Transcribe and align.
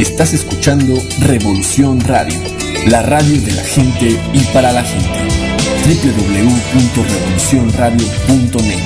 Estás 0.00 0.32
escuchando 0.32 0.94
Revolución 1.18 2.00
Radio, 2.00 2.40
la 2.86 3.02
radio 3.02 3.38
de 3.42 3.52
la 3.52 3.62
gente 3.62 4.18
y 4.32 4.40
para 4.44 4.72
la 4.72 4.82
gente. 4.82 5.28
www.revolucionradio.net 5.84 8.80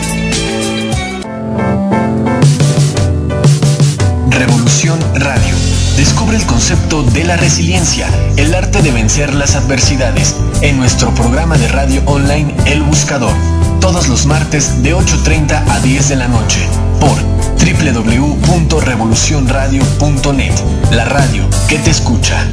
Revolución 4.28 4.98
Radio. 5.14 5.54
Descubre 5.96 6.36
el 6.36 6.44
concepto 6.46 7.04
de 7.04 7.22
la 7.22 7.36
resiliencia, 7.36 8.08
el 8.36 8.52
arte 8.52 8.82
de 8.82 8.90
vencer 8.90 9.34
las 9.34 9.54
adversidades, 9.54 10.34
en 10.62 10.78
nuestro 10.78 11.14
programa 11.14 11.56
de 11.56 11.68
radio 11.68 12.02
online 12.06 12.52
El 12.66 12.82
Buscador, 12.82 13.36
todos 13.80 14.08
los 14.08 14.26
martes 14.26 14.82
de 14.82 14.96
8.30 14.96 15.62
a 15.64 15.78
10 15.78 16.08
de 16.08 16.16
la 16.16 16.26
noche, 16.26 16.58
por 16.98 17.33
www.revolucionradio.net, 17.64 20.52
la 20.92 21.06
radio 21.06 21.48
que 21.66 21.78
te 21.78 21.90
escucha. 21.90 22.46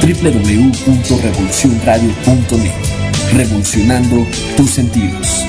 www.revolucionradio.net, 0.00 2.72
revolucionando 3.32 4.24
tus 4.56 4.70
sentidos. 4.70 5.44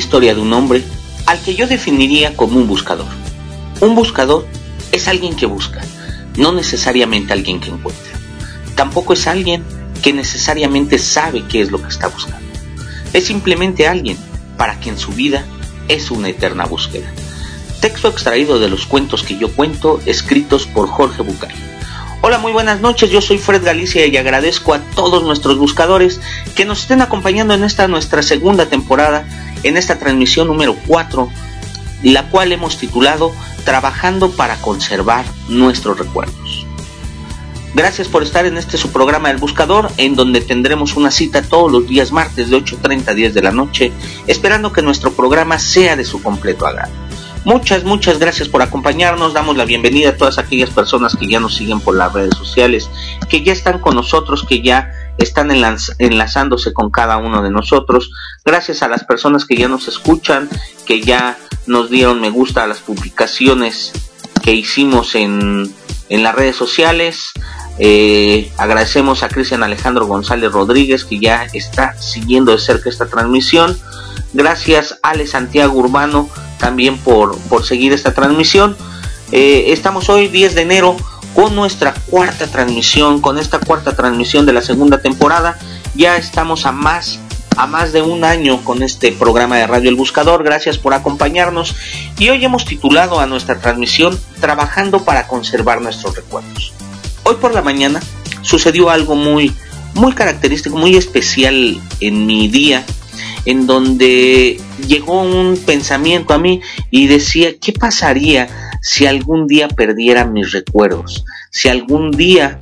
Historia 0.00 0.34
de 0.34 0.40
un 0.40 0.52
hombre 0.52 0.82
al 1.26 1.38
que 1.40 1.54
yo 1.54 1.68
definiría 1.68 2.36
como 2.36 2.58
un 2.58 2.66
buscador. 2.66 3.06
Un 3.80 3.94
buscador 3.94 4.46
es 4.90 5.06
alguien 5.06 5.36
que 5.36 5.46
busca, 5.46 5.80
no 6.36 6.52
necesariamente 6.52 7.32
alguien 7.32 7.60
que 7.60 7.70
encuentra. 7.70 8.12
Tampoco 8.74 9.12
es 9.12 9.26
alguien 9.26 9.62
que 10.02 10.12
necesariamente 10.12 10.98
sabe 10.98 11.44
qué 11.48 11.60
es 11.60 11.70
lo 11.70 11.80
que 11.80 11.88
está 11.88 12.08
buscando. 12.08 12.48
Es 13.12 13.26
simplemente 13.26 13.86
alguien 13.86 14.16
para 14.56 14.80
quien 14.80 14.98
su 14.98 15.12
vida 15.12 15.44
es 15.88 16.10
una 16.10 16.28
eterna 16.28 16.64
búsqueda. 16.64 17.12
Texto 17.80 18.08
extraído 18.08 18.58
de 18.58 18.68
los 18.68 18.86
cuentos 18.86 19.22
que 19.22 19.38
yo 19.38 19.52
cuento, 19.52 20.00
escritos 20.06 20.66
por 20.66 20.88
Jorge 20.88 21.22
Bucay. 21.22 21.70
Hola, 22.22 22.38
muy 22.38 22.52
buenas 22.52 22.82
noches, 22.82 23.10
yo 23.10 23.22
soy 23.22 23.38
Fred 23.38 23.64
Galicia 23.64 24.06
y 24.06 24.16
agradezco 24.18 24.74
a 24.74 24.80
todos 24.94 25.22
nuestros 25.22 25.56
buscadores 25.56 26.20
que 26.54 26.66
nos 26.66 26.82
estén 26.82 27.00
acompañando 27.00 27.54
en 27.54 27.64
esta 27.64 27.88
nuestra 27.88 28.22
segunda 28.22 28.66
temporada, 28.66 29.24
en 29.62 29.76
esta 29.76 29.98
transmisión 29.98 30.46
número 30.46 30.76
4, 30.86 31.28
la 32.02 32.28
cual 32.28 32.52
hemos 32.52 32.78
titulado 32.78 33.32
Trabajando 33.64 34.30
para 34.30 34.56
conservar 34.56 35.24
nuestros 35.48 35.98
recuerdos. 35.98 36.66
Gracias 37.72 38.08
por 38.08 38.24
estar 38.24 38.46
en 38.46 38.56
este 38.56 38.76
su 38.76 38.90
programa 38.90 39.30
El 39.30 39.36
Buscador, 39.36 39.92
en 39.96 40.16
donde 40.16 40.40
tendremos 40.40 40.96
una 40.96 41.12
cita 41.12 41.42
todos 41.42 41.70
los 41.70 41.86
días 41.86 42.10
martes 42.10 42.50
de 42.50 42.56
8.30 42.56 43.08
a 43.08 43.14
10 43.14 43.34
de 43.34 43.42
la 43.42 43.52
noche, 43.52 43.92
esperando 44.26 44.72
que 44.72 44.82
nuestro 44.82 45.12
programa 45.12 45.58
sea 45.58 45.94
de 45.94 46.04
su 46.04 46.20
completo 46.20 46.66
agrado. 46.66 46.92
Muchas, 47.44 47.84
muchas 47.84 48.18
gracias 48.18 48.48
por 48.48 48.60
acompañarnos. 48.60 49.32
Damos 49.32 49.56
la 49.56 49.64
bienvenida 49.64 50.10
a 50.10 50.16
todas 50.16 50.38
aquellas 50.38 50.70
personas 50.70 51.16
que 51.16 51.26
ya 51.26 51.40
nos 51.40 51.54
siguen 51.54 51.80
por 51.80 51.96
las 51.96 52.12
redes 52.12 52.36
sociales, 52.36 52.90
que 53.28 53.42
ya 53.42 53.52
están 53.52 53.78
con 53.78 53.94
nosotros, 53.94 54.44
que 54.46 54.60
ya 54.60 54.92
están 55.20 55.50
enlazándose 55.98 56.72
con 56.72 56.90
cada 56.90 57.18
uno 57.18 57.42
de 57.42 57.50
nosotros. 57.50 58.10
Gracias 58.44 58.82
a 58.82 58.88
las 58.88 59.04
personas 59.04 59.44
que 59.44 59.56
ya 59.56 59.68
nos 59.68 59.86
escuchan, 59.86 60.48
que 60.86 61.02
ya 61.02 61.38
nos 61.66 61.90
dieron 61.90 62.20
me 62.20 62.30
gusta 62.30 62.64
a 62.64 62.66
las 62.66 62.80
publicaciones 62.80 63.92
que 64.42 64.54
hicimos 64.54 65.14
en, 65.14 65.72
en 66.08 66.22
las 66.22 66.34
redes 66.34 66.56
sociales. 66.56 67.32
Eh, 67.78 68.50
agradecemos 68.56 69.22
a 69.22 69.28
Cristian 69.28 69.62
Alejandro 69.62 70.06
González 70.06 70.52
Rodríguez 70.52 71.04
que 71.04 71.18
ya 71.18 71.46
está 71.52 71.94
siguiendo 71.98 72.52
de 72.52 72.58
cerca 72.58 72.88
esta 72.88 73.06
transmisión. 73.06 73.78
Gracias 74.32 74.98
Ale 75.02 75.26
Santiago 75.26 75.78
Urbano 75.78 76.28
también 76.58 76.98
por, 76.98 77.38
por 77.48 77.64
seguir 77.64 77.92
esta 77.92 78.14
transmisión. 78.14 78.76
Eh, 79.32 79.72
estamos 79.72 80.08
hoy 80.08 80.28
10 80.28 80.54
de 80.54 80.62
enero 80.62 80.96
con 81.34 81.54
nuestra 81.54 81.94
cuarta 81.94 82.46
transmisión, 82.48 83.20
con 83.20 83.38
esta 83.38 83.60
cuarta 83.60 83.94
transmisión 83.94 84.44
de 84.46 84.52
la 84.52 84.62
segunda 84.62 85.00
temporada. 85.00 85.58
Ya 85.94 86.16
estamos 86.16 86.66
a 86.66 86.72
más 86.72 87.20
a 87.56 87.66
más 87.66 87.92
de 87.92 88.00
un 88.00 88.24
año 88.24 88.64
con 88.64 88.82
este 88.82 89.12
programa 89.12 89.56
de 89.58 89.66
Radio 89.66 89.90
El 89.90 89.96
Buscador. 89.96 90.42
Gracias 90.42 90.78
por 90.78 90.94
acompañarnos. 90.94 91.76
Y 92.18 92.30
hoy 92.30 92.44
hemos 92.44 92.64
titulado 92.64 93.20
a 93.20 93.26
nuestra 93.26 93.58
transmisión 93.58 94.18
Trabajando 94.40 95.04
para 95.04 95.26
conservar 95.26 95.82
nuestros 95.82 96.16
recuerdos. 96.16 96.72
Hoy 97.24 97.36
por 97.40 97.52
la 97.52 97.62
mañana 97.62 98.00
sucedió 98.42 98.90
algo 98.90 99.14
muy 99.14 99.54
muy 99.94 100.12
característico, 100.12 100.76
muy 100.76 100.96
especial 100.96 101.80
en 102.00 102.26
mi 102.26 102.48
día 102.48 102.84
en 103.44 103.66
donde 103.66 104.60
llegó 104.86 105.22
un 105.22 105.56
pensamiento 105.56 106.34
a 106.34 106.38
mí 106.38 106.60
y 106.90 107.06
decía, 107.06 107.58
¿qué 107.58 107.72
pasaría 107.72 108.69
si 108.80 109.06
algún 109.06 109.46
día 109.46 109.68
perdiera 109.68 110.24
mis 110.24 110.52
recuerdos? 110.52 111.24
Si 111.50 111.68
algún 111.68 112.10
día 112.10 112.58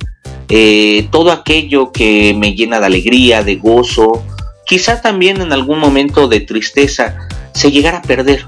eh, 0.51 1.07
todo 1.11 1.31
aquello 1.31 1.91
que 1.91 2.33
me 2.35 2.55
llena 2.55 2.79
de 2.79 2.87
alegría, 2.87 3.43
de 3.43 3.55
gozo, 3.57 4.23
quizá 4.65 4.99
también 5.01 5.41
en 5.41 5.53
algún 5.53 5.79
momento 5.79 6.27
de 6.27 6.39
tristeza, 6.39 7.27
se 7.53 7.71
llegara 7.71 7.99
a 7.99 8.01
perder. 8.01 8.45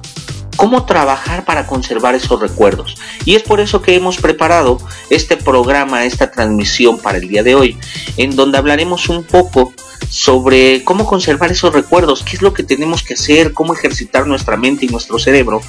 ¿Cómo 0.56 0.86
trabajar 0.86 1.46
para 1.46 1.66
conservar 1.66 2.16
esos 2.16 2.40
recuerdos? 2.40 2.96
Y 3.26 3.36
es 3.36 3.44
por 3.44 3.60
eso 3.60 3.82
que 3.82 3.96
hemos 3.96 4.18
preparado 4.18 4.80
este 5.10 5.38
programa, 5.38 6.06
esta 6.06 6.30
transmisión 6.32 7.00
para 7.00 7.20
el 7.20 7.28
día 7.28 7.44
de 7.44 7.56
hoy, 7.56 7.78
en 8.18 8.36
donde 8.36 8.58
hablaremos 8.58 9.08
un 9.10 9.24
poco 9.24 9.74
sobre 10.10 10.84
cómo 10.84 11.06
conservar 11.06 11.52
esos 11.52 11.74
recuerdos, 11.74 12.24
qué 12.24 12.36
es 12.36 12.42
lo 12.42 12.54
que 12.54 12.64
tenemos 12.64 13.02
que 13.04 13.14
hacer, 13.14 13.54
cómo 13.54 13.74
ejercitar 13.74 14.28
nuestra 14.28 14.58
mente 14.58 14.86
y 14.86 14.90
nuestro 14.90 15.20
cerebro 15.20 15.62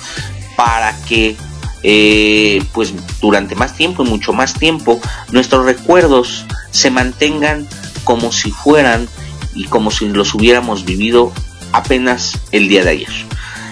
para 0.56 0.96
que 1.04 1.36
eh, 1.82 2.62
pues 2.72 2.94
durante 3.20 3.54
más 3.54 3.76
tiempo 3.76 4.04
y 4.04 4.08
mucho 4.08 4.32
más 4.32 4.54
tiempo 4.54 5.00
nuestros 5.30 5.64
recuerdos 5.64 6.44
se 6.70 6.90
mantengan 6.90 7.66
como 8.04 8.32
si 8.32 8.50
fueran 8.50 9.08
y 9.54 9.64
como 9.64 9.90
si 9.90 10.08
los 10.08 10.34
hubiéramos 10.34 10.84
vivido 10.84 11.32
apenas 11.72 12.38
el 12.52 12.68
día 12.68 12.84
de 12.84 12.90
ayer. 12.90 13.12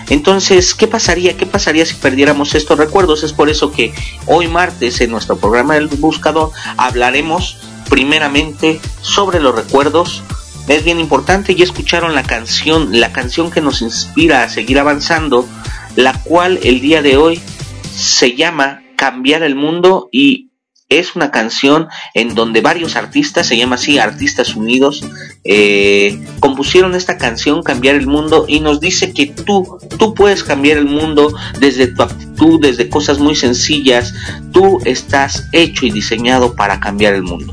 Entonces, 0.09 0.75
¿qué 0.75 0.89
pasaría? 0.89 1.37
¿Qué 1.37 1.47
pasaría 1.47 1.87
si 1.87 1.95
perdiéramos 1.95 2.57
estos 2.57 2.79
recuerdos? 2.79 3.23
Es 3.23 3.33
por 3.33 3.49
eso 3.49 3.71
que 3.71 3.95
hoy 4.27 4.49
martes 4.49 5.01
en 5.01 5.13
nuestro 5.13 5.37
programa 5.37 5.75
del 5.75 5.87
buscador 5.87 6.51
hablaremos 6.77 7.59
primeramente 7.89 8.81
sobre 9.03 9.39
los 9.39 9.55
recuerdos, 9.55 10.25
es 10.69 10.85
bien 10.85 11.01
importante. 11.01 11.55
Ya 11.55 11.65
escucharon 11.65 12.15
la 12.15 12.23
canción, 12.23 13.01
la 13.01 13.13
canción 13.13 13.51
que 13.51 13.61
nos 13.61 13.83
inspira 13.83 14.43
a 14.43 14.49
seguir 14.49 14.79
avanzando, 14.79 15.47
la 15.97 16.15
cual 16.23 16.59
el 16.63 16.81
día 16.81 17.03
de 17.03 17.17
hoy 17.17 17.41
se 18.01 18.35
llama 18.35 18.83
Cambiar 18.97 19.43
el 19.43 19.55
Mundo 19.55 20.09
y 20.11 20.51
es 20.89 21.15
una 21.15 21.31
canción 21.31 21.87
en 22.15 22.35
donde 22.35 22.61
varios 22.61 22.97
artistas, 22.97 23.47
se 23.47 23.57
llama 23.57 23.77
así, 23.77 23.99
Artistas 23.99 24.57
Unidos, 24.57 25.05
eh, 25.45 26.21
compusieron 26.41 26.97
esta 26.97 27.17
canción 27.17 27.63
Cambiar 27.63 27.95
el 27.95 28.09
Mundo 28.09 28.45
y 28.49 28.59
nos 28.59 28.81
dice 28.81 29.13
que 29.13 29.27
tú, 29.27 29.79
tú 29.99 30.15
puedes 30.15 30.43
cambiar 30.43 30.79
el 30.79 30.87
mundo 30.87 31.33
desde 31.61 31.87
tu 31.87 32.03
actitud, 32.03 32.61
desde 32.61 32.89
cosas 32.89 33.21
muy 33.21 33.37
sencillas, 33.37 34.13
tú 34.53 34.81
estás 34.85 35.49
hecho 35.53 35.87
y 35.87 35.93
diseñado 35.93 36.57
para 36.57 36.81
cambiar 36.81 37.15
el 37.15 37.23
mundo. 37.23 37.53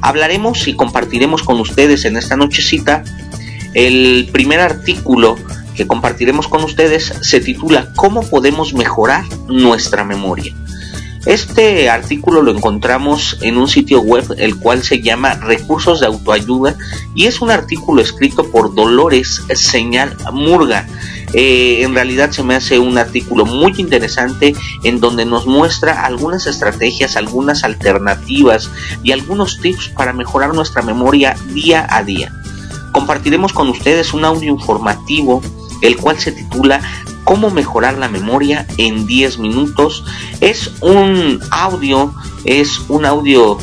Hablaremos 0.00 0.66
y 0.66 0.74
compartiremos 0.74 1.42
con 1.42 1.60
ustedes 1.60 2.06
en 2.06 2.16
esta 2.16 2.36
nochecita 2.36 3.04
el 3.74 4.30
primer 4.32 4.60
artículo 4.60 5.36
que 5.78 5.86
compartiremos 5.86 6.48
con 6.48 6.64
ustedes 6.64 7.14
se 7.20 7.40
titula 7.40 7.92
¿Cómo 7.94 8.28
podemos 8.28 8.74
mejorar 8.74 9.24
nuestra 9.46 10.02
memoria? 10.04 10.52
Este 11.24 11.88
artículo 11.88 12.42
lo 12.42 12.50
encontramos 12.50 13.38
en 13.42 13.56
un 13.56 13.68
sitio 13.68 14.00
web 14.00 14.34
el 14.38 14.56
cual 14.56 14.82
se 14.82 15.00
llama 15.00 15.34
Recursos 15.34 16.00
de 16.00 16.06
Autoayuda 16.06 16.76
y 17.14 17.26
es 17.26 17.40
un 17.40 17.52
artículo 17.52 18.02
escrito 18.02 18.50
por 18.50 18.74
Dolores 18.74 19.42
Señal 19.54 20.16
Murga. 20.32 20.88
Eh, 21.32 21.82
en 21.82 21.94
realidad 21.94 22.32
se 22.32 22.42
me 22.42 22.56
hace 22.56 22.80
un 22.80 22.98
artículo 22.98 23.46
muy 23.46 23.72
interesante 23.78 24.56
en 24.82 24.98
donde 24.98 25.26
nos 25.26 25.46
muestra 25.46 26.04
algunas 26.04 26.46
estrategias, 26.48 27.16
algunas 27.16 27.62
alternativas 27.62 28.68
y 29.04 29.12
algunos 29.12 29.60
tips 29.60 29.90
para 29.90 30.12
mejorar 30.12 30.54
nuestra 30.54 30.82
memoria 30.82 31.36
día 31.52 31.86
a 31.88 32.02
día. 32.02 32.32
Compartiremos 32.92 33.52
con 33.52 33.68
ustedes 33.68 34.12
un 34.12 34.24
audio 34.24 34.50
informativo 34.50 35.40
el 35.82 35.96
cual 35.96 36.18
se 36.18 36.32
titula 36.32 36.80
cómo 37.24 37.50
mejorar 37.50 37.98
la 37.98 38.08
memoria 38.08 38.66
en 38.78 39.06
10 39.06 39.38
minutos. 39.38 40.04
Es 40.40 40.72
un 40.80 41.40
audio, 41.50 42.14
es 42.44 42.78
un 42.88 43.04
audio 43.04 43.58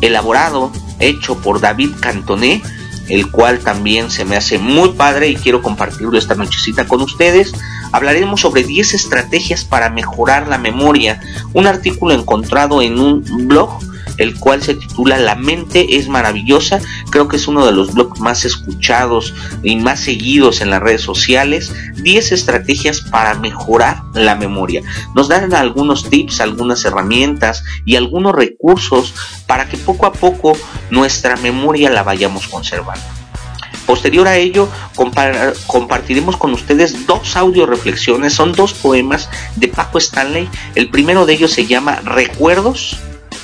elaborado, 0.00 0.72
hecho 0.98 1.36
por 1.38 1.60
David 1.60 1.92
Cantoné, 2.00 2.62
el 3.08 3.30
cual 3.30 3.60
también 3.60 4.10
se 4.10 4.24
me 4.24 4.36
hace 4.36 4.58
muy 4.58 4.90
padre 4.90 5.28
y 5.28 5.36
quiero 5.36 5.62
compartirlo 5.62 6.18
esta 6.18 6.34
nochecita 6.34 6.86
con 6.86 7.00
ustedes. 7.00 7.52
Hablaremos 7.92 8.40
sobre 8.40 8.64
10 8.64 8.94
estrategias 8.94 9.64
para 9.64 9.90
mejorar 9.90 10.48
la 10.48 10.58
memoria, 10.58 11.20
un 11.52 11.66
artículo 11.66 12.14
encontrado 12.14 12.82
en 12.82 12.98
un 12.98 13.22
blog 13.46 13.78
el 14.18 14.38
cual 14.38 14.62
se 14.62 14.74
titula 14.74 15.18
La 15.18 15.34
mente 15.34 15.96
es 15.96 16.08
maravillosa. 16.08 16.80
Creo 17.10 17.28
que 17.28 17.36
es 17.36 17.48
uno 17.48 17.66
de 17.66 17.72
los 17.72 17.94
blogs 17.94 18.20
más 18.20 18.44
escuchados 18.44 19.34
y 19.62 19.76
más 19.76 20.00
seguidos 20.00 20.60
en 20.60 20.70
las 20.70 20.82
redes 20.82 21.02
sociales. 21.02 21.72
10 21.96 22.32
estrategias 22.32 23.00
para 23.00 23.34
mejorar 23.34 24.02
la 24.14 24.34
memoria. 24.34 24.82
Nos 25.14 25.28
dan 25.28 25.52
algunos 25.54 26.08
tips, 26.08 26.40
algunas 26.40 26.84
herramientas 26.84 27.64
y 27.84 27.96
algunos 27.96 28.34
recursos 28.34 29.14
para 29.46 29.68
que 29.68 29.76
poco 29.76 30.06
a 30.06 30.12
poco 30.12 30.56
nuestra 30.90 31.36
memoria 31.36 31.90
la 31.90 32.02
vayamos 32.02 32.46
conservando. 32.48 33.04
Posterior 33.86 34.26
a 34.26 34.36
ello, 34.36 34.68
compartiremos 35.66 36.36
con 36.36 36.52
ustedes 36.52 37.06
dos 37.06 37.36
audio 37.36 37.66
reflexiones, 37.66 38.32
son 38.32 38.52
dos 38.52 38.74
poemas 38.74 39.30
de 39.54 39.68
Paco 39.68 39.98
Stanley. 39.98 40.48
El 40.74 40.90
primero 40.90 41.24
de 41.24 41.34
ellos 41.34 41.52
se 41.52 41.66
llama 41.66 42.00
Recuerdos 42.04 42.98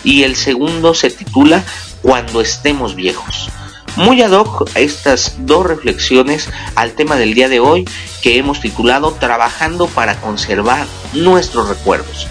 y 0.05 0.23
el 0.25 0.37
segundo 0.37 0.95
se 0.95 1.11
titula 1.11 1.65
Cuando 2.03 2.41
estemos 2.41 2.95
viejos. 2.95 3.49
Muy 3.97 4.23
ad 4.23 4.33
hoc 4.33 4.71
estas 4.75 5.35
dos 5.41 5.67
reflexiones 5.67 6.49
al 6.77 6.93
tema 6.93 7.17
del 7.17 7.35
día 7.35 7.49
de 7.49 7.61
hoy 7.61 7.85
que 8.23 8.39
hemos 8.39 8.61
titulado 8.61 9.13
Trabajando 9.13 9.87
para 9.87 10.19
conservar 10.21 10.87
nuestros 11.13 11.69
recuerdos. 11.69 12.27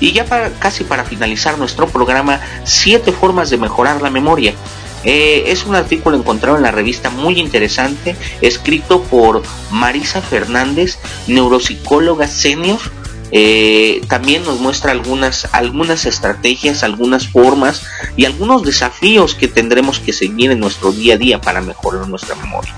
Y 0.00 0.12
ya 0.12 0.24
para, 0.24 0.50
casi 0.50 0.82
para 0.82 1.04
finalizar 1.04 1.56
nuestro 1.56 1.86
programa, 1.86 2.40
siete 2.64 3.12
formas 3.12 3.48
de 3.50 3.58
mejorar 3.58 4.02
la 4.02 4.10
memoria. 4.10 4.54
Eh, 5.04 5.44
es 5.48 5.66
un 5.66 5.74
artículo 5.74 6.16
encontrado 6.16 6.56
en 6.56 6.62
la 6.62 6.70
revista 6.70 7.10
muy 7.10 7.38
interesante, 7.38 8.16
escrito 8.40 9.02
por 9.02 9.42
Marisa 9.70 10.20
Fernández, 10.20 10.98
neuropsicóloga 11.26 12.26
senior. 12.26 12.80
Eh, 13.30 14.02
también 14.08 14.44
nos 14.44 14.60
muestra 14.60 14.92
algunas, 14.92 15.48
algunas 15.52 16.06
estrategias, 16.06 16.82
algunas 16.82 17.28
formas 17.28 17.82
y 18.16 18.24
algunos 18.24 18.62
desafíos 18.62 19.34
que 19.34 19.48
tendremos 19.48 19.98
que 19.98 20.12
seguir 20.12 20.50
en 20.50 20.60
nuestro 20.60 20.92
día 20.92 21.14
a 21.14 21.18
día 21.18 21.40
para 21.40 21.60
mejorar 21.60 22.08
nuestra 22.08 22.34
memoria. 22.36 22.74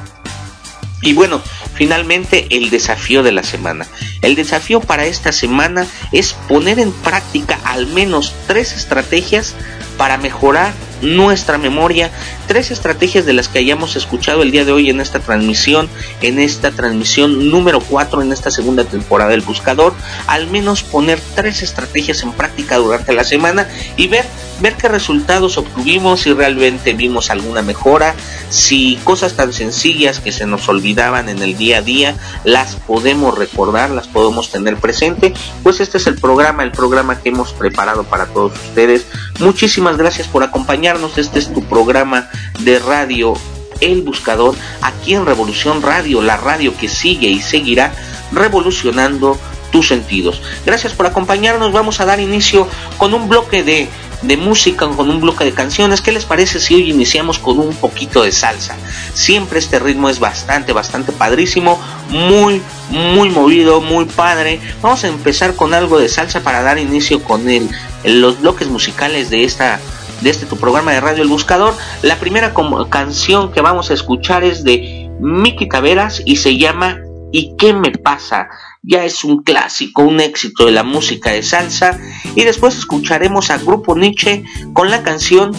Y 1.03 1.13
bueno, 1.13 1.43
finalmente 1.75 2.47
el 2.51 2.71
desafío 2.71 3.23
de 3.23 3.33
la 3.33 3.43
semana. 3.43 3.87
El 4.23 4.35
desafío 4.35 4.81
para 4.81 5.07
esta 5.07 5.31
semana 5.31 5.87
es 6.11 6.33
poner 6.49 6.79
en 6.79 6.91
práctica 6.91 7.59
al 7.65 7.87
menos 7.87 8.35
tres 8.47 8.73
estrategias 8.73 9.55
para 9.99 10.17
mejorar 10.17 10.73
nuestra 11.03 11.59
memoria, 11.59 12.11
tres 12.47 12.71
estrategias 12.71 13.27
de 13.27 13.33
las 13.33 13.49
que 13.49 13.59
hayamos 13.59 13.97
escuchado 13.97 14.43
el 14.43 14.51
día 14.51 14.65
de 14.65 14.73
hoy 14.73 14.91
en 14.91 15.01
esta 15.01 15.21
transmisión, 15.21 15.89
en 16.23 16.39
esta 16.39 16.71
transmisión 16.71 17.51
número 17.51 17.81
4 17.81 18.23
en 18.23 18.33
esta 18.33 18.51
segunda 18.51 18.85
temporada 18.85 19.31
del 19.31 19.43
buscador, 19.43 19.95
al 20.27 20.47
menos 20.47 20.83
poner 20.83 21.21
tres 21.35 21.63
estrategias 21.63 22.23
en 22.23 22.33
práctica 22.33 22.77
durante 22.77 23.13
la 23.13 23.25
semana 23.25 23.69
y 23.97 24.09
ver 24.09 24.25
ver 24.61 24.75
qué 24.75 24.89
resultados 24.89 25.59
obtuvimos, 25.59 26.23
si 26.23 26.33
realmente 26.33 26.95
vimos 26.95 27.31
alguna 27.31 27.63
mejora, 27.63 28.15
si 28.49 28.99
cosas 29.05 29.35
tan 29.35 29.53
sencillas 29.53 30.21
que 30.21 30.33
se 30.33 30.47
nos 30.47 30.69
olvidaban 30.69 31.29
en 31.29 31.43
el 31.43 31.57
día 31.57 31.79
a 31.79 31.83
día 31.83 32.15
las 32.45 32.77
podemos 32.77 33.37
recordar, 33.37 33.91
las 33.91 34.09
podemos 34.09 34.51
tener 34.51 34.77
presente, 34.77 35.35
pues 35.63 35.81
este 35.81 35.99
es 35.99 36.07
el 36.07 36.17
programa, 36.17 36.63
el 36.63 36.73
programa 36.73 37.21
que 37.21 37.31
hemos 37.31 37.53
preparado 37.53 38.05
para 38.05 38.27
todos 38.27 38.53
ustedes. 38.55 39.07
Muchísimas 39.41 39.97
gracias 39.97 40.29
por 40.29 40.43
acompañarnos, 40.43 40.86
este 40.87 41.41
es 41.41 41.53
tu 41.53 41.65
programa 41.65 42.31
de 42.61 42.79
radio 42.79 43.35
El 43.81 44.03
Buscador, 44.03 44.55
aquí 44.83 45.15
en 45.15 45.27
Revolución 45.27 45.83
Radio, 45.83 46.23
la 46.23 46.37
radio 46.37 46.77
que 46.77 46.89
sigue 46.89 47.27
y 47.27 47.41
seguirá 47.41 47.93
revolucionando 48.31 49.37
tus 49.73 49.89
sentidos. 49.89 50.41
Gracias 50.65 50.93
por 50.93 51.07
acompañarnos, 51.07 51.73
vamos 51.73 51.99
a 51.99 52.05
dar 52.05 52.21
inicio 52.21 52.69
con 52.99 53.15
un 53.15 53.29
bloque 53.29 53.65
de 53.65 53.89
de 54.23 54.37
música 54.37 54.89
con 54.89 55.11
un 55.11 55.21
bloque 55.21 55.45
de 55.45 55.53
canciones. 55.53 56.01
¿Qué 56.01 56.13
les 56.13 56.25
parece 56.25 56.61
si 56.61 56.75
hoy 56.75 56.91
iniciamos 56.91 57.39
con 57.39 57.59
un 57.59 57.75
poquito 57.75 58.23
de 58.23 58.33
salsa? 58.33 58.77
Siempre 59.13 59.59
este 59.59 59.79
ritmo 59.79 60.09
es 60.09 60.21
bastante, 60.21 60.73
bastante 60.73 61.13
padrísimo, 61.13 61.79
muy, 62.09 62.63
muy 62.91 63.29
movido, 63.31 63.81
muy 63.81 64.05
padre. 64.05 64.61
Vamos 64.83 65.05
a 65.05 65.09
empezar 65.09 65.55
con 65.55 65.75
algo 65.75 65.99
de 65.99 66.09
salsa 66.09 66.41
para 66.41 66.63
dar 66.63 66.79
inicio 66.79 67.23
con 67.23 67.49
el, 67.51 67.69
los 68.05 68.41
bloques 68.41 68.69
musicales 68.69 69.31
de 69.31 69.45
esta 69.45 69.81
de 70.21 70.31
este 70.31 70.47
tu 70.47 70.57
programa 70.57 70.93
de 70.93 71.01
radio 71.01 71.23
El 71.23 71.29
Buscador. 71.29 71.75
La 72.03 72.17
primera 72.17 72.53
canción 72.89 73.53
que 73.53 73.61
vamos 73.61 73.91
a 73.91 73.95
escuchar 73.95 74.45
es 74.45 74.65
de 74.65 75.11
Miki 75.21 75.69
Taveras 75.69 76.23
y 76.25 76.37
se 76.37 76.57
llama 76.57 76.99
¿Y 77.33 77.55
qué 77.57 77.73
me 77.73 77.91
pasa? 77.91 78.49
ya 78.87 79.05
es 79.05 79.25
un 79.25 79.43
clásico, 79.43 80.03
un 80.03 80.21
éxito 80.21 80.65
de 80.65 80.73
la 80.73 80.85
música 80.85 81.31
de 81.33 81.43
salsa. 81.43 81.99
Y 82.37 82.45
después 82.45 82.79
escucharemos 82.79 83.51
a 83.51 83.59
Grupo 83.59 83.97
Nietzsche 83.97 84.45
con 84.73 84.91
la 84.91 85.03
canción 85.03 85.53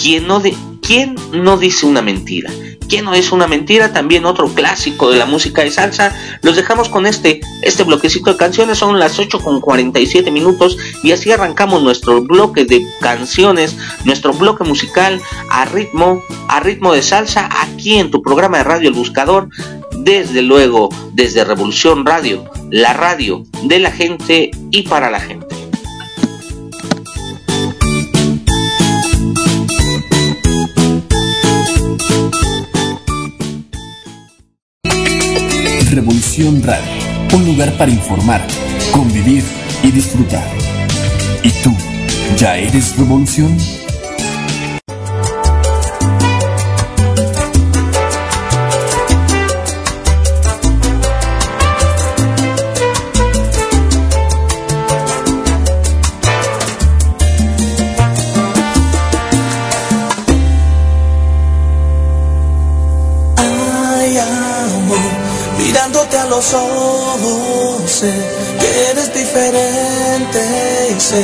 ¿Quién 0.00 0.26
no, 0.26 0.40
de, 0.40 0.54
¿Quién 0.82 1.14
no 1.32 1.56
dice 1.56 1.86
una 1.86 2.02
mentira? 2.02 2.50
¿Quién 2.92 3.06
no 3.06 3.14
es 3.14 3.32
una 3.32 3.46
mentira? 3.46 3.90
También 3.94 4.26
otro 4.26 4.48
clásico 4.48 5.10
de 5.10 5.16
la 5.16 5.24
música 5.24 5.62
de 5.62 5.70
salsa. 5.70 6.14
Los 6.42 6.56
dejamos 6.56 6.90
con 6.90 7.06
este, 7.06 7.40
este 7.62 7.84
bloquecito 7.84 8.30
de 8.30 8.36
canciones. 8.36 8.76
Son 8.76 8.98
las 8.98 9.18
8 9.18 9.40
con 9.40 9.62
47 9.62 10.30
minutos. 10.30 10.76
Y 11.02 11.12
así 11.12 11.32
arrancamos 11.32 11.82
nuestro 11.82 12.20
bloque 12.20 12.66
de 12.66 12.82
canciones, 13.00 13.78
nuestro 14.04 14.34
bloque 14.34 14.64
musical 14.64 15.22
a 15.50 15.64
ritmo, 15.64 16.22
a 16.48 16.60
ritmo 16.60 16.92
de 16.92 17.00
salsa, 17.00 17.48
aquí 17.62 17.94
en 17.94 18.10
tu 18.10 18.20
programa 18.20 18.58
de 18.58 18.64
radio 18.64 18.88
El 18.90 18.94
Buscador 18.94 19.48
desde 19.96 20.42
luego 20.42 20.90
desde 21.14 21.44
Revolución 21.44 22.04
Radio, 22.04 22.44
la 22.70 22.92
radio 22.92 23.44
de 23.62 23.78
la 23.78 23.90
gente 23.90 24.50
y 24.70 24.82
para 24.82 25.10
la 25.10 25.20
gente. 25.20 25.51
Un 36.38 37.44
lugar 37.44 37.76
para 37.76 37.90
informar, 37.90 38.40
convivir 38.90 39.44
y 39.82 39.90
disfrutar. 39.90 40.42
¿Y 41.42 41.50
tú, 41.62 41.76
ya 42.38 42.56
eres 42.56 42.96
revolución? 42.96 43.54
Sé 67.86 68.12
que 68.58 68.90
eres 68.90 69.14
diferente 69.14 70.40
y 70.96 71.00
sé 71.00 71.22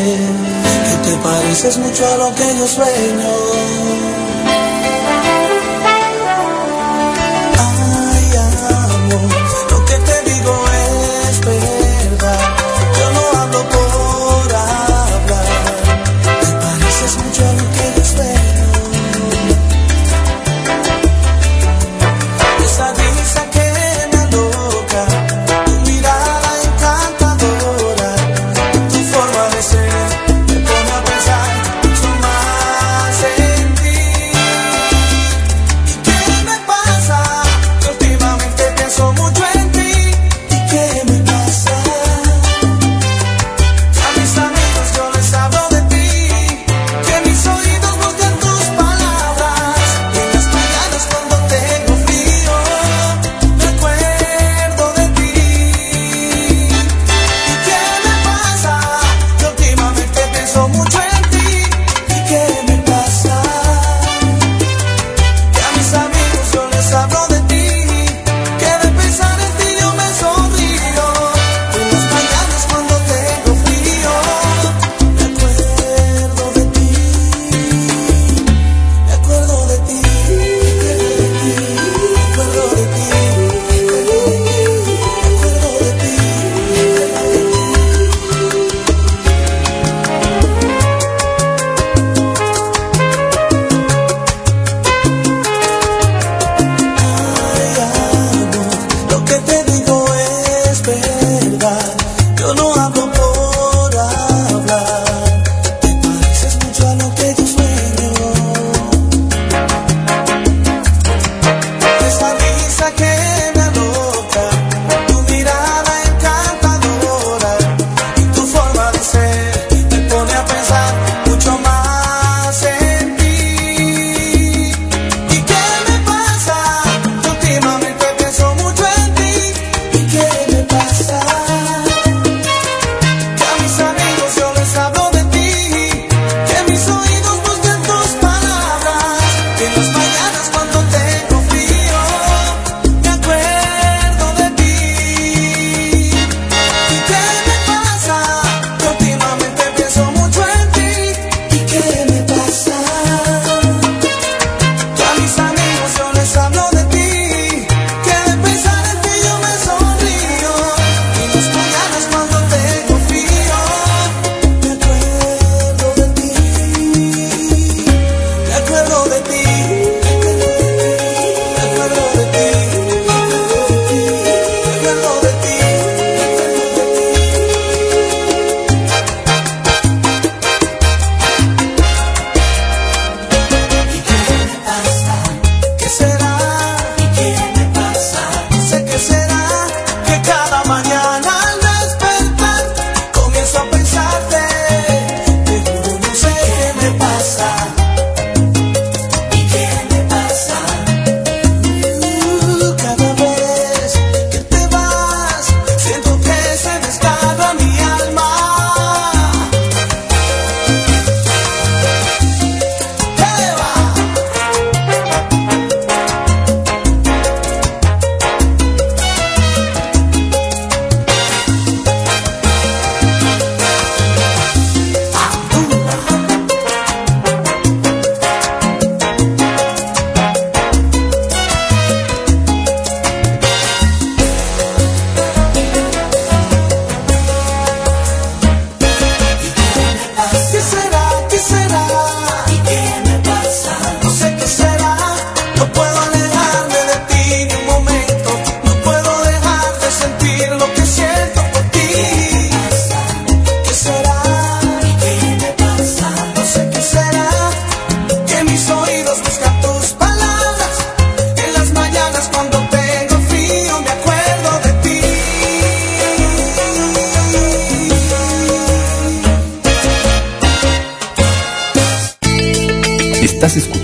que 0.87 1.09
te 1.09 1.17
pareces 1.23 1.79
mucho 1.79 2.07
a 2.07 2.17
lo 2.19 2.35
que 2.35 2.57
yo 2.57 2.67
sueño. 2.67 4.38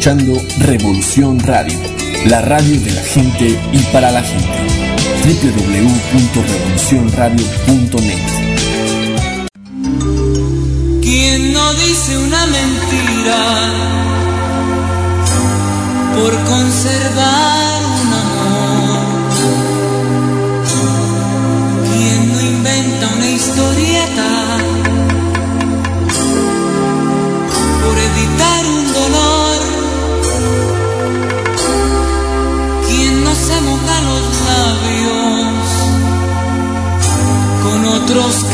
escuchando 0.05 0.37
Revolución 0.59 1.41
Radio, 1.41 1.79
la 2.27 2.43
radio 2.43 2.79
de 2.79 2.91
la 2.91 3.03
gente 3.05 3.59
y 3.73 3.79
para 3.91 4.11
la 4.11 4.23
gente. 4.23 4.67
www.revolucionradio.net 5.25 8.19
Quien 11.01 11.55
no 11.55 11.73
dice 11.73 12.19
una 12.19 12.45
mentira 12.45 13.39
por 16.15 16.35
conservar 16.45 17.64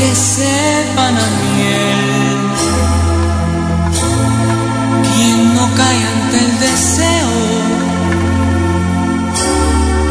que 0.01 0.15
sepan 0.17 1.15
a 1.15 1.29
miel. 1.43 2.41
Quien 5.15 5.55
no 5.55 5.65
cae 5.77 6.01
ante 6.15 6.37
el 6.47 6.61
deseo 6.69 7.33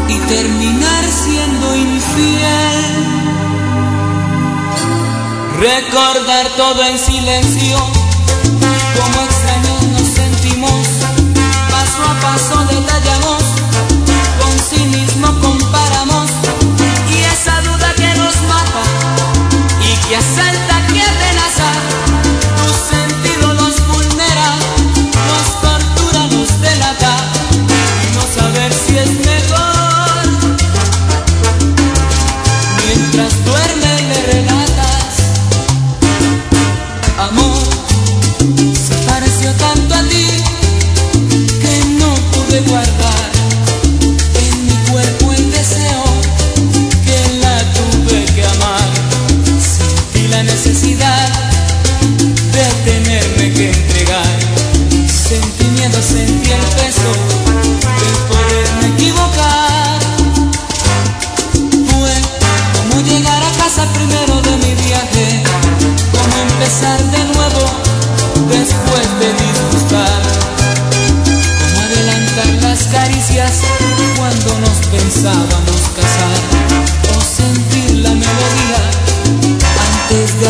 y 0.08 0.16
terminar 0.34 1.04
siendo 1.24 1.76
infiel. 1.76 2.92
Recordar 5.58 6.46
todo 6.56 6.84
en 6.84 6.96
silencio. 6.96 7.99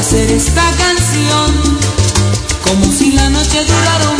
hacer 0.00 0.30
esta 0.32 0.62
canción 0.78 1.78
como 2.62 2.90
si 2.90 3.12
la 3.12 3.28
noche 3.28 3.62
durara 3.62 4.19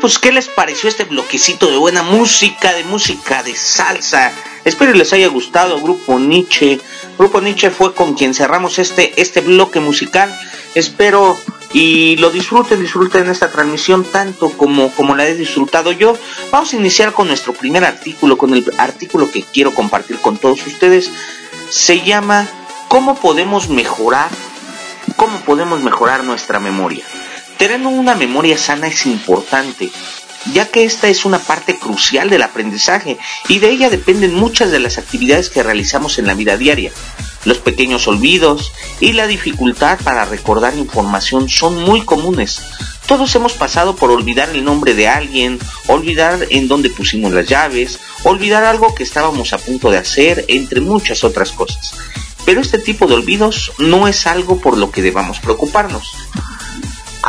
pues 0.00 0.18
¿qué 0.18 0.32
les 0.32 0.48
pareció 0.48 0.88
este 0.88 1.04
bloquecito 1.04 1.70
de 1.70 1.76
buena 1.76 2.02
música, 2.02 2.72
de 2.74 2.84
música 2.84 3.42
de 3.42 3.54
salsa? 3.54 4.32
Espero 4.64 4.92
les 4.92 5.12
haya 5.12 5.28
gustado 5.28 5.80
Grupo 5.80 6.18
Nietzsche. 6.18 6.80
Grupo 7.18 7.40
Nietzsche 7.40 7.70
fue 7.70 7.94
con 7.94 8.14
quien 8.14 8.34
cerramos 8.34 8.78
este, 8.78 9.20
este 9.20 9.40
bloque 9.40 9.80
musical. 9.80 10.36
Espero 10.74 11.36
y 11.72 12.16
lo 12.16 12.30
disfruten, 12.30 12.80
disfruten 12.80 13.28
esta 13.28 13.50
transmisión 13.50 14.04
tanto 14.04 14.50
como, 14.50 14.90
como 14.92 15.16
la 15.16 15.26
he 15.26 15.34
disfrutado 15.34 15.92
yo. 15.92 16.16
Vamos 16.50 16.72
a 16.72 16.76
iniciar 16.76 17.12
con 17.12 17.28
nuestro 17.28 17.52
primer 17.52 17.84
artículo, 17.84 18.38
con 18.38 18.54
el 18.54 18.64
artículo 18.78 19.30
que 19.30 19.42
quiero 19.42 19.74
compartir 19.74 20.18
con 20.18 20.38
todos 20.38 20.66
ustedes. 20.66 21.10
Se 21.70 22.02
llama 22.02 22.46
¿Cómo 22.88 23.16
podemos 23.16 23.68
mejorar? 23.68 24.30
¿Cómo 25.16 25.40
podemos 25.40 25.80
mejorar 25.80 26.24
nuestra 26.24 26.60
memoria? 26.60 27.04
Tener 27.58 27.84
una 27.84 28.14
memoria 28.14 28.56
sana 28.56 28.86
es 28.86 29.04
importante, 29.04 29.90
ya 30.52 30.68
que 30.70 30.84
esta 30.84 31.08
es 31.08 31.24
una 31.24 31.40
parte 31.40 31.76
crucial 31.76 32.30
del 32.30 32.42
aprendizaje 32.42 33.18
y 33.48 33.58
de 33.58 33.70
ella 33.70 33.90
dependen 33.90 34.32
muchas 34.32 34.70
de 34.70 34.78
las 34.78 34.96
actividades 34.96 35.50
que 35.50 35.64
realizamos 35.64 36.20
en 36.20 36.28
la 36.28 36.34
vida 36.34 36.56
diaria. 36.56 36.92
Los 37.44 37.58
pequeños 37.58 38.06
olvidos 38.06 38.72
y 39.00 39.12
la 39.12 39.26
dificultad 39.26 39.98
para 40.04 40.24
recordar 40.24 40.76
información 40.76 41.48
son 41.48 41.82
muy 41.82 42.02
comunes. 42.02 42.62
Todos 43.08 43.34
hemos 43.34 43.54
pasado 43.54 43.96
por 43.96 44.12
olvidar 44.12 44.50
el 44.50 44.64
nombre 44.64 44.94
de 44.94 45.08
alguien, 45.08 45.58
olvidar 45.88 46.46
en 46.50 46.68
dónde 46.68 46.90
pusimos 46.90 47.32
las 47.32 47.48
llaves, 47.48 47.98
olvidar 48.22 48.62
algo 48.62 48.94
que 48.94 49.02
estábamos 49.02 49.52
a 49.52 49.58
punto 49.58 49.90
de 49.90 49.98
hacer, 49.98 50.44
entre 50.46 50.80
muchas 50.80 51.24
otras 51.24 51.50
cosas. 51.50 51.94
Pero 52.44 52.60
este 52.60 52.78
tipo 52.78 53.08
de 53.08 53.14
olvidos 53.14 53.72
no 53.78 54.06
es 54.06 54.28
algo 54.28 54.60
por 54.60 54.78
lo 54.78 54.92
que 54.92 55.02
debamos 55.02 55.40
preocuparnos. 55.40 56.14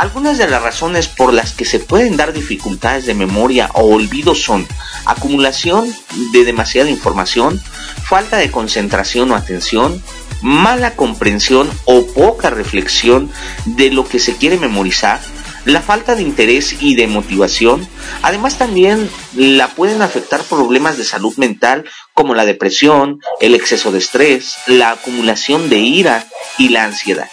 Algunas 0.00 0.38
de 0.38 0.48
las 0.48 0.62
razones 0.62 1.08
por 1.08 1.34
las 1.34 1.52
que 1.52 1.66
se 1.66 1.78
pueden 1.78 2.16
dar 2.16 2.32
dificultades 2.32 3.04
de 3.04 3.12
memoria 3.12 3.68
o 3.74 3.82
olvido 3.82 4.34
son 4.34 4.66
acumulación 5.04 5.94
de 6.32 6.46
demasiada 6.46 6.88
información, 6.88 7.60
falta 8.02 8.38
de 8.38 8.50
concentración 8.50 9.30
o 9.30 9.36
atención, 9.36 10.02
mala 10.40 10.96
comprensión 10.96 11.68
o 11.84 12.06
poca 12.06 12.48
reflexión 12.48 13.30
de 13.66 13.90
lo 13.90 14.08
que 14.08 14.20
se 14.20 14.36
quiere 14.36 14.56
memorizar, 14.56 15.20
la 15.66 15.82
falta 15.82 16.14
de 16.14 16.22
interés 16.22 16.76
y 16.80 16.94
de 16.94 17.06
motivación, 17.06 17.86
además 18.22 18.56
también 18.56 19.10
la 19.34 19.68
pueden 19.68 20.00
afectar 20.00 20.42
problemas 20.44 20.96
de 20.96 21.04
salud 21.04 21.36
mental 21.36 21.84
como 22.14 22.34
la 22.34 22.46
depresión, 22.46 23.20
el 23.42 23.54
exceso 23.54 23.92
de 23.92 23.98
estrés, 23.98 24.56
la 24.66 24.92
acumulación 24.92 25.68
de 25.68 25.76
ira 25.76 26.26
y 26.56 26.70
la 26.70 26.84
ansiedad. 26.84 27.28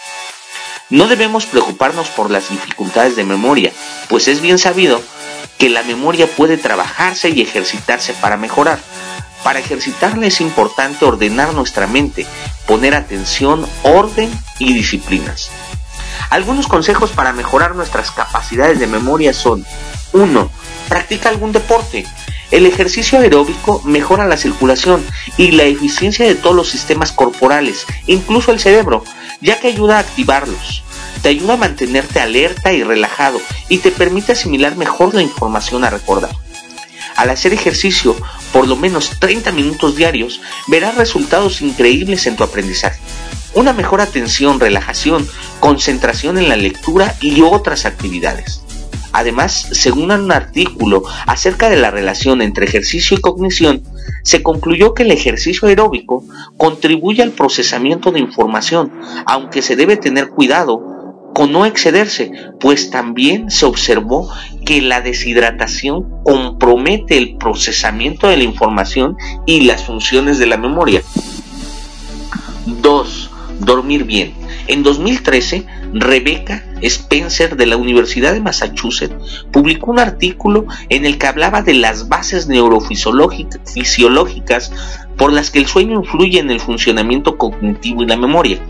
No 0.90 1.06
debemos 1.06 1.44
preocuparnos 1.44 2.08
por 2.08 2.30
las 2.30 2.48
dificultades 2.48 3.14
de 3.14 3.24
memoria, 3.24 3.72
pues 4.08 4.26
es 4.26 4.40
bien 4.40 4.58
sabido 4.58 5.02
que 5.58 5.68
la 5.68 5.82
memoria 5.82 6.26
puede 6.26 6.56
trabajarse 6.56 7.28
y 7.28 7.42
ejercitarse 7.42 8.14
para 8.14 8.38
mejorar. 8.38 8.78
Para 9.42 9.58
ejercitarla 9.58 10.26
es 10.26 10.40
importante 10.40 11.04
ordenar 11.04 11.52
nuestra 11.52 11.86
mente, 11.86 12.26
poner 12.66 12.94
atención, 12.94 13.66
orden 13.82 14.30
y 14.58 14.72
disciplinas. 14.72 15.50
Algunos 16.30 16.66
consejos 16.66 17.10
para 17.10 17.34
mejorar 17.34 17.74
nuestras 17.74 18.10
capacidades 18.10 18.78
de 18.78 18.86
memoria 18.86 19.34
son 19.34 19.66
1. 20.12 20.50
Practica 20.88 21.28
algún 21.28 21.52
deporte. 21.52 22.06
El 22.50 22.64
ejercicio 22.64 23.18
aeróbico 23.18 23.82
mejora 23.84 24.26
la 24.26 24.38
circulación 24.38 25.04
y 25.36 25.50
la 25.50 25.64
eficiencia 25.64 26.26
de 26.26 26.34
todos 26.34 26.56
los 26.56 26.70
sistemas 26.70 27.12
corporales, 27.12 27.84
incluso 28.06 28.52
el 28.52 28.60
cerebro, 28.60 29.04
ya 29.40 29.60
que 29.60 29.68
ayuda 29.68 29.96
a 29.96 30.00
activarlos. 30.00 30.82
Te 31.22 31.28
ayuda 31.30 31.54
a 31.54 31.58
mantenerte 31.58 32.20
alerta 32.20 32.72
y 32.72 32.82
relajado 32.82 33.40
y 33.68 33.78
te 33.78 33.90
permite 33.90 34.32
asimilar 34.32 34.76
mejor 34.76 35.14
la 35.14 35.22
información 35.22 35.84
a 35.84 35.90
recordar. 35.90 36.30
Al 37.16 37.30
hacer 37.30 37.52
ejercicio 37.52 38.16
por 38.52 38.66
lo 38.66 38.76
menos 38.76 39.18
30 39.18 39.52
minutos 39.52 39.96
diarios, 39.96 40.40
verás 40.68 40.94
resultados 40.94 41.60
increíbles 41.60 42.26
en 42.26 42.36
tu 42.36 42.44
aprendizaje. 42.44 43.00
Una 43.54 43.72
mejor 43.72 44.00
atención, 44.00 44.60
relajación, 44.60 45.28
concentración 45.60 46.38
en 46.38 46.48
la 46.48 46.56
lectura 46.56 47.16
y 47.20 47.42
otras 47.42 47.86
actividades. 47.86 48.62
Además, 49.12 49.68
según 49.72 50.10
un 50.10 50.32
artículo 50.32 51.02
acerca 51.26 51.68
de 51.70 51.76
la 51.76 51.90
relación 51.90 52.42
entre 52.42 52.66
ejercicio 52.66 53.16
y 53.16 53.20
cognición, 53.20 53.82
se 54.22 54.42
concluyó 54.42 54.94
que 54.94 55.02
el 55.02 55.10
ejercicio 55.10 55.68
aeróbico 55.68 56.24
contribuye 56.56 57.22
al 57.22 57.32
procesamiento 57.32 58.12
de 58.12 58.20
información, 58.20 58.92
aunque 59.26 59.62
se 59.62 59.76
debe 59.76 59.96
tener 59.96 60.28
cuidado 60.28 60.98
con 61.34 61.52
no 61.52 61.66
excederse, 61.66 62.32
pues 62.58 62.90
también 62.90 63.50
se 63.50 63.64
observó 63.64 64.28
que 64.66 64.82
la 64.82 65.00
deshidratación 65.00 66.22
compromete 66.24 67.16
el 67.16 67.36
procesamiento 67.36 68.26
de 68.26 68.38
la 68.38 68.42
información 68.42 69.16
y 69.46 69.60
las 69.60 69.84
funciones 69.84 70.38
de 70.38 70.46
la 70.46 70.56
memoria. 70.56 71.02
2. 72.66 73.30
Dormir 73.60 74.04
bien. 74.04 74.34
En 74.66 74.82
2013, 74.82 75.64
Rebecca 75.92 76.64
Spencer 76.82 77.56
de 77.56 77.66
la 77.66 77.76
Universidad 77.76 78.32
de 78.32 78.40
Massachusetts 78.40 79.44
publicó 79.50 79.90
un 79.90 79.98
artículo 79.98 80.66
en 80.88 81.04
el 81.04 81.18
que 81.18 81.26
hablaba 81.26 81.62
de 81.62 81.74
las 81.74 82.08
bases 82.08 82.46
neurofisiológicas 82.48 84.72
por 85.16 85.32
las 85.32 85.50
que 85.50 85.58
el 85.58 85.66
sueño 85.66 86.00
influye 86.00 86.38
en 86.38 86.50
el 86.50 86.60
funcionamiento 86.60 87.36
cognitivo 87.36 88.02
y 88.02 88.06
la 88.06 88.16
memoria. 88.16 88.60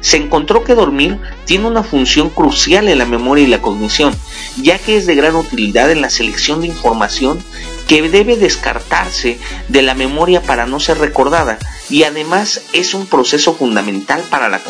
Se 0.00 0.18
encontró 0.18 0.64
que 0.64 0.74
dormir 0.74 1.18
tiene 1.46 1.66
una 1.66 1.82
función 1.82 2.28
crucial 2.28 2.88
en 2.88 2.98
la 2.98 3.06
memoria 3.06 3.44
y 3.44 3.48
la 3.48 3.62
cognición, 3.62 4.12
ya 4.60 4.78
que 4.78 4.96
es 4.96 5.06
de 5.06 5.14
gran 5.14 5.36
utilidad 5.36 5.90
en 5.90 6.02
la 6.02 6.10
selección 6.10 6.60
de 6.60 6.66
información 6.66 7.42
que 7.86 8.02
debe 8.08 8.36
descartarse 8.36 9.38
de 9.68 9.82
la 9.82 9.94
memoria 9.94 10.42
para 10.42 10.66
no 10.66 10.80
ser 10.80 10.98
recordada 10.98 11.58
y 11.90 12.04
además 12.04 12.62
es 12.72 12.94
un 12.94 13.06
proceso 13.06 13.54
fundamental 13.54 14.22
para 14.30 14.48
la 14.48 14.60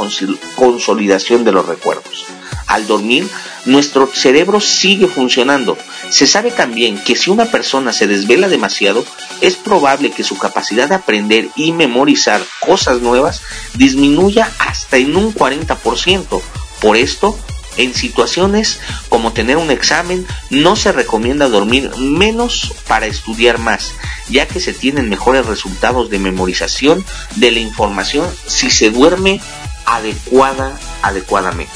consolidación 0.56 1.44
de 1.44 1.52
los 1.52 1.66
recuerdos. 1.66 2.26
Al 2.66 2.86
dormir, 2.86 3.28
nuestro 3.66 4.06
cerebro 4.06 4.60
sigue 4.60 5.06
funcionando. 5.06 5.76
Se 6.08 6.26
sabe 6.26 6.50
también 6.50 7.02
que 7.02 7.16
si 7.16 7.30
una 7.30 7.46
persona 7.46 7.92
se 7.92 8.06
desvela 8.06 8.48
demasiado, 8.48 9.04
es 9.40 9.56
probable 9.56 10.10
que 10.10 10.24
su 10.24 10.38
capacidad 10.38 10.88
de 10.88 10.94
aprender 10.94 11.48
y 11.56 11.72
memorizar 11.72 12.40
cosas 12.60 13.00
nuevas 13.00 13.42
disminuya 13.74 14.50
hasta 14.58 14.96
en 14.96 15.16
un 15.16 15.34
40%. 15.34 16.40
Por 16.80 16.96
esto, 16.96 17.38
en 17.76 17.94
situaciones 17.94 18.80
como 19.08 19.32
tener 19.32 19.56
un 19.56 19.70
examen, 19.70 20.26
no 20.50 20.76
se 20.76 20.92
recomienda 20.92 21.48
dormir 21.48 21.90
menos 21.98 22.74
para 22.88 23.06
estudiar 23.06 23.58
más, 23.58 23.92
ya 24.28 24.46
que 24.46 24.60
se 24.60 24.72
tienen 24.72 25.08
mejores 25.08 25.46
resultados 25.46 26.10
de 26.10 26.18
memorización 26.18 27.04
de 27.36 27.50
la 27.50 27.60
información 27.60 28.28
si 28.46 28.70
se 28.70 28.90
duerme 28.90 29.40
adecuada, 29.86 30.78
adecuadamente. 31.02 31.72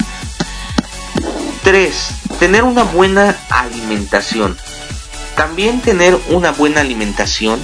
3. 1.65 2.09
Tener 2.39 2.65
una 2.65 2.85
buena 2.85 3.37
alimentación. 3.51 4.57
También 5.37 5.81
tener 5.81 6.19
una 6.29 6.51
buena 6.53 6.81
alimentación 6.81 7.61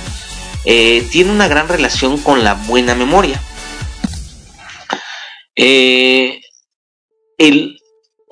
eh, 0.65 1.07
tiene 1.11 1.31
una 1.31 1.49
gran 1.49 1.69
relación 1.69 2.19
con 2.19 2.45
la 2.45 2.55
buena 2.55 2.95
memoria. 2.95 3.41
Eh, 5.57 6.41
el 7.39 7.74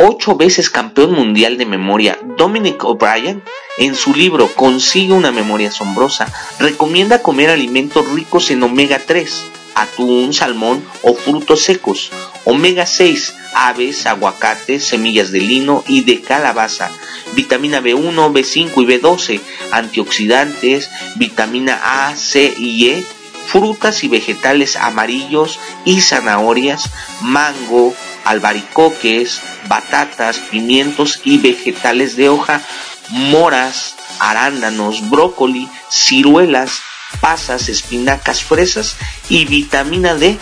ocho 0.05 0.35
veces 0.35 0.69
campeón 0.69 1.13
mundial 1.13 1.57
de 1.59 1.67
memoria, 1.67 2.19
Dominic 2.37 2.85
O'Brien, 2.85 3.43
en 3.79 3.95
su 3.95 4.15
libro 4.15 4.49
Consigue 4.49 5.13
una 5.13 5.31
memoria 5.31 5.69
asombrosa, 5.69 6.27
recomienda 6.59 7.23
comer 7.23 7.51
alimentos 7.51 8.11
ricos 8.11 8.51
en 8.51 8.65
omega 8.65 9.01
3, 9.07 9.45
atún, 9.77 10.35
salmón 10.35 10.85
o 11.03 11.15
frutos 11.15 11.63
secos, 11.63 12.11
omega 12.45 12.85
6, 12.85 13.35
aves, 13.55 14.07
aguacates, 14.07 14.85
semillas 14.85 15.31
de 15.31 15.41
lino 15.41 15.85
y 15.87 16.03
de 16.03 16.21
calabaza, 16.21 16.91
vitamina 17.35 17.81
B1, 17.81 18.33
B5 18.33 18.73
y 18.77 18.87
B12, 18.87 19.41
antioxidantes, 19.71 20.91
vitamina 21.15 22.09
A, 22.09 22.17
C 22.17 22.53
y 22.59 22.89
E, 22.89 23.05
frutas 23.47 24.03
y 24.03 24.09
vegetales 24.09 24.77
amarillos 24.77 25.61
y 25.85 26.01
zanahorias, 26.01 26.91
mango, 27.21 27.95
albaricoques, 28.25 29.41
batatas, 29.69 30.39
pimientos 30.39 31.21
y 31.25 31.39
vegetales 31.39 32.17
de 32.17 32.29
hoja, 32.29 32.63
moras, 33.09 33.97
arándanos, 34.19 35.09
brócoli, 35.11 35.69
ciruelas, 35.91 36.81
pasas, 37.21 37.69
espinacas, 37.69 38.43
fresas 38.43 38.97
y 39.29 39.45
vitamina 39.45 40.15
D 40.15 40.39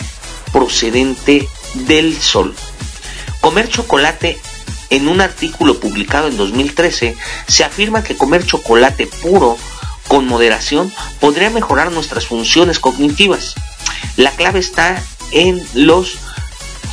procedente 0.51 1.47
del 1.73 2.19
sol. 2.21 2.55
Comer 3.39 3.69
chocolate 3.69 4.39
en 4.89 5.07
un 5.07 5.21
artículo 5.21 5.79
publicado 5.79 6.27
en 6.27 6.37
2013 6.37 7.15
se 7.47 7.63
afirma 7.63 8.03
que 8.03 8.17
comer 8.17 8.45
chocolate 8.45 9.07
puro 9.07 9.57
con 10.07 10.27
moderación 10.27 10.91
podría 11.19 11.49
mejorar 11.49 11.91
nuestras 11.91 12.27
funciones 12.27 12.79
cognitivas. 12.79 13.55
La 14.17 14.31
clave 14.31 14.59
está 14.59 15.01
en 15.31 15.65
los 15.73 16.17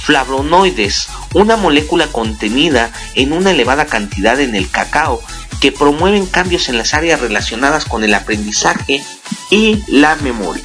flavonoides, 0.09 1.09
una 1.35 1.59
molécula 1.59 2.07
contenida 2.07 2.91
en 3.15 3.35
una 3.35 3.51
elevada 3.51 3.85
cantidad 3.85 4.41
en 4.41 4.55
el 4.55 4.71
cacao 4.71 5.21
que 5.61 5.71
promueven 5.71 6.25
cambios 6.25 6.71
en 6.71 6.79
las 6.79 6.95
áreas 6.95 7.21
relacionadas 7.21 7.85
con 7.85 8.03
el 8.05 8.15
aprendizaje 8.15 9.05
y 9.51 9.85
la 9.87 10.17
memoria. 10.17 10.65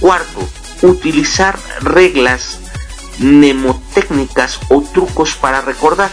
Cuarto, 0.00 0.40
utilizar 0.82 1.56
reglas 1.82 2.58
mnemotécnicas 3.20 4.58
o 4.70 4.82
trucos 4.82 5.36
para 5.36 5.60
recordar. 5.60 6.10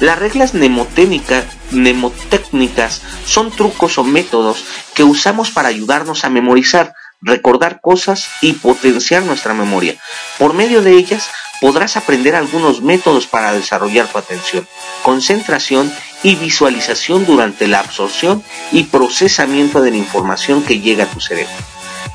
Las 0.00 0.18
reglas 0.18 0.54
mnemotécnicas 0.54 3.00
son 3.26 3.52
trucos 3.52 3.96
o 3.98 4.02
métodos 4.02 4.64
que 4.92 5.04
usamos 5.04 5.52
para 5.52 5.68
ayudarnos 5.68 6.24
a 6.24 6.30
memorizar, 6.30 6.96
recordar 7.24 7.80
cosas 7.80 8.28
y 8.40 8.52
potenciar 8.52 9.22
nuestra 9.22 9.54
memoria. 9.54 9.96
Por 10.38 10.52
medio 10.54 10.82
de 10.82 10.92
ellas 10.92 11.30
podrás 11.60 11.96
aprender 11.96 12.36
algunos 12.36 12.82
métodos 12.82 13.26
para 13.26 13.52
desarrollar 13.52 14.06
tu 14.06 14.18
atención, 14.18 14.68
concentración 15.02 15.92
y 16.22 16.36
visualización 16.36 17.24
durante 17.24 17.66
la 17.66 17.80
absorción 17.80 18.42
y 18.70 18.84
procesamiento 18.84 19.80
de 19.80 19.90
la 19.90 19.96
información 19.96 20.62
que 20.62 20.80
llega 20.80 21.04
a 21.04 21.10
tu 21.10 21.20
cerebro. 21.20 21.52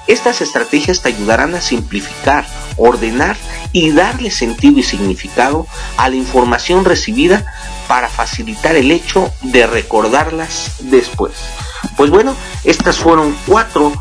Estas 0.07 0.41
estrategias 0.41 1.01
te 1.01 1.09
ayudarán 1.09 1.53
a 1.53 1.61
simplificar, 1.61 2.45
ordenar 2.77 3.37
y 3.71 3.91
darle 3.91 4.31
sentido 4.31 4.79
y 4.79 4.83
significado 4.83 5.67
a 5.97 6.09
la 6.09 6.15
información 6.15 6.83
recibida 6.83 7.45
para 7.87 8.09
facilitar 8.09 8.75
el 8.75 8.89
hecho 8.89 9.31
de 9.41 9.67
recordarlas 9.67 10.77
después. 10.79 11.33
Pues 11.95 12.09
bueno, 12.09 12.35
estas 12.63 12.97
fueron 12.97 13.35
cuatro, 13.45 13.93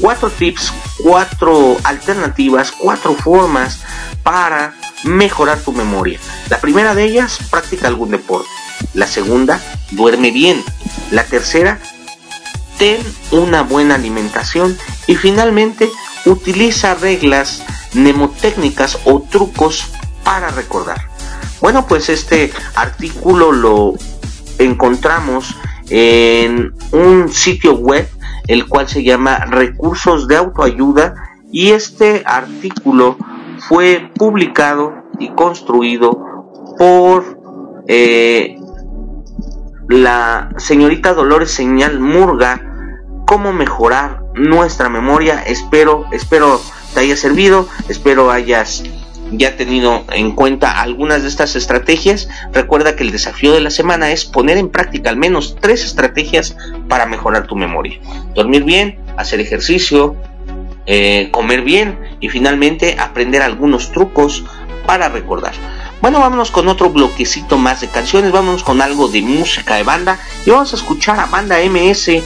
cuatro 0.00 0.30
tips, 0.30 0.72
cuatro 1.02 1.76
alternativas, 1.84 2.72
cuatro 2.72 3.14
formas 3.14 3.80
para 4.22 4.74
mejorar 5.04 5.58
tu 5.58 5.72
memoria. 5.72 6.18
La 6.48 6.60
primera 6.60 6.94
de 6.94 7.04
ellas, 7.04 7.38
practica 7.50 7.88
algún 7.88 8.10
deporte. 8.10 8.48
La 8.94 9.06
segunda, 9.06 9.60
duerme 9.90 10.30
bien. 10.30 10.62
La 11.10 11.24
tercera, 11.24 11.78
ten 12.78 12.98
una 13.30 13.62
buena 13.62 13.94
alimentación. 13.96 14.76
Y 15.06 15.16
finalmente, 15.16 15.88
utiliza 16.26 16.94
reglas 16.94 17.62
mnemotécnicas 17.94 18.98
o 19.04 19.22
trucos 19.22 19.90
para 20.24 20.50
recordar. 20.50 21.08
Bueno, 21.60 21.86
pues 21.86 22.08
este 22.08 22.52
artículo 22.74 23.52
lo 23.52 23.94
encontramos 24.58 25.56
en 25.88 26.74
un 26.92 27.32
sitio 27.32 27.74
web 27.74 28.08
el 28.50 28.66
cual 28.66 28.88
se 28.88 29.04
llama 29.04 29.44
Recursos 29.46 30.26
de 30.26 30.36
Autoayuda 30.36 31.14
y 31.52 31.70
este 31.70 32.24
artículo 32.26 33.16
fue 33.68 34.10
publicado 34.16 35.04
y 35.20 35.28
construido 35.28 36.74
por 36.76 37.38
eh, 37.86 38.58
la 39.88 40.50
señorita 40.56 41.14
Dolores 41.14 41.52
Señal 41.52 42.00
Murga 42.00 42.60
cómo 43.24 43.52
mejorar 43.52 44.24
nuestra 44.34 44.88
memoria. 44.88 45.44
Espero, 45.44 46.06
espero 46.10 46.60
te 46.92 47.00
haya 47.00 47.16
servido, 47.16 47.68
espero 47.88 48.32
hayas 48.32 48.82
ya 49.32 49.56
tenido 49.56 50.04
en 50.12 50.32
cuenta 50.32 50.80
algunas 50.80 51.22
de 51.22 51.28
estas 51.28 51.56
estrategias. 51.56 52.28
Recuerda 52.52 52.96
que 52.96 53.04
el 53.04 53.12
desafío 53.12 53.52
de 53.52 53.60
la 53.60 53.70
semana 53.70 54.10
es 54.10 54.24
poner 54.24 54.58
en 54.58 54.68
práctica 54.68 55.10
al 55.10 55.16
menos 55.16 55.56
tres 55.60 55.84
estrategias 55.84 56.56
para 56.88 57.06
mejorar 57.06 57.46
tu 57.46 57.56
memoria. 57.56 57.98
Dormir 58.34 58.64
bien, 58.64 58.98
hacer 59.16 59.40
ejercicio, 59.40 60.16
eh, 60.86 61.28
comer 61.30 61.62
bien 61.62 61.98
y 62.20 62.28
finalmente 62.28 62.96
aprender 62.98 63.42
algunos 63.42 63.92
trucos 63.92 64.44
para 64.86 65.08
recordar. 65.08 65.52
Bueno, 66.00 66.20
vámonos 66.20 66.50
con 66.50 66.66
otro 66.68 66.90
bloquecito 66.90 67.58
más 67.58 67.82
de 67.82 67.88
canciones, 67.88 68.32
vámonos 68.32 68.64
con 68.64 68.80
algo 68.80 69.08
de 69.08 69.20
música 69.20 69.76
de 69.76 69.82
banda 69.82 70.18
y 70.46 70.50
vamos 70.50 70.72
a 70.72 70.76
escuchar 70.76 71.20
a 71.20 71.26
Banda 71.26 71.58
MS 71.58 72.22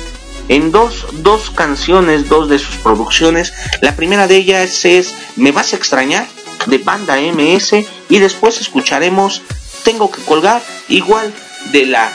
en 0.48 0.70
dos, 0.70 1.06
dos 1.22 1.50
canciones, 1.50 2.28
dos 2.28 2.48
de 2.48 2.58
sus 2.58 2.76
producciones. 2.76 3.52
La 3.80 3.96
primera 3.96 4.28
de 4.28 4.36
ellas 4.36 4.84
es 4.84 5.14
Me 5.36 5.50
vas 5.50 5.72
a 5.72 5.76
extrañar 5.76 6.26
de 6.66 6.78
Banda 6.78 7.16
MS 7.16 7.84
y 8.08 8.18
después 8.18 8.60
escucharemos 8.60 9.42
Tengo 9.84 10.10
que 10.10 10.22
colgar 10.22 10.62
igual 10.88 11.32
de 11.72 11.86
la 11.86 12.12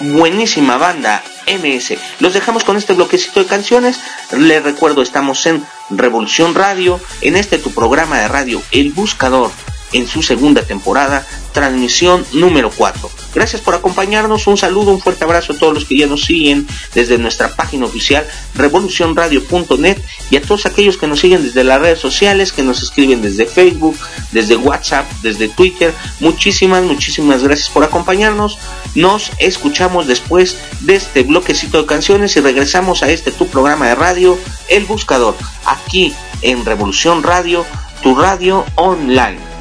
buenísima 0.00 0.76
banda 0.76 1.22
MS. 1.46 1.94
Los 2.20 2.34
dejamos 2.34 2.64
con 2.64 2.76
este 2.76 2.92
bloquecito 2.92 3.40
de 3.40 3.46
canciones. 3.46 4.00
Les 4.36 4.62
recuerdo, 4.62 5.02
estamos 5.02 5.46
en 5.46 5.64
Revolución 5.90 6.54
Radio, 6.54 7.00
en 7.20 7.36
este 7.36 7.58
tu 7.58 7.72
programa 7.72 8.18
de 8.18 8.28
radio 8.28 8.62
El 8.70 8.92
Buscador 8.92 9.50
en 9.92 10.08
su 10.08 10.22
segunda 10.22 10.62
temporada, 10.62 11.26
transmisión 11.52 12.24
número 12.32 12.70
4. 12.70 13.21
Gracias 13.34 13.62
por 13.62 13.74
acompañarnos, 13.74 14.46
un 14.46 14.56
saludo, 14.56 14.90
un 14.90 15.00
fuerte 15.00 15.24
abrazo 15.24 15.52
a 15.52 15.56
todos 15.56 15.72
los 15.72 15.84
que 15.84 15.96
ya 15.96 16.06
nos 16.06 16.24
siguen 16.24 16.66
desde 16.94 17.18
nuestra 17.18 17.54
página 17.54 17.86
oficial 17.86 18.26
revolucionradio.net 18.54 19.98
y 20.30 20.36
a 20.36 20.42
todos 20.42 20.66
aquellos 20.66 20.96
que 20.98 21.06
nos 21.06 21.20
siguen 21.20 21.42
desde 21.42 21.64
las 21.64 21.80
redes 21.80 21.98
sociales, 21.98 22.52
que 22.52 22.62
nos 22.62 22.82
escriben 22.82 23.22
desde 23.22 23.46
Facebook, 23.46 23.96
desde 24.32 24.56
WhatsApp, 24.56 25.10
desde 25.22 25.48
Twitter. 25.48 25.94
Muchísimas, 26.20 26.82
muchísimas 26.82 27.42
gracias 27.42 27.70
por 27.70 27.84
acompañarnos. 27.84 28.58
Nos 28.94 29.30
escuchamos 29.38 30.06
después 30.06 30.56
de 30.80 30.96
este 30.96 31.22
bloquecito 31.22 31.78
de 31.80 31.86
canciones 31.86 32.36
y 32.36 32.40
regresamos 32.40 33.02
a 33.02 33.10
este 33.10 33.30
tu 33.30 33.48
programa 33.48 33.88
de 33.88 33.94
radio, 33.94 34.38
El 34.68 34.84
Buscador, 34.84 35.36
aquí 35.64 36.12
en 36.42 36.64
Revolución 36.64 37.22
Radio, 37.22 37.64
tu 38.02 38.14
radio 38.14 38.64
online. 38.74 39.51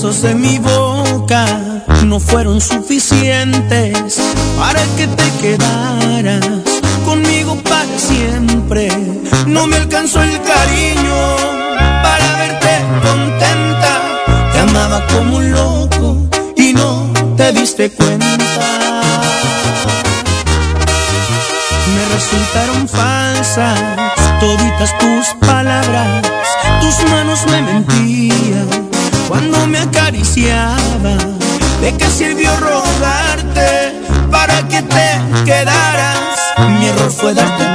de 0.02 0.34
mi 0.34 0.58
boca 0.58 1.46
no 2.06 2.20
fueron 2.20 2.60
suficientes 2.60 4.20
para 4.58 4.82
que 4.98 5.06
te 5.06 5.32
quedaras 5.40 6.44
conmigo 7.06 7.56
para 7.58 8.00
siempre. 8.00 8.90
No 9.46 9.68
me 9.68 9.76
alcanzó 9.78 10.24
el 10.24 10.42
cariño 10.42 11.36
para 12.02 12.36
verte 12.36 12.84
contenta. 13.04 14.02
Te 14.52 14.60
amaba 14.62 15.06
como 15.06 15.38
un 15.38 15.52
loco 15.52 16.18
y 16.56 16.74
no 16.74 17.14
te 17.38 17.54
diste 17.54 17.92
cuenta. 17.92 18.26
Me 21.94 22.16
resultaron 22.16 22.88
falsas 22.88 23.80
toditas 24.40 24.98
tus 24.98 25.48
palabras, 25.48 26.24
tus 26.82 27.08
manos 27.12 27.46
me 27.52 27.62
mentían 27.62 28.11
¿De 30.34 31.98
qué 31.98 32.06
sirvió 32.10 32.56
rogarte 32.62 34.02
para 34.32 34.66
que 34.70 34.82
te 34.82 35.44
quedaras? 35.44 36.40
Mi 36.58 36.86
error 36.86 37.12
fue 37.12 37.34
darte 37.34 37.66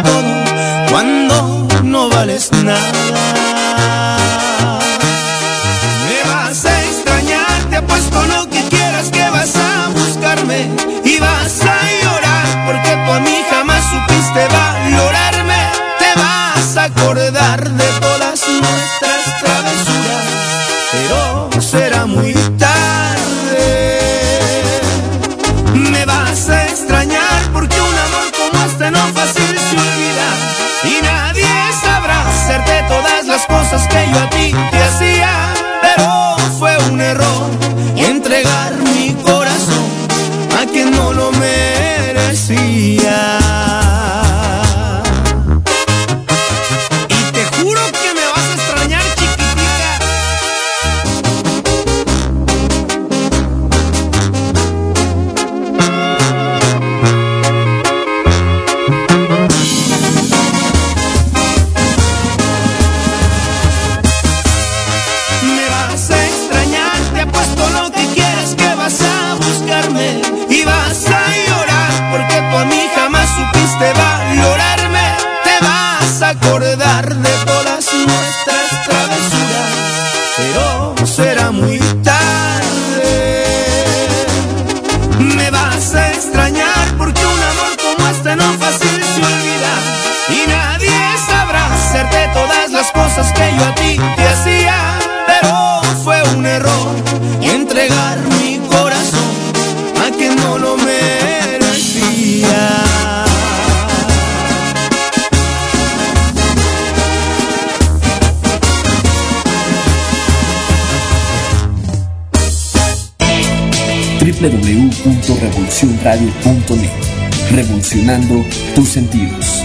Tus 118.74 118.88
sentidos. 118.88 119.62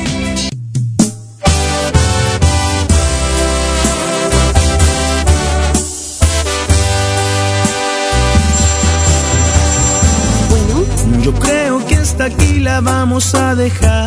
Bueno, 10.49 11.23
yo 11.23 11.33
creo 11.33 11.83
que 11.87 11.95
hasta 11.95 12.25
aquí 12.25 12.59
la 12.59 12.81
vamos 12.81 13.33
a 13.33 13.55
dejar. 13.55 14.00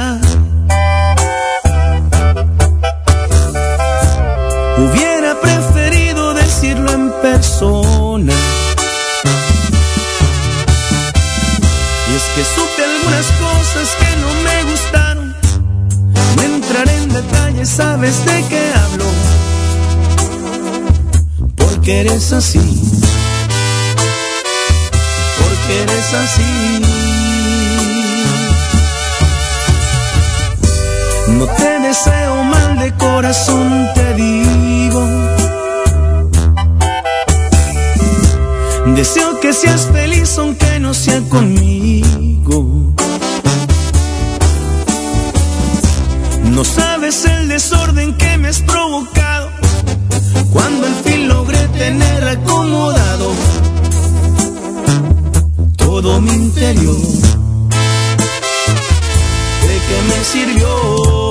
Detalles, 17.55 17.69
sabes 17.69 18.25
de 18.25 18.45
qué 18.49 18.73
hablo. 18.75 19.05
Porque 21.57 22.01
eres 22.01 22.33
así. 22.33 22.59
Porque 25.39 25.83
eres 25.83 26.15
así. 26.15 26.83
No 31.29 31.47
te 31.47 31.81
deseo 31.81 32.45
mal 32.45 32.79
de 32.79 32.93
corazón, 32.95 33.89
te 33.95 34.15
digo. 34.15 35.09
Deseo 38.95 39.41
que 39.41 39.53
seas 39.53 39.89
feliz 39.93 40.39
aunque 40.39 40.79
no 40.81 40.95
sea 40.95 41.21
conmigo. 41.23 42.95
No 46.45 46.63
sabes 46.63 46.94
el 47.05 47.49
desorden 47.49 48.17
que 48.17 48.39
me 48.39 48.49
has 48.49 48.61
provocado 48.61 49.51
cuando 50.51 50.87
al 50.87 50.95
fin 51.05 51.29
logré 51.29 51.59
tener 51.69 52.25
acomodado 52.27 53.31
todo 55.77 56.19
mi 56.23 56.31
interior. 56.31 56.97
¿De 59.67 59.77
qué 59.87 60.03
me 60.09 60.25
sirvió? 60.25 61.24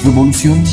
Ya 0.00 0.04
eres 0.04 0.04
revolución? 0.04 0.64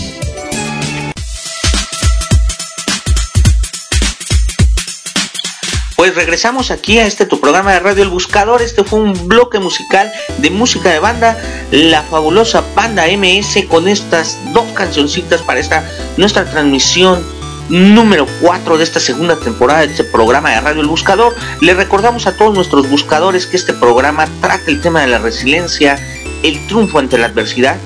Pues 5.96 6.16
regresamos 6.16 6.72
aquí 6.72 7.00
a 7.00 7.06
este 7.06 7.26
tu 7.26 7.40
programa 7.40 7.74
de 7.74 7.80
radio 7.80 8.04
El 8.04 8.10
Buscador. 8.10 8.62
Este 8.62 8.84
fue 8.84 9.00
un 9.00 9.28
bloque 9.28 9.60
musical 9.60 10.12
de 10.38 10.50
música 10.52 10.90
de 10.90 11.00
banda, 11.00 11.38
la 11.72 12.04
fabulosa 12.04 12.64
banda 12.76 13.06
MS 13.08 13.66
con 13.68 13.88
estas 13.88 14.38
dos 14.54 14.66
cancioncitas 14.74 15.42
para 15.42 15.60
esta 15.60 15.84
nuestra 16.18 16.46
transmisión 16.46 17.26
número 17.70 18.26
4 18.42 18.78
de 18.78 18.84
esta 18.84 19.00
segunda 19.00 19.38
temporada 19.38 19.82
de 19.82 19.88
este 19.88 20.04
programa 20.06 20.52
de 20.52 20.62
radio 20.62 20.82
El 20.82 20.88
Buscador. 20.88 21.36
Le 21.62 21.74
recordamos 21.74 22.28
a 22.28 22.38
todos 22.38 22.54
nuestros 22.54 22.90
buscadores 22.90 23.48
que 23.48 23.58
este 23.58 23.74
programa 23.74 24.28
trata 24.40 24.72
el 24.72 24.82
tema 24.82 25.02
de 25.02 25.08
la 25.08 25.18
resiliencia, 25.18 25.98
el 26.44 26.68
triunfo 26.68 27.00
ante 27.00 27.18
la 27.18 27.26
adversidad, 27.26 27.78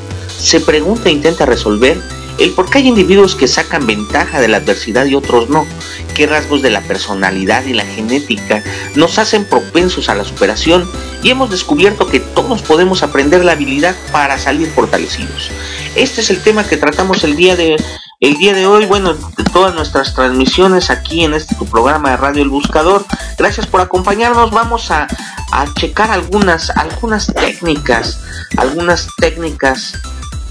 se 0.41 0.59
pregunta 0.59 1.09
e 1.09 1.11
intenta 1.11 1.45
resolver 1.45 2.01
el 2.39 2.51
por 2.51 2.69
qué 2.69 2.79
hay 2.79 2.87
individuos 2.87 3.35
que 3.35 3.47
sacan 3.47 3.85
ventaja 3.85 4.39
de 4.39 4.47
la 4.47 4.57
adversidad 4.57 5.05
y 5.05 5.13
otros 5.13 5.49
no, 5.49 5.67
qué 6.15 6.25
rasgos 6.25 6.61
de 6.61 6.71
la 6.71 6.81
personalidad 6.81 7.65
y 7.65 7.73
la 7.73 7.85
genética 7.85 8.63
nos 8.95 9.19
hacen 9.19 9.45
propensos 9.45 10.09
a 10.09 10.15
la 10.15 10.23
superación 10.23 10.89
y 11.21 11.29
hemos 11.29 11.51
descubierto 11.51 12.07
que 12.07 12.19
todos 12.19 12.63
podemos 12.63 13.03
aprender 13.03 13.45
la 13.45 13.51
habilidad 13.51 13.95
para 14.11 14.39
salir 14.39 14.67
fortalecidos. 14.71 15.51
Este 15.95 16.21
es 16.21 16.29
el 16.31 16.41
tema 16.41 16.63
que 16.63 16.77
tratamos 16.77 17.23
el 17.23 17.35
día 17.35 17.55
de 17.55 17.77
el 18.21 18.37
día 18.37 18.53
de 18.53 18.67
hoy, 18.67 18.85
bueno, 18.85 19.15
de 19.15 19.43
todas 19.51 19.73
nuestras 19.73 20.13
transmisiones 20.13 20.91
aquí 20.91 21.23
en 21.23 21.33
este 21.33 21.55
tu 21.55 21.65
programa 21.65 22.11
de 22.11 22.17
Radio 22.17 22.43
El 22.43 22.49
Buscador. 22.49 23.03
Gracias 23.35 23.65
por 23.65 23.81
acompañarnos. 23.81 24.51
Vamos 24.51 24.91
a, 24.91 25.07
a 25.51 25.73
checar 25.73 26.11
algunas, 26.11 26.69
algunas 26.69 27.33
técnicas, 27.33 28.19
algunas 28.57 29.07
técnicas, 29.17 29.93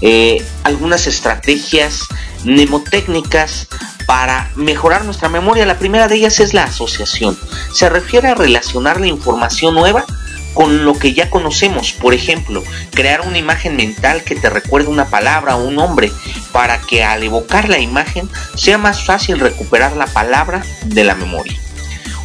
eh, 0.01 0.43
algunas 0.63 1.07
estrategias 1.07 2.05
mnemotécnicas 2.43 3.67
para 4.05 4.51
mejorar 4.55 5.05
nuestra 5.05 5.29
memoria. 5.29 5.65
La 5.65 5.79
primera 5.79 6.07
de 6.07 6.15
ellas 6.15 6.39
es 6.39 6.53
la 6.53 6.63
asociación. 6.63 7.37
Se 7.73 7.89
refiere 7.89 8.27
a 8.27 8.35
relacionar 8.35 8.99
la 8.99 9.07
información 9.07 9.75
nueva 9.75 10.05
con 10.53 10.83
lo 10.83 10.93
que 10.93 11.13
ya 11.13 11.29
conocemos. 11.29 11.93
Por 11.93 12.13
ejemplo, 12.13 12.63
crear 12.91 13.21
una 13.21 13.37
imagen 13.37 13.75
mental 13.75 14.23
que 14.23 14.35
te 14.35 14.49
recuerde 14.49 14.89
una 14.89 15.05
palabra 15.05 15.55
o 15.55 15.65
un 15.65 15.75
nombre 15.75 16.11
para 16.51 16.79
que 16.81 17.03
al 17.03 17.23
evocar 17.23 17.69
la 17.69 17.79
imagen 17.79 18.29
sea 18.55 18.77
más 18.77 19.05
fácil 19.05 19.39
recuperar 19.39 19.95
la 19.95 20.07
palabra 20.07 20.63
de 20.85 21.03
la 21.03 21.15
memoria. 21.15 21.59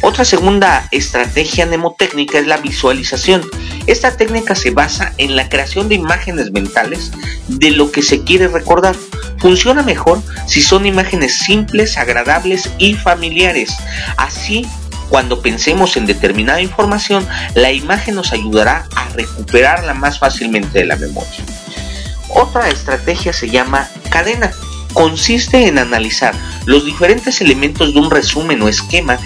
Otra 0.01 0.25
segunda 0.25 0.87
estrategia 0.91 1.65
mnemotécnica 1.65 2.39
es 2.39 2.47
la 2.47 2.57
visualización. 2.57 3.41
Esta 3.87 4.15
técnica 4.15 4.55
se 4.55 4.71
basa 4.71 5.13
en 5.17 5.35
la 5.35 5.49
creación 5.49 5.89
de 5.89 5.95
imágenes 5.95 6.51
mentales 6.51 7.11
de 7.47 7.71
lo 7.71 7.91
que 7.91 8.01
se 8.01 8.23
quiere 8.23 8.47
recordar. 8.47 8.95
Funciona 9.39 9.83
mejor 9.83 10.21
si 10.45 10.61
son 10.61 10.85
imágenes 10.85 11.39
simples, 11.39 11.97
agradables 11.97 12.69
y 12.77 12.93
familiares. 12.95 13.75
Así 14.17 14.65
cuando 15.09 15.41
pensemos 15.41 15.95
en 15.95 16.05
determinada 16.05 16.61
información, 16.61 17.25
la 17.55 17.71
imagen 17.71 18.15
nos 18.15 18.33
ayudará 18.33 18.87
a 18.95 19.09
recuperarla 19.09 19.93
más 19.93 20.19
fácilmente 20.19 20.79
de 20.79 20.85
la 20.85 20.97
memoria. 20.97 21.45
Otra 22.29 22.69
estrategia 22.69 23.31
se 23.33 23.49
llama 23.49 23.89
cadena. 24.09 24.51
Consiste 24.93 25.67
en 25.67 25.77
analizar 25.77 26.33
los 26.65 26.85
diferentes 26.85 27.39
elementos 27.41 27.93
de 27.93 27.99
un 27.99 28.11
resumen 28.11 28.61
o 28.61 28.67
esquema 28.67 29.17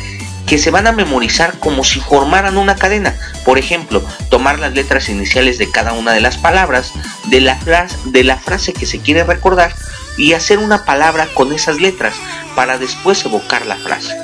que 0.45 0.57
se 0.57 0.71
van 0.71 0.87
a 0.87 0.91
memorizar 0.91 1.57
como 1.59 1.83
si 1.83 1.99
formaran 1.99 2.57
una 2.57 2.75
cadena. 2.75 3.15
Por 3.45 3.57
ejemplo, 3.57 4.03
tomar 4.29 4.59
las 4.59 4.73
letras 4.73 5.09
iniciales 5.09 5.57
de 5.57 5.69
cada 5.71 5.93
una 5.93 6.13
de 6.13 6.21
las 6.21 6.37
palabras 6.37 6.93
de 7.25 7.41
la, 7.41 8.37
frase, 8.37 8.73
que 8.73 8.85
se 8.85 8.99
quiere 8.99 9.23
recordar 9.23 9.73
y 10.17 10.33
hacer 10.33 10.59
una 10.59 10.85
palabra 10.85 11.27
con 11.33 11.53
esas 11.53 11.79
letras 11.79 12.15
para 12.55 12.77
después 12.77 13.23
evocar 13.25 13.65
la 13.65 13.77
frase. 13.77 14.15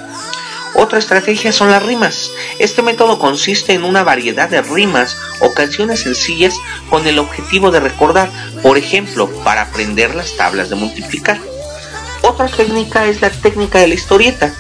Otra 0.73 0.99
estrategia 0.99 1.51
son 1.51 1.71
las 1.71 1.81
rimas. 1.81 2.29
Este 2.59 2.81
método 2.81 3.17
consiste 3.17 3.73
en 3.73 3.83
una 3.83 4.03
variedad 4.03 4.49
de 4.49 4.61
rimas 4.61 5.17
o 5.39 5.53
canciones 5.53 6.01
sencillas 6.01 6.55
con 6.89 7.07
el 7.07 7.19
objetivo 7.19 7.71
de 7.71 7.79
recordar, 7.79 8.29
por 8.61 8.77
ejemplo, 8.77 9.27
para 9.43 9.61
aprender 9.61 10.13
las 10.13 10.35
tablas 10.35 10.69
de 10.69 10.75
multiplicar. 10.75 11.39
Otra 12.21 12.47
técnica 12.47 13.05
es 13.05 13.21
la 13.21 13.29
técnica 13.29 13.79
de 13.79 13.87
la 13.87 13.93
historieta, 13.93 14.53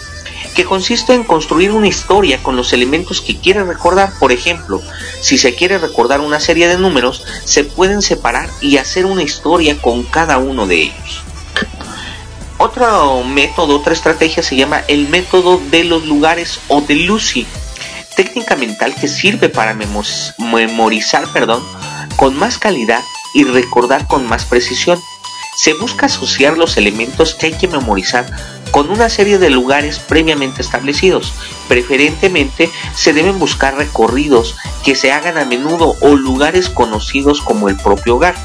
que 0.55 0.65
consiste 0.65 1.13
en 1.13 1.23
construir 1.23 1.71
una 1.71 1.87
historia 1.87 2.41
con 2.41 2.55
los 2.55 2.73
elementos 2.73 3.21
que 3.21 3.37
quiere 3.37 3.63
recordar. 3.63 4.11
Por 4.19 4.31
ejemplo, 4.31 4.81
si 5.21 5.37
se 5.37 5.55
quiere 5.55 5.77
recordar 5.77 6.21
una 6.21 6.39
serie 6.39 6.67
de 6.67 6.77
números, 6.77 7.23
se 7.43 7.63
pueden 7.63 8.01
separar 8.01 8.49
y 8.61 8.77
hacer 8.77 9.05
una 9.05 9.23
historia 9.23 9.77
con 9.81 10.03
cada 10.03 10.37
uno 10.37 10.67
de 10.67 10.83
ellos. 10.83 11.23
Otro 12.59 13.23
método, 13.23 13.77
otra 13.77 13.93
estrategia 13.93 14.41
se 14.41 14.55
llama 14.55 14.81
el 14.87 15.07
método 15.09 15.61
de 15.69 15.83
los 15.83 16.05
lugares 16.05 16.59
o 16.69 16.81
de 16.81 16.95
Lucy, 16.95 17.45
técnica 18.15 18.55
mental 18.55 18.95
que 18.95 19.07
sirve 19.07 19.47
para 19.47 19.75
memorizar 19.75 21.31
perdón, 21.31 21.63
con 22.15 22.35
más 22.35 22.57
calidad 22.57 23.03
y 23.35 23.43
recordar 23.43 24.07
con 24.07 24.27
más 24.27 24.45
precisión. 24.45 24.99
Se 25.55 25.73
busca 25.73 26.07
asociar 26.07 26.57
los 26.57 26.77
elementos 26.77 27.35
que 27.35 27.47
hay 27.47 27.53
que 27.53 27.67
memorizar 27.67 28.25
con 28.71 28.89
una 28.89 29.09
serie 29.09 29.37
de 29.37 29.49
lugares 29.49 29.99
previamente 29.99 30.61
establecidos. 30.61 31.33
Preferentemente 31.67 32.69
se 32.95 33.13
deben 33.13 33.39
buscar 33.39 33.75
recorridos 33.75 34.55
que 34.83 34.95
se 34.95 35.11
hagan 35.11 35.37
a 35.37 35.45
menudo 35.45 35.95
o 36.01 36.15
lugares 36.15 36.69
conocidos 36.69 37.41
como 37.41 37.69
el 37.69 37.75
propio 37.75 38.15
hogar. 38.15 38.35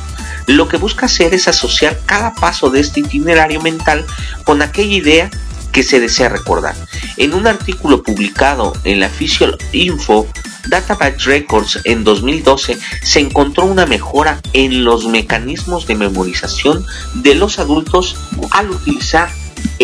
Lo 0.46 0.68
que 0.68 0.76
busca 0.76 1.06
hacer 1.06 1.34
es 1.34 1.48
asociar 1.48 2.00
cada 2.04 2.34
paso 2.34 2.70
de 2.70 2.80
este 2.80 3.00
itinerario 3.00 3.60
mental 3.60 4.04
con 4.44 4.62
aquella 4.62 4.94
idea 4.94 5.30
que 5.72 5.82
se 5.82 6.00
desea 6.00 6.28
recordar. 6.28 6.74
En 7.16 7.34
un 7.34 7.46
artículo 7.46 8.02
publicado 8.02 8.72
en 8.84 9.00
la 9.00 9.06
Official 9.06 9.56
Info 9.72 10.26
Database 10.68 11.18
Records 11.24 11.80
en 11.84 12.04
2012 12.04 12.78
se 13.02 13.20
encontró 13.20 13.64
una 13.64 13.86
mejora 13.86 14.40
en 14.52 14.84
los 14.84 15.06
mecanismos 15.06 15.86
de 15.86 15.94
memorización 15.96 16.84
de 17.14 17.34
los 17.34 17.58
adultos 17.58 18.16
al 18.50 18.70
utilizar 18.70 19.30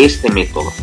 este 0.05 0.31
método. 0.31 0.73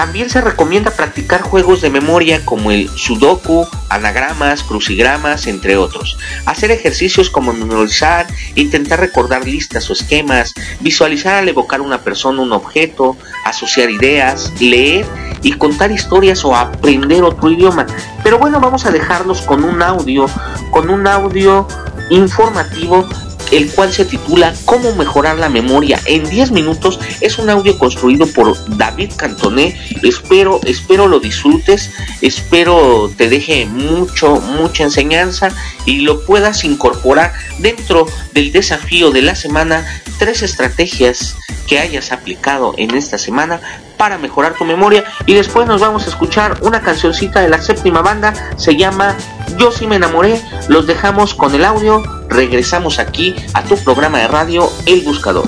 También 0.00 0.30
se 0.30 0.40
recomienda 0.40 0.92
practicar 0.92 1.42
juegos 1.42 1.82
de 1.82 1.90
memoria 1.90 2.42
como 2.46 2.70
el 2.70 2.88
sudoku, 2.88 3.68
anagramas, 3.90 4.62
crucigramas, 4.62 5.46
entre 5.46 5.76
otros. 5.76 6.16
Hacer 6.46 6.70
ejercicios 6.70 7.28
como 7.28 7.52
memorizar, 7.52 8.26
intentar 8.54 8.98
recordar 8.98 9.44
listas 9.44 9.90
o 9.90 9.92
esquemas, 9.92 10.54
visualizar 10.80 11.34
al 11.34 11.50
evocar 11.50 11.82
una 11.82 12.00
persona, 12.00 12.40
un 12.40 12.54
objeto, 12.54 13.18
asociar 13.44 13.90
ideas, 13.90 14.50
leer 14.58 15.04
y 15.42 15.52
contar 15.52 15.92
historias 15.92 16.46
o 16.46 16.56
aprender 16.56 17.22
otro 17.22 17.50
idioma. 17.50 17.86
Pero 18.24 18.38
bueno, 18.38 18.58
vamos 18.58 18.86
a 18.86 18.92
dejarlos 18.92 19.42
con 19.42 19.64
un 19.64 19.82
audio, 19.82 20.24
con 20.70 20.88
un 20.88 21.06
audio 21.06 21.68
informativo 22.08 23.06
el 23.50 23.70
cual 23.70 23.92
se 23.92 24.04
titula 24.04 24.54
Cómo 24.64 24.94
mejorar 24.94 25.38
la 25.38 25.48
memoria 25.48 26.00
en 26.04 26.28
10 26.28 26.50
minutos. 26.52 26.98
Es 27.20 27.38
un 27.38 27.50
audio 27.50 27.78
construido 27.78 28.26
por 28.26 28.56
David 28.76 29.12
Cantoné. 29.16 29.78
Espero, 30.02 30.60
espero 30.64 31.08
lo 31.08 31.20
disfrutes, 31.20 31.90
espero 32.20 33.10
te 33.16 33.28
deje 33.28 33.66
mucho, 33.66 34.40
mucha 34.40 34.84
enseñanza 34.84 35.50
y 35.84 36.00
lo 36.00 36.24
puedas 36.24 36.64
incorporar 36.64 37.32
dentro 37.58 38.06
del 38.32 38.52
desafío 38.52 39.10
de 39.10 39.22
la 39.22 39.34
semana. 39.34 39.84
Tres 40.18 40.42
estrategias 40.42 41.36
que 41.66 41.78
hayas 41.78 42.12
aplicado 42.12 42.74
en 42.76 42.94
esta 42.94 43.16
semana 43.16 43.60
para 43.96 44.18
mejorar 44.18 44.54
tu 44.54 44.64
memoria 44.64 45.04
y 45.26 45.34
después 45.34 45.66
nos 45.66 45.80
vamos 45.80 46.06
a 46.06 46.10
escuchar 46.10 46.58
una 46.62 46.80
cancioncita 46.80 47.40
de 47.40 47.48
la 47.48 47.60
séptima 47.60 48.02
banda 48.02 48.32
se 48.56 48.76
llama 48.76 49.16
Yo 49.58 49.70
sí 49.70 49.86
me 49.86 49.96
enamoré 49.96 50.40
los 50.68 50.86
dejamos 50.86 51.34
con 51.34 51.54
el 51.54 51.64
audio 51.64 52.19
regresamos 52.30 52.98
aquí 52.98 53.34
a 53.52 53.62
tu 53.64 53.76
programa 53.76 54.20
de 54.20 54.28
radio 54.28 54.72
El 54.86 55.02
Buscador 55.02 55.46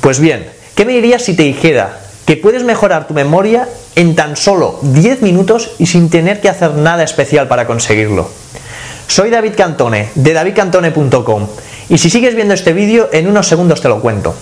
Pues 0.00 0.20
bien, 0.20 0.50
¿Qué 0.74 0.86
me 0.86 0.94
dirías 0.94 1.22
si 1.22 1.36
te 1.36 1.42
dijera 1.42 1.98
que 2.24 2.36
puedes 2.36 2.64
mejorar 2.64 3.06
tu 3.06 3.12
memoria 3.12 3.68
en 3.94 4.14
tan 4.14 4.36
solo 4.36 4.78
10 4.80 5.20
minutos 5.20 5.72
y 5.78 5.86
sin 5.86 6.08
tener 6.08 6.40
que 6.40 6.48
hacer 6.48 6.74
nada 6.74 7.02
especial 7.02 7.46
para 7.46 7.66
conseguirlo? 7.66 8.30
Soy 9.06 9.30
David 9.30 9.52
Cantone, 9.56 10.10
de 10.14 10.32
davidcantone.com, 10.32 11.46
y 11.88 11.98
si 11.98 12.10
sigues 12.10 12.34
viendo 12.34 12.54
este 12.54 12.72
vídeo, 12.72 13.08
en 13.12 13.28
unos 13.28 13.46
segundos 13.46 13.80
te 13.80 13.88
lo 13.88 14.00
cuento. 14.00 14.34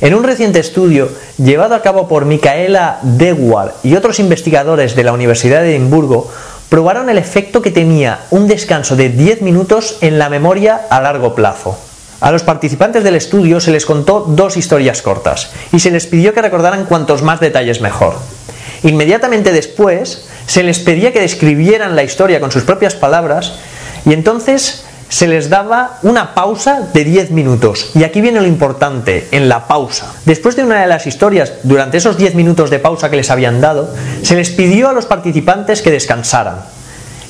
En 0.00 0.14
un 0.14 0.24
reciente 0.24 0.60
estudio 0.60 1.10
llevado 1.36 1.74
a 1.74 1.82
cabo 1.82 2.08
por 2.08 2.24
Micaela 2.24 3.00
Dewar 3.02 3.74
y 3.82 3.96
otros 3.96 4.18
investigadores 4.18 4.96
de 4.96 5.04
la 5.04 5.12
Universidad 5.12 5.60
de 5.60 5.76
Edimburgo, 5.76 6.30
probaron 6.70 7.10
el 7.10 7.18
efecto 7.18 7.60
que 7.60 7.70
tenía 7.70 8.20
un 8.30 8.48
descanso 8.48 8.96
de 8.96 9.10
10 9.10 9.42
minutos 9.42 9.98
en 10.00 10.18
la 10.18 10.30
memoria 10.30 10.80
a 10.88 11.02
largo 11.02 11.34
plazo. 11.34 11.76
A 12.20 12.30
los 12.30 12.42
participantes 12.42 13.04
del 13.04 13.14
estudio 13.14 13.60
se 13.60 13.72
les 13.72 13.84
contó 13.84 14.24
dos 14.26 14.56
historias 14.56 15.02
cortas 15.02 15.50
y 15.72 15.80
se 15.80 15.90
les 15.90 16.06
pidió 16.06 16.32
que 16.32 16.42
recordaran 16.42 16.86
cuantos 16.86 17.22
más 17.22 17.40
detalles 17.40 17.80
mejor. 17.80 18.14
Inmediatamente 18.82 19.52
después 19.52 20.26
se 20.46 20.62
les 20.62 20.78
pedía 20.78 21.12
que 21.12 21.20
describieran 21.20 21.96
la 21.96 22.02
historia 22.02 22.40
con 22.40 22.50
sus 22.50 22.64
propias 22.64 22.94
palabras 22.94 23.54
y 24.04 24.12
entonces 24.12 24.84
se 25.10 25.26
les 25.26 25.50
daba 25.50 25.98
una 26.02 26.34
pausa 26.34 26.88
de 26.94 27.04
10 27.04 27.32
minutos. 27.32 27.90
Y 27.94 28.04
aquí 28.04 28.20
viene 28.20 28.40
lo 28.40 28.46
importante, 28.46 29.26
en 29.32 29.48
la 29.48 29.66
pausa. 29.66 30.14
Después 30.24 30.54
de 30.54 30.62
una 30.62 30.80
de 30.80 30.86
las 30.86 31.06
historias, 31.06 31.52
durante 31.64 31.98
esos 31.98 32.16
10 32.16 32.36
minutos 32.36 32.70
de 32.70 32.78
pausa 32.78 33.10
que 33.10 33.16
les 33.16 33.30
habían 33.30 33.60
dado, 33.60 33.92
se 34.22 34.36
les 34.36 34.50
pidió 34.50 34.88
a 34.88 34.92
los 34.92 35.06
participantes 35.06 35.82
que 35.82 35.90
descansaran. 35.90 36.60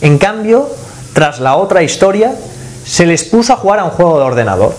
En 0.03 0.19
cambio, 0.19 0.69
tras 1.15 1.41
la 1.41 1.57
otra 1.57 1.83
historia, 1.83 2.35
se 2.85 3.07
les 3.07 3.25
puso 3.25 3.55
a 3.55 3.57
jugar 3.57 3.79
a 3.79 3.85
un 3.85 3.91
juego 3.91 4.19
de 4.19 4.25
ordenador. 4.25 4.75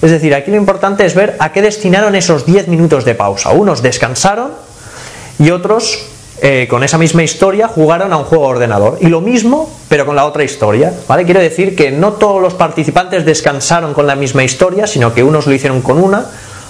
Es 0.00 0.10
decir, 0.10 0.34
aquí 0.34 0.50
lo 0.50 0.56
importante 0.56 1.04
es 1.04 1.14
ver 1.14 1.36
a 1.40 1.52
qué 1.52 1.60
destinaron 1.60 2.14
esos 2.14 2.46
10 2.46 2.68
minutos 2.68 3.04
de 3.04 3.14
pausa. 3.14 3.50
Unos 3.50 3.82
descansaron 3.82 4.52
y 5.40 5.50
otros 5.50 6.06
eh, 6.42 6.66
con 6.70 6.84
esa 6.84 6.98
misma 6.98 7.22
historia 7.22 7.66
jugaron 7.66 8.12
a 8.12 8.18
un 8.18 8.24
juego 8.24 8.44
de 8.44 8.50
ordenador. 8.52 8.98
Y 9.00 9.06
lo 9.06 9.20
mismo, 9.20 9.70
pero 9.88 10.06
con 10.06 10.14
la 10.14 10.26
otra 10.26 10.44
historia. 10.44 10.92
¿vale? 11.08 11.24
Quiero 11.24 11.40
decir 11.40 11.74
que 11.74 11.90
no 11.90 12.12
todos 12.12 12.40
los 12.40 12.54
participantes 12.54 13.24
descansaron 13.24 13.94
con 13.94 14.06
la 14.06 14.14
misma 14.14 14.44
historia, 14.44 14.86
sino 14.86 15.12
que 15.12 15.22
unos 15.22 15.46
lo 15.46 15.54
hicieron 15.54 15.80
con 15.80 15.98
una, 15.98 16.26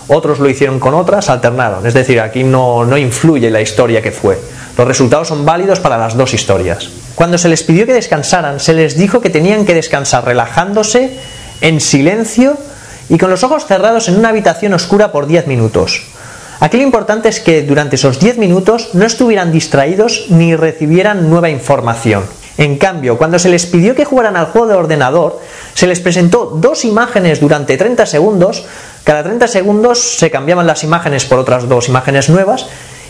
otros 0.08 0.38
lo 0.38 0.48
hicieron 0.48 0.78
con 0.80 0.94
otra, 0.94 1.20
se 1.20 1.32
alternaron. 1.32 1.84
Es 1.84 1.94
decir, 1.94 2.20
aquí 2.20 2.44
no, 2.44 2.84
no 2.84 2.96
influye 2.96 3.50
la 3.50 3.60
historia 3.60 4.00
que 4.00 4.12
fue. 4.12 4.38
Los 4.78 4.86
resultados 4.86 5.28
son 5.28 5.44
válidos 5.44 5.80
para 5.80 5.98
las 5.98 6.16
dos 6.16 6.32
historias. 6.32 6.88
Cuando 7.16 7.38
se 7.38 7.48
les 7.48 7.64
pidió 7.64 7.86
que 7.86 7.92
descansaran, 7.92 8.60
se 8.60 8.72
les 8.72 8.96
dijo 8.96 9.20
que 9.20 9.30
tenían 9.30 9.66
que 9.66 9.74
descansar 9.74 10.24
relajándose, 10.24 11.18
en 11.60 11.80
silencio 11.80 12.56
y 13.08 13.18
con 13.18 13.30
los 13.30 13.42
ojos 13.44 13.66
cerrados 13.66 14.08
en 14.08 14.16
una 14.16 14.30
habitación 14.30 14.72
oscura 14.74 15.12
por 15.12 15.26
10 15.26 15.48
minutos. 15.48 16.02
Aquí 16.60 16.76
lo 16.76 16.82
importante 16.82 17.30
es 17.30 17.40
que 17.40 17.62
durante 17.62 17.96
esos 17.96 18.20
10 18.20 18.36
minutos 18.36 18.90
no 18.92 19.06
estuvieran 19.06 19.50
distraídos 19.50 20.26
ni 20.28 20.54
recibieran 20.54 21.30
nueva 21.30 21.48
información. 21.48 22.24
En 22.58 22.76
cambio, 22.76 23.16
cuando 23.16 23.38
se 23.38 23.48
les 23.48 23.64
pidió 23.64 23.94
que 23.94 24.04
jugaran 24.04 24.36
al 24.36 24.44
juego 24.44 24.66
de 24.68 24.74
ordenador, 24.74 25.40
se 25.72 25.86
les 25.86 26.00
presentó 26.00 26.44
dos 26.44 26.84
imágenes 26.84 27.40
durante 27.40 27.78
30 27.78 28.04
segundos, 28.04 28.66
cada 29.04 29.22
30 29.22 29.48
segundos 29.48 30.18
se 30.18 30.30
cambiaban 30.30 30.66
las 30.66 30.84
imágenes 30.84 31.24
por 31.24 31.38
otras 31.38 31.66
dos 31.66 31.88
imágenes 31.88 32.28
nuevas, 32.28 32.66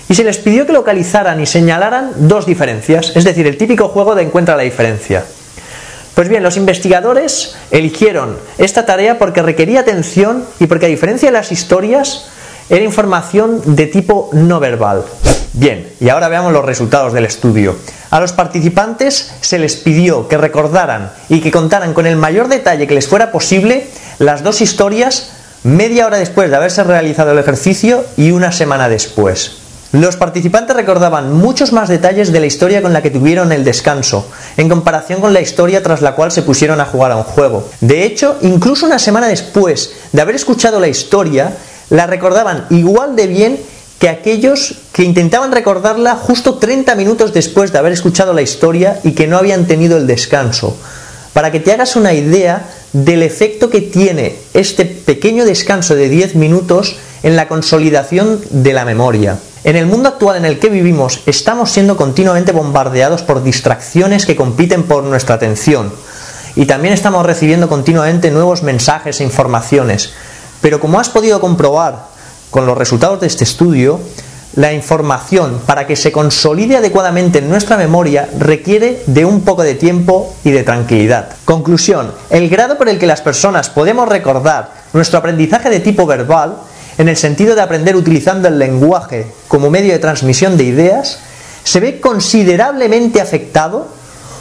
y 0.09 0.15
se 0.15 0.23
les 0.23 0.39
pidió 0.39 0.67
que 0.67 0.73
localizaran 0.73 1.41
y 1.41 1.47
señalaran 1.47 2.13
dos 2.29 2.47
diferencias, 2.47 3.17
es 3.17 3.25
decir, 3.25 3.49
el 3.49 3.57
típico 3.57 3.89
juego 3.89 4.15
de 4.15 4.23
encuentra 4.23 4.57
la 4.57 4.63
diferencia. 4.63 5.25
Pues 6.15 6.29
bien, 6.29 6.45
los 6.45 6.57
investigadores 6.57 7.57
eligieron 7.73 8.37
esta 8.59 8.87
tarea 8.87 9.19
porque 9.19 9.43
requería 9.43 9.81
atención 9.81 10.45
y 10.61 10.67
porque 10.67 10.87
a 10.87 10.91
diferencia 10.91 11.29
de 11.29 11.33
las 11.33 11.51
historias, 11.51 12.31
era 12.71 12.85
información 12.85 13.61
de 13.77 13.87
tipo 13.87 14.31
no 14.33 14.61
verbal. 14.61 15.05
Bien, 15.53 15.93
y 16.01 16.09
ahora 16.09 16.29
veamos 16.29 16.53
los 16.53 16.65
resultados 16.65 17.13
del 17.13 17.25
estudio. 17.25 17.77
A 18.11 18.21
los 18.21 18.33
participantes 18.33 19.33
se 19.41 19.59
les 19.59 19.77
pidió 19.77 20.29
que 20.29 20.39
recordaran 20.39 21.13
y 21.29 21.41
que 21.41 21.51
contaran 21.51 21.93
con 21.93 22.07
el 22.07 22.17
mayor 22.17 22.49
detalle 22.49 22.87
que 22.87 22.95
les 22.95 23.09
fuera 23.09 23.33
posible 23.33 23.89
las 24.19 24.43
dos 24.43 24.61
historias 24.61 25.33
media 25.63 26.07
hora 26.07 26.19
después 26.19 26.49
de 26.49 26.57
haberse 26.57 26.85
realizado 26.85 27.33
el 27.33 27.39
ejercicio 27.39 28.05
y 28.17 28.31
una 28.31 28.53
semana 28.53 28.89
después. 28.89 29.57
Los 29.93 30.17
participantes 30.17 30.77
recordaban 30.77 31.33
muchos 31.33 31.73
más 31.73 31.89
detalles 31.89 32.31
de 32.31 32.39
la 32.39 32.47
historia 32.47 32.81
con 32.81 32.93
la 32.93 33.03
que 33.03 33.11
tuvieron 33.11 33.51
el 33.51 33.65
descanso, 33.65 34.31
en 34.57 34.69
comparación 34.69 35.21
con 35.21 35.33
la 35.33 35.41
historia 35.41 35.83
tras 35.83 36.01
la 36.01 36.15
cual 36.15 36.31
se 36.31 36.43
pusieron 36.43 36.81
a 36.81 36.85
jugar 36.85 37.11
a 37.11 37.17
un 37.17 37.25
juego. 37.25 37.69
De 37.81 38.05
hecho, 38.05 38.39
incluso 38.43 38.87
una 38.87 39.01
semana 39.01 39.27
después 39.27 39.93
de 40.13 40.23
haber 40.23 40.37
escuchado 40.37 40.79
la 40.79 40.87
historia, 40.87 41.57
la 41.91 42.07
recordaban 42.07 42.67
igual 42.71 43.17
de 43.17 43.27
bien 43.27 43.61
que 43.99 44.09
aquellos 44.09 44.77
que 44.93 45.05
intentaban 45.05 45.53
recordarla 45.53 46.17
justo 46.17 46.55
30 46.55 46.95
minutos 46.95 47.35
después 47.35 47.71
de 47.71 47.79
haber 47.79 47.93
escuchado 47.93 48.33
la 48.33 48.41
historia 48.41 48.99
y 49.05 49.13
que 49.13 49.27
no 49.27 49.37
habían 49.37 49.67
tenido 49.67 49.99
el 49.99 50.07
descanso. 50.07 50.77
Para 51.35 51.53
que 51.53 51.61
te 51.61 51.73
hagas 51.73 51.97
una 51.97 52.15
idea 52.15 52.71
del 52.95 53.23
efecto 53.23 53.69
que 53.69 53.83
tiene 53.83 54.37
este 54.55 54.87
pequeño 54.87 55.45
descanso 55.45 55.95
de 55.95 56.09
10 56.09 56.35
minutos 56.37 56.97
en 57.23 57.37
la 57.37 57.47
consolidación 57.47 58.41
de 58.51 58.73
la 58.73 58.87
memoria. 58.87 59.39
En 59.63 59.77
el 59.77 59.85
mundo 59.85 60.09
actual 60.09 60.39
en 60.39 60.47
el 60.47 60.59
que 60.59 60.71
vivimos 60.71 61.21
estamos 61.27 61.71
siendo 61.71 61.97
continuamente 61.97 62.53
bombardeados 62.53 63.23
por 63.23 63.45
distracciones 63.45 64.25
que 64.25 64.35
compiten 64.35 64.85
por 64.85 65.05
nuestra 65.05 65.35
atención 65.35 65.93
y 66.57 66.65
también 66.65 66.95
estamos 66.95 67.25
recibiendo 67.27 67.69
continuamente 67.69 68.31
nuevos 68.31 68.63
mensajes 68.63 69.21
e 69.21 69.25
informaciones 69.25 70.13
pero 70.61 70.81
como 70.81 71.01
has 71.01 71.09
podido 71.09 71.41
comprobar 71.41 72.07
con 72.51 72.67
los 72.67 72.77
resultados 72.77 73.21
de 73.21 73.27
este 73.27 73.45
estudio, 73.45 74.01
la 74.57 74.73
información 74.73 75.61
para 75.65 75.87
que 75.87 75.95
se 75.95 76.11
consolide 76.11 76.77
adecuadamente 76.77 77.39
en 77.39 77.49
nuestra 77.49 77.77
memoria 77.77 78.29
requiere 78.39 79.03
de 79.07 79.25
un 79.25 79.43
poco 79.43 79.63
de 79.63 79.75
tiempo 79.77 80.35
y 80.43 80.51
de 80.51 80.65
tranquilidad. 80.65 81.31
Conclusión, 81.45 82.13
el 82.31 82.49
grado 82.49 82.77
por 82.77 82.89
el 82.89 82.99
que 82.99 83.07
las 83.07 83.21
personas 83.21 83.71
podemos 83.71 84.09
recordar 84.09 84.73
nuestro 84.93 85.21
aprendizaje 85.21 85.71
de 85.71 85.79
tipo 85.79 86.05
verbal, 86.05 86.57
en 86.99 87.09
el 87.09 87.17
sentido 87.17 87.55
de 87.55 87.63
aprender 87.63 87.95
utilizando 87.95 88.49
el 88.49 88.59
lenguaje 88.59 89.27
como 89.47 89.71
medio 89.71 89.93
de 89.93 90.01
transmisión 90.01 90.57
de 90.57 90.65
ideas, 90.65 91.21
se 91.63 91.79
ve 91.79 92.01
considerablemente 92.01 93.21
afectado 93.21 93.87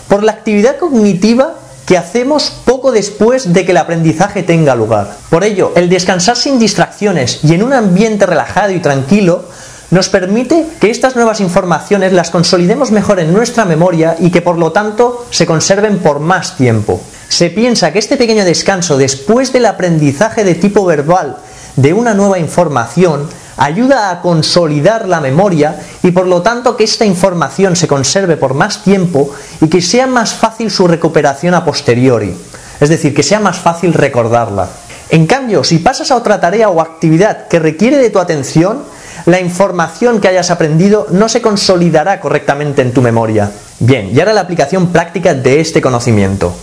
por 0.07 0.23
la 0.23 0.31
actividad 0.31 0.77
cognitiva 0.77 1.53
que 1.89 1.97
hacemos 1.97 2.51
poco 2.65 2.91
después 2.91 3.51
de 3.51 3.65
que 3.65 3.71
el 3.71 3.77
aprendizaje 3.77 4.43
tenga 4.43 4.75
lugar. 4.75 5.17
Por 5.31 5.43
ello, 5.43 5.71
el 5.75 5.89
descansar 5.89 6.37
sin 6.37 6.59
distracciones 6.59 7.39
y 7.43 7.55
en 7.55 7.63
un 7.63 7.73
ambiente 7.73 8.27
relajado 8.27 8.73
y 8.73 8.79
tranquilo 8.79 9.45
nos 9.89 10.07
permite 10.07 10.67
que 10.79 10.91
estas 10.91 11.15
nuevas 11.15 11.39
informaciones 11.39 12.13
las 12.13 12.29
consolidemos 12.29 12.91
mejor 12.91 13.19
en 13.19 13.33
nuestra 13.33 13.65
memoria 13.65 14.15
y 14.19 14.29
que 14.29 14.43
por 14.43 14.59
lo 14.59 14.71
tanto 14.71 15.25
se 15.31 15.47
conserven 15.47 15.97
por 15.97 16.19
más 16.19 16.55
tiempo. 16.57 17.01
Se 17.27 17.49
piensa 17.49 17.91
que 17.91 17.97
este 17.97 18.17
pequeño 18.17 18.45
descanso 18.45 18.95
después 18.95 19.51
del 19.51 19.65
aprendizaje 19.65 20.43
de 20.43 20.53
tipo 20.53 20.85
verbal 20.85 21.37
de 21.75 21.93
una 21.93 22.13
nueva 22.13 22.37
información 22.37 23.27
ayuda 23.59 24.09
a 24.09 24.21
consolidar 24.21 25.07
la 25.07 25.19
memoria 25.19 25.75
y 26.01 26.11
por 26.11 26.25
lo 26.25 26.41
tanto 26.41 26.75
que 26.75 26.85
esta 26.85 27.05
información 27.05 27.75
se 27.75 27.87
conserve 27.87 28.37
por 28.37 28.53
más 28.53 28.83
tiempo 28.83 29.31
y 29.61 29.67
que 29.67 29.81
sea 29.81 30.07
más 30.07 30.33
fácil 30.33 30.71
su 30.71 30.87
recuperación 30.87 31.53
a 31.53 31.65
posteriori, 31.65 32.35
es 32.79 32.89
decir, 32.89 33.13
que 33.13 33.23
sea 33.23 33.39
más 33.39 33.59
fácil 33.59 33.93
recordarla. 33.93 34.69
En 35.09 35.27
cambio, 35.27 35.63
si 35.63 35.79
pasas 35.79 36.11
a 36.11 36.15
otra 36.15 36.39
tarea 36.39 36.69
o 36.69 36.81
actividad 36.81 37.47
que 37.47 37.59
requiere 37.59 37.97
de 37.97 38.09
tu 38.09 38.19
atención, 38.19 38.83
la 39.25 39.39
información 39.39 40.21
que 40.21 40.27
hayas 40.27 40.51
aprendido 40.51 41.07
no 41.11 41.27
se 41.27 41.41
consolidará 41.41 42.21
correctamente 42.21 42.81
en 42.81 42.93
tu 42.93 43.01
memoria. 43.01 43.51
Bien, 43.79 44.09
y 44.13 44.19
ahora 44.19 44.33
la 44.33 44.41
aplicación 44.41 44.87
práctica 44.87 45.33
de 45.33 45.59
este 45.59 45.81
conocimiento. 45.81 46.55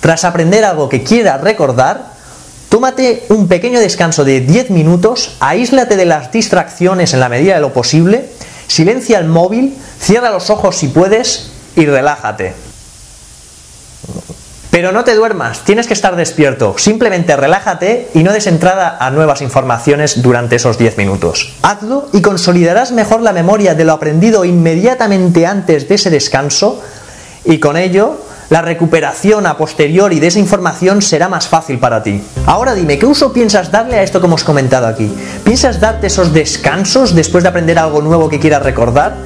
Tras 0.00 0.24
aprender 0.24 0.64
algo 0.64 0.88
que 0.88 1.02
quieras 1.02 1.40
recordar, 1.40 2.15
Tómate 2.68 3.24
un 3.28 3.46
pequeño 3.48 3.80
descanso 3.80 4.24
de 4.24 4.40
10 4.40 4.70
minutos, 4.70 5.36
aíslate 5.40 5.96
de 5.96 6.04
las 6.04 6.32
distracciones 6.32 7.14
en 7.14 7.20
la 7.20 7.28
medida 7.28 7.54
de 7.54 7.60
lo 7.60 7.72
posible, 7.72 8.28
silencia 8.66 9.18
el 9.18 9.26
móvil, 9.26 9.76
cierra 10.00 10.30
los 10.30 10.50
ojos 10.50 10.76
si 10.76 10.88
puedes 10.88 11.50
y 11.76 11.86
relájate. 11.86 12.54
Pero 14.76 14.92
no 14.92 15.04
te 15.04 15.14
duermas, 15.14 15.64
tienes 15.64 15.86
que 15.86 15.94
estar 15.94 16.16
despierto. 16.16 16.74
Simplemente 16.76 17.34
relájate 17.34 18.10
y 18.12 18.22
no 18.22 18.32
des 18.32 18.46
entrada 18.46 18.98
a 19.00 19.10
nuevas 19.10 19.40
informaciones 19.40 20.20
durante 20.20 20.56
esos 20.56 20.76
10 20.76 20.98
minutos. 20.98 21.54
Hazlo 21.62 22.08
y 22.12 22.20
consolidarás 22.20 22.92
mejor 22.92 23.22
la 23.22 23.32
memoria 23.32 23.74
de 23.74 23.84
lo 23.84 23.94
aprendido 23.94 24.44
inmediatamente 24.44 25.46
antes 25.46 25.88
de 25.88 25.94
ese 25.94 26.10
descanso 26.10 26.82
y 27.46 27.58
con 27.58 27.78
ello 27.78 28.20
la 28.48 28.62
recuperación 28.62 29.46
a 29.46 29.56
posteriori 29.56 30.20
de 30.20 30.28
esa 30.28 30.38
información 30.38 31.02
será 31.02 31.28
más 31.28 31.48
fácil 31.48 31.78
para 31.78 32.02
ti. 32.02 32.22
Ahora 32.46 32.74
dime, 32.74 32.98
¿qué 32.98 33.06
uso 33.06 33.32
piensas 33.32 33.72
darle 33.72 33.98
a 33.98 34.02
esto 34.02 34.20
que 34.20 34.26
hemos 34.26 34.44
comentado 34.44 34.86
aquí? 34.86 35.12
¿Piensas 35.44 35.80
darte 35.80 36.06
esos 36.06 36.32
descansos 36.32 37.14
después 37.14 37.42
de 37.42 37.48
aprender 37.48 37.78
algo 37.78 38.00
nuevo 38.02 38.28
que 38.28 38.38
quieras 38.38 38.62
recordar? 38.62 39.16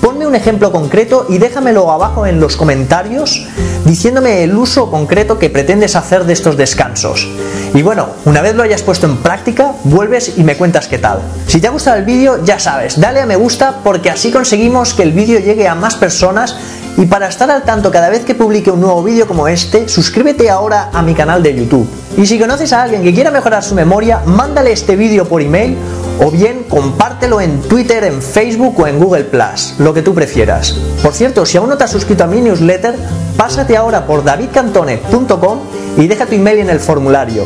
Ponme 0.00 0.26
un 0.26 0.34
ejemplo 0.34 0.72
concreto 0.72 1.26
y 1.28 1.38
déjamelo 1.38 1.90
abajo 1.90 2.26
en 2.26 2.40
los 2.40 2.56
comentarios 2.56 3.46
diciéndome 3.84 4.44
el 4.44 4.56
uso 4.56 4.90
concreto 4.90 5.38
que 5.38 5.50
pretendes 5.50 5.96
hacer 5.96 6.24
de 6.24 6.32
estos 6.32 6.56
descansos. 6.56 7.28
Y 7.74 7.82
bueno, 7.82 8.08
una 8.24 8.40
vez 8.40 8.54
lo 8.54 8.62
hayas 8.62 8.82
puesto 8.82 9.06
en 9.06 9.18
práctica, 9.18 9.72
vuelves 9.84 10.38
y 10.38 10.44
me 10.44 10.56
cuentas 10.56 10.88
qué 10.88 10.98
tal. 10.98 11.20
Si 11.46 11.60
te 11.60 11.66
ha 11.66 11.70
gustado 11.70 11.96
el 11.96 12.04
vídeo, 12.04 12.42
ya 12.44 12.58
sabes, 12.58 13.00
dale 13.00 13.20
a 13.20 13.26
me 13.26 13.36
gusta 13.36 13.80
porque 13.84 14.10
así 14.10 14.30
conseguimos 14.30 14.94
que 14.94 15.02
el 15.02 15.12
vídeo 15.12 15.38
llegue 15.38 15.68
a 15.68 15.74
más 15.74 15.96
personas 15.96 16.56
y 17.00 17.06
para 17.06 17.28
estar 17.28 17.50
al 17.50 17.62
tanto 17.62 17.90
cada 17.90 18.10
vez 18.10 18.26
que 18.26 18.34
publique 18.34 18.70
un 18.70 18.82
nuevo 18.82 19.02
vídeo 19.02 19.26
como 19.26 19.48
este, 19.48 19.88
suscríbete 19.88 20.50
ahora 20.50 20.90
a 20.92 21.00
mi 21.00 21.14
canal 21.14 21.42
de 21.42 21.54
YouTube. 21.54 21.88
Y 22.18 22.26
si 22.26 22.38
conoces 22.38 22.74
a 22.74 22.82
alguien 22.82 23.02
que 23.02 23.14
quiera 23.14 23.30
mejorar 23.30 23.64
su 23.64 23.74
memoria, 23.74 24.20
mándale 24.26 24.70
este 24.72 24.96
vídeo 24.96 25.24
por 25.24 25.40
email 25.40 25.78
o 26.22 26.30
bien 26.30 26.64
compártelo 26.68 27.40
en 27.40 27.62
Twitter, 27.62 28.04
en 28.04 28.20
Facebook 28.20 28.78
o 28.78 28.86
en 28.86 28.98
Google 28.98 29.24
Plus, 29.24 29.76
lo 29.78 29.94
que 29.94 30.02
tú 30.02 30.12
prefieras. 30.12 30.76
Por 31.02 31.14
cierto, 31.14 31.46
si 31.46 31.56
aún 31.56 31.70
no 31.70 31.78
te 31.78 31.84
has 31.84 31.90
suscrito 31.90 32.24
a 32.24 32.26
mi 32.26 32.42
newsletter, 32.42 32.94
pásate 33.38 33.78
ahora 33.78 34.06
por 34.06 34.22
davidcantone.com 34.22 35.58
y 35.96 36.06
deja 36.06 36.26
tu 36.26 36.34
email 36.34 36.58
en 36.58 36.68
el 36.68 36.80
formulario. 36.80 37.44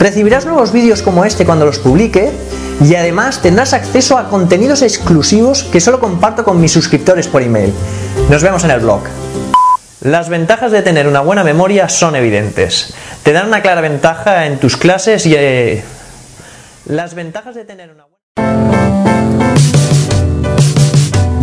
Recibirás 0.00 0.46
nuevos 0.46 0.72
vídeos 0.72 1.02
como 1.02 1.24
este 1.24 1.46
cuando 1.46 1.64
los 1.64 1.78
publique 1.78 2.32
y 2.84 2.94
además 2.96 3.40
tendrás 3.40 3.72
acceso 3.72 4.18
a 4.18 4.28
contenidos 4.28 4.82
exclusivos 4.82 5.62
que 5.62 5.80
solo 5.80 6.00
comparto 6.00 6.42
con 6.42 6.60
mis 6.60 6.72
suscriptores 6.72 7.28
por 7.28 7.42
email. 7.42 7.72
Nos 8.28 8.42
vemos 8.42 8.64
en 8.64 8.72
el 8.72 8.80
blog. 8.80 9.02
Las 10.00 10.28
ventajas 10.28 10.72
de 10.72 10.82
tener 10.82 11.06
una 11.06 11.20
buena 11.20 11.44
memoria 11.44 11.88
son 11.88 12.16
evidentes. 12.16 12.92
Te 13.22 13.32
dan 13.32 13.46
una 13.46 13.62
clara 13.62 13.80
ventaja 13.80 14.46
en 14.46 14.58
tus 14.58 14.76
clases 14.76 15.26
y... 15.26 15.34
Eh, 15.36 15.84
las 16.86 17.14
ventajas 17.14 17.54
de 17.54 17.64
tener 17.64 17.90
una 17.92 18.04
buena... 18.04 18.16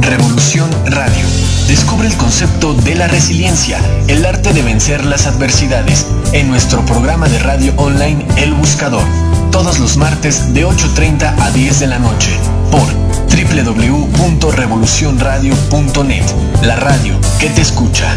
Revolución 0.01 0.69
Radio. 0.87 1.25
Descubre 1.67 2.07
el 2.07 2.17
concepto 2.17 2.73
de 2.73 2.95
la 2.95 3.07
resiliencia, 3.07 3.79
el 4.09 4.25
arte 4.25 4.51
de 4.51 4.61
vencer 4.61 5.05
las 5.05 5.25
adversidades, 5.25 6.05
en 6.33 6.49
nuestro 6.49 6.85
programa 6.85 7.29
de 7.29 7.39
radio 7.39 7.73
online 7.77 8.27
El 8.37 8.53
Buscador, 8.53 9.05
todos 9.51 9.79
los 9.79 9.95
martes 9.95 10.53
de 10.53 10.65
8.30 10.65 11.33
a 11.39 11.51
10 11.51 11.79
de 11.79 11.87
la 11.87 11.99
noche, 11.99 12.31
por 12.69 13.12
www.revolucionradio.net, 13.43 16.25
la 16.63 16.75
radio 16.75 17.19
que 17.39 17.49
te 17.49 17.61
escucha. 17.61 18.15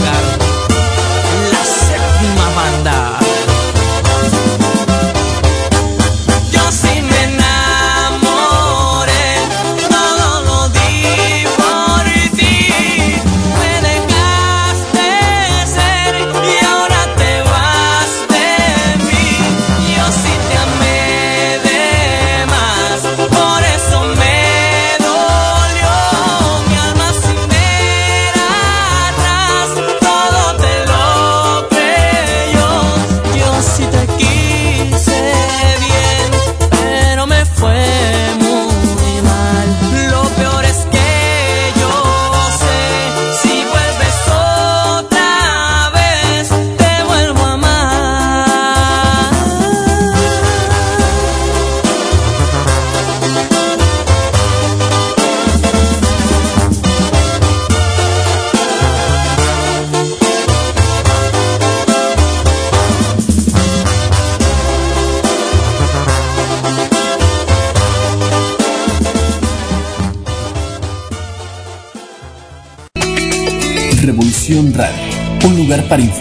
Para 0.00 0.23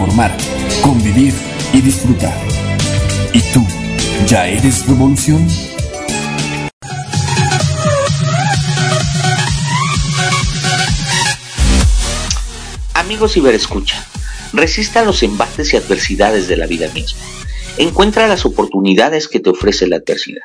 informar, 0.04 0.36
convivir 0.82 1.34
y 1.72 1.80
disfrutar. 1.80 2.34
¿Y 3.32 3.40
tú, 3.54 3.66
ya 4.28 4.48
eres 4.48 4.86
revolución? 4.86 5.48
Amigos 12.94 13.38
Iberescucha, 13.38 14.06
resista 14.52 15.06
los 15.06 15.24
embates 15.24 15.74
y 15.74 15.78
adversidades 15.78 16.50
de 16.50 16.58
la 16.58 16.68
vida 16.68 16.90
misma. 16.94 17.22
Encuentra 17.78 18.28
las 18.28 18.46
oportunidades 18.46 19.30
que 19.30 19.40
te 19.40 19.52
ofrece 19.52 19.88
la 19.88 19.98
adversidad. 19.98 20.42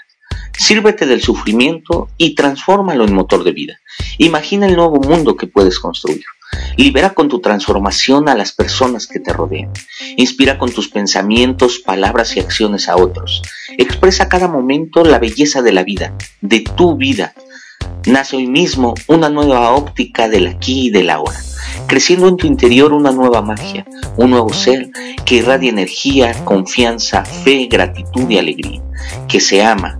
Sírvete 0.56 1.04
del 1.04 1.20
sufrimiento 1.20 2.08
y 2.16 2.36
transfórmalo 2.36 3.04
en 3.04 3.12
motor 3.12 3.42
de 3.42 3.52
vida. 3.52 3.80
Imagina 4.18 4.66
el 4.66 4.76
nuevo 4.76 5.00
mundo 5.00 5.36
que 5.36 5.48
puedes 5.48 5.80
construir. 5.80 6.24
Libera 6.78 7.12
con 7.12 7.28
tu 7.28 7.40
transformación 7.40 8.28
a 8.28 8.36
las 8.36 8.52
personas 8.52 9.08
que 9.08 9.18
te 9.18 9.32
rodean. 9.32 9.72
Inspira 10.16 10.58
con 10.58 10.70
tus 10.70 10.88
pensamientos, 10.88 11.80
palabras 11.80 12.36
y 12.36 12.40
acciones 12.40 12.88
a 12.88 12.96
otros. 12.96 13.42
Expresa 13.76 14.28
cada 14.28 14.46
momento 14.46 15.04
la 15.04 15.18
belleza 15.18 15.60
de 15.60 15.72
la 15.72 15.82
vida, 15.82 16.14
de 16.40 16.60
tu 16.60 16.96
vida. 16.96 17.34
Nace 18.06 18.36
hoy 18.36 18.46
mismo 18.46 18.94
una 19.08 19.28
nueva 19.28 19.72
óptica 19.72 20.28
del 20.28 20.46
aquí 20.46 20.86
y 20.86 20.90
del 20.90 21.10
ahora, 21.10 21.40
creciendo 21.88 22.28
en 22.28 22.36
tu 22.36 22.46
interior 22.46 22.92
una 22.92 23.10
nueva 23.10 23.42
magia, 23.42 23.84
un 24.16 24.30
nuevo 24.30 24.52
ser 24.52 24.90
que 25.26 25.34
irradia 25.34 25.70
energía, 25.70 26.32
confianza, 26.44 27.24
fe, 27.24 27.66
gratitud 27.68 28.30
y 28.30 28.38
alegría. 28.38 28.80
que 29.26 29.40
se 29.40 29.64
ama, 29.64 29.98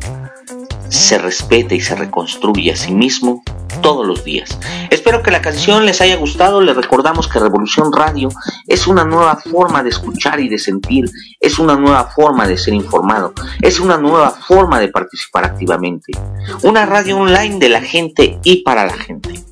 se 0.88 1.18
respeta 1.18 1.74
y 1.74 1.80
se 1.80 1.94
reconstruye 1.94 2.72
a 2.72 2.76
sí 2.76 2.92
mismo 2.92 3.42
todos 3.82 4.06
los 4.06 4.24
días. 4.24 4.58
Espero 4.90 5.22
que 5.22 5.30
la 5.30 5.42
canción 5.42 5.86
les 5.86 6.00
haya 6.00 6.16
gustado. 6.16 6.60
Les 6.60 6.76
recordamos 6.76 7.28
que 7.28 7.38
Revolución 7.38 7.92
Radio 7.92 8.28
es 8.66 8.86
una 8.86 9.04
nueva 9.04 9.36
forma 9.36 9.82
de 9.82 9.90
escuchar 9.90 10.40
y 10.40 10.48
de 10.48 10.58
sentir, 10.58 11.06
es 11.40 11.58
una 11.58 11.76
nueva 11.76 12.04
forma 12.04 12.46
de 12.46 12.58
ser 12.58 12.74
informado, 12.74 13.32
es 13.62 13.80
una 13.80 13.96
nueva 13.96 14.30
forma 14.30 14.80
de 14.80 14.88
participar 14.88 15.44
activamente. 15.44 16.12
Una 16.62 16.86
radio 16.86 17.18
online 17.18 17.58
de 17.58 17.68
la 17.68 17.80
gente 17.80 18.38
y 18.42 18.62
para 18.62 18.86
la 18.86 18.94
gente. 18.94 19.47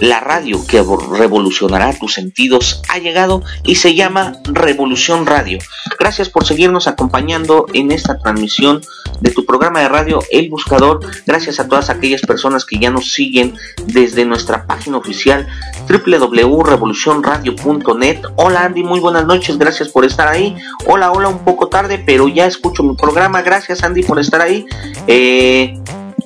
La 0.00 0.20
radio 0.20 0.64
que 0.66 0.82
revolucionará 1.10 1.92
tus 1.92 2.14
sentidos 2.14 2.80
ha 2.88 2.96
llegado 2.98 3.42
y 3.64 3.74
se 3.76 3.94
llama 3.94 4.32
Revolución 4.44 5.26
Radio. 5.26 5.58
Gracias 5.98 6.28
por 6.28 6.44
seguirnos 6.46 6.86
acompañando 6.86 7.66
en 7.72 7.90
esta 7.90 8.18
transmisión 8.18 8.82
de 9.20 9.32
tu 9.32 9.44
programa 9.44 9.80
de 9.80 9.88
radio 9.88 10.20
El 10.30 10.50
Buscador. 10.50 11.00
Gracias 11.26 11.58
a 11.58 11.66
todas 11.66 11.90
aquellas 11.90 12.20
personas 12.22 12.64
que 12.64 12.78
ya 12.78 12.90
nos 12.90 13.10
siguen 13.12 13.56
desde 13.86 14.24
nuestra 14.24 14.66
página 14.66 14.98
oficial 14.98 15.48
www.revolucionradio.net. 15.88 18.20
Hola 18.36 18.64
Andy, 18.64 18.84
muy 18.84 19.00
buenas 19.00 19.26
noches, 19.26 19.58
gracias 19.58 19.88
por 19.88 20.04
estar 20.04 20.28
ahí. 20.28 20.54
Hola, 20.86 21.10
hola, 21.10 21.26
un 21.28 21.44
poco 21.44 21.66
tarde, 21.66 22.00
pero 22.04 22.28
ya 22.28 22.46
escucho 22.46 22.84
mi 22.84 22.94
programa. 22.94 23.42
Gracias 23.42 23.82
Andy 23.82 24.04
por 24.04 24.20
estar 24.20 24.40
ahí. 24.40 24.64
Eh, 25.08 25.76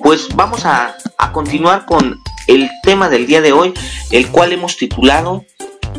pues 0.03 0.27
vamos 0.35 0.63
a, 0.65 0.95
a 1.17 1.31
continuar 1.31 1.85
con 1.85 2.21
el 2.47 2.69
tema 2.83 3.09
del 3.09 3.25
día 3.25 3.41
de 3.41 3.53
hoy, 3.53 3.73
el 4.11 4.27
cual 4.27 4.53
hemos 4.53 4.77
titulado 4.77 5.45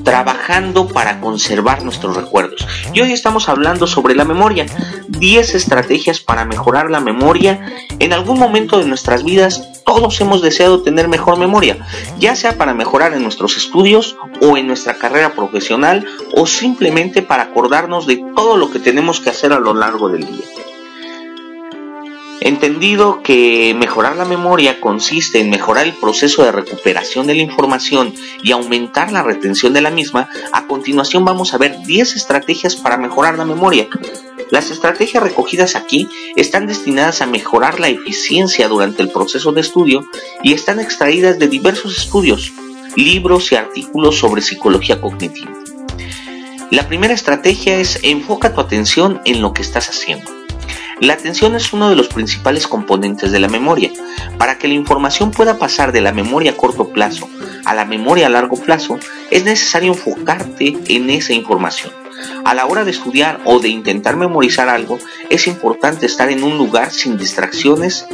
Trabajando 0.02 0.88
para 0.88 1.20
conservar 1.20 1.84
nuestros 1.84 2.16
recuerdos. 2.16 2.66
Y 2.92 3.00
hoy 3.00 3.12
estamos 3.12 3.48
hablando 3.48 3.86
sobre 3.86 4.16
la 4.16 4.24
memoria, 4.24 4.66
10 5.08 5.54
estrategias 5.54 6.20
para 6.20 6.44
mejorar 6.44 6.90
la 6.90 7.00
memoria. 7.00 7.64
En 8.00 8.12
algún 8.12 8.38
momento 8.38 8.78
de 8.78 8.86
nuestras 8.86 9.22
vidas 9.22 9.82
todos 9.84 10.20
hemos 10.20 10.42
deseado 10.42 10.82
tener 10.82 11.08
mejor 11.08 11.38
memoria, 11.38 11.78
ya 12.18 12.34
sea 12.34 12.58
para 12.58 12.74
mejorar 12.74 13.12
en 13.14 13.22
nuestros 13.22 13.56
estudios 13.56 14.16
o 14.40 14.56
en 14.56 14.66
nuestra 14.66 14.94
carrera 14.94 15.34
profesional 15.34 16.04
o 16.34 16.46
simplemente 16.46 17.22
para 17.22 17.44
acordarnos 17.44 18.06
de 18.06 18.24
todo 18.34 18.56
lo 18.56 18.70
que 18.70 18.80
tenemos 18.80 19.20
que 19.20 19.30
hacer 19.30 19.52
a 19.52 19.60
lo 19.60 19.74
largo 19.74 20.08
del 20.08 20.26
día. 20.26 20.44
Entendido 22.44 23.22
que 23.22 23.74
mejorar 23.74 24.16
la 24.16 24.26
memoria 24.26 24.78
consiste 24.78 25.40
en 25.40 25.48
mejorar 25.48 25.86
el 25.86 25.94
proceso 25.94 26.44
de 26.44 26.52
recuperación 26.52 27.26
de 27.26 27.34
la 27.34 27.40
información 27.40 28.12
y 28.42 28.52
aumentar 28.52 29.10
la 29.10 29.22
retención 29.22 29.72
de 29.72 29.80
la 29.80 29.90
misma, 29.90 30.28
a 30.52 30.66
continuación 30.66 31.24
vamos 31.24 31.54
a 31.54 31.58
ver 31.58 31.78
10 31.86 32.16
estrategias 32.16 32.76
para 32.76 32.98
mejorar 32.98 33.38
la 33.38 33.46
memoria. 33.46 33.88
Las 34.50 34.70
estrategias 34.70 35.22
recogidas 35.22 35.74
aquí 35.74 36.06
están 36.36 36.66
destinadas 36.66 37.22
a 37.22 37.26
mejorar 37.26 37.80
la 37.80 37.88
eficiencia 37.88 38.68
durante 38.68 39.02
el 39.02 39.08
proceso 39.08 39.52
de 39.52 39.62
estudio 39.62 40.04
y 40.42 40.52
están 40.52 40.80
extraídas 40.80 41.38
de 41.38 41.48
diversos 41.48 41.96
estudios, 41.96 42.52
libros 42.94 43.52
y 43.52 43.54
artículos 43.54 44.18
sobre 44.18 44.42
psicología 44.42 45.00
cognitiva. 45.00 45.50
La 46.70 46.86
primera 46.88 47.14
estrategia 47.14 47.78
es 47.78 48.00
enfoca 48.02 48.52
tu 48.52 48.60
atención 48.60 49.22
en 49.24 49.40
lo 49.40 49.54
que 49.54 49.62
estás 49.62 49.88
haciendo. 49.88 50.43
La 51.00 51.14
atención 51.14 51.54
es 51.54 51.72
uno 51.72 51.90
de 51.90 51.96
los 51.96 52.08
principales 52.08 52.66
componentes 52.66 53.32
de 53.32 53.40
la 53.40 53.48
memoria. 53.48 53.90
Para 54.38 54.58
que 54.58 54.68
la 54.68 54.74
información 54.74 55.30
pueda 55.30 55.58
pasar 55.58 55.92
de 55.92 56.00
la 56.00 56.12
memoria 56.12 56.52
a 56.52 56.56
corto 56.56 56.90
plazo 56.90 57.28
a 57.64 57.74
la 57.74 57.84
memoria 57.84 58.26
a 58.26 58.30
largo 58.30 58.56
plazo, 58.56 58.98
es 59.30 59.44
necesario 59.44 59.92
enfocarte 59.92 60.76
en 60.88 61.10
esa 61.10 61.32
información. 61.32 61.92
A 62.44 62.54
la 62.54 62.66
hora 62.66 62.84
de 62.84 62.90
estudiar 62.90 63.40
o 63.44 63.58
de 63.58 63.68
intentar 63.68 64.16
memorizar 64.16 64.68
algo, 64.68 64.98
es 65.30 65.46
importante 65.46 66.06
estar 66.06 66.30
en 66.30 66.42
un 66.42 66.56
lugar 66.56 66.90
sin 66.90 67.16
distracciones 67.16 68.06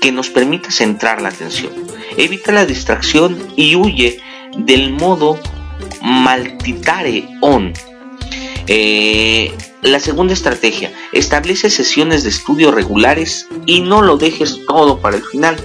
que 0.00 0.12
nos 0.12 0.30
permita 0.30 0.70
centrar 0.70 1.20
la 1.20 1.28
atención. 1.28 1.72
Evita 2.16 2.52
la 2.52 2.66
distracción 2.66 3.38
y 3.56 3.76
huye 3.76 4.20
del 4.56 4.92
modo 4.92 5.38
multitare 6.00 7.28
on. 7.40 7.72
Eh, 8.66 9.56
la 9.82 10.00
segunda 10.00 10.32
estrategia, 10.32 10.92
establece 11.12 11.70
sesiones 11.70 12.22
de 12.24 12.30
estudio 12.30 12.70
regulares 12.70 13.46
y 13.66 13.80
no 13.80 14.02
lo 14.02 14.16
dejes 14.16 14.60
todo 14.66 15.00
para 15.00 15.16
el 15.16 15.22
final. 15.22 15.56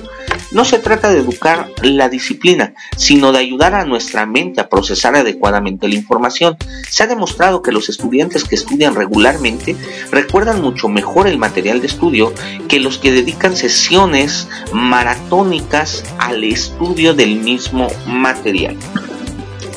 No 0.51 0.65
se 0.65 0.77
trata 0.77 1.09
de 1.09 1.19
educar 1.19 1.71
la 1.81 2.09
disciplina, 2.09 2.75
sino 2.95 3.31
de 3.31 3.39
ayudar 3.39 3.73
a 3.73 3.85
nuestra 3.85 4.27
mente 4.27 4.61
a 4.61 4.69
procesar 4.69 5.15
adecuadamente 5.15 5.87
la 5.87 5.95
información. 5.95 6.57
Se 6.89 7.03
ha 7.03 7.07
demostrado 7.07 7.63
que 7.63 7.71
los 7.71 7.89
estudiantes 7.89 8.43
que 8.43 8.55
estudian 8.55 8.93
regularmente 8.93 9.75
recuerdan 10.11 10.61
mucho 10.61 10.89
mejor 10.89 11.27
el 11.27 11.39
material 11.39 11.81
de 11.81 11.87
estudio 11.87 12.33
que 12.67 12.79
los 12.79 12.99
que 12.99 13.11
dedican 13.11 13.55
sesiones 13.55 14.47
maratónicas 14.71 16.03
al 16.19 16.43
estudio 16.43 17.15
del 17.15 17.37
mismo 17.37 17.87
material. 18.05 18.77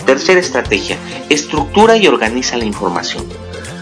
Tercera 0.05 0.41
estrategia, 0.41 0.99
estructura 1.31 1.97
y 1.97 2.07
organiza 2.07 2.57
la 2.59 2.67
información. 2.67 3.25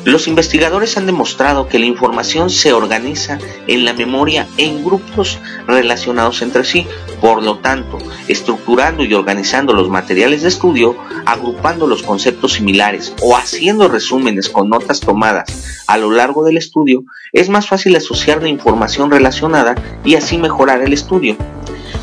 Los 0.05 0.29
investigadores 0.29 0.99
han 0.99 1.07
demostrado 1.07 1.67
que 1.67 1.79
la 1.79 1.87
información 1.87 2.51
se 2.51 2.75
organiza 2.75 3.39
en 3.67 3.87
la 3.87 3.95
memoria 3.95 4.47
en 4.59 4.85
grupos 4.85 5.39
relacionados 5.67 6.43
entre 6.43 6.65
sí. 6.65 6.87
Por 7.23 7.43
lo 7.43 7.59
tanto, 7.59 7.97
estructurando 8.29 9.03
y 9.03 9.15
organizando 9.15 9.73
los 9.73 9.89
materiales 9.89 10.43
de 10.43 10.49
estudio, 10.49 10.95
agrupando 11.25 11.87
los 11.87 12.03
conceptos 12.03 12.53
similares 12.53 13.15
o 13.23 13.35
haciendo 13.35 13.89
resúmenes 13.89 14.51
con 14.51 14.69
notas 14.69 15.01
tomadas 15.01 15.83
a 15.87 15.97
lo 15.97 16.11
largo 16.11 16.45
del 16.45 16.59
estudio, 16.59 17.05
es 17.33 17.49
más 17.49 17.67
fácil 17.67 17.97
asociar 17.97 18.43
la 18.43 18.49
información 18.51 19.11
relacionada 19.11 19.75
y 20.05 20.17
así 20.17 20.37
mejorar 20.37 20.83
el 20.83 20.93
estudio. 20.93 21.37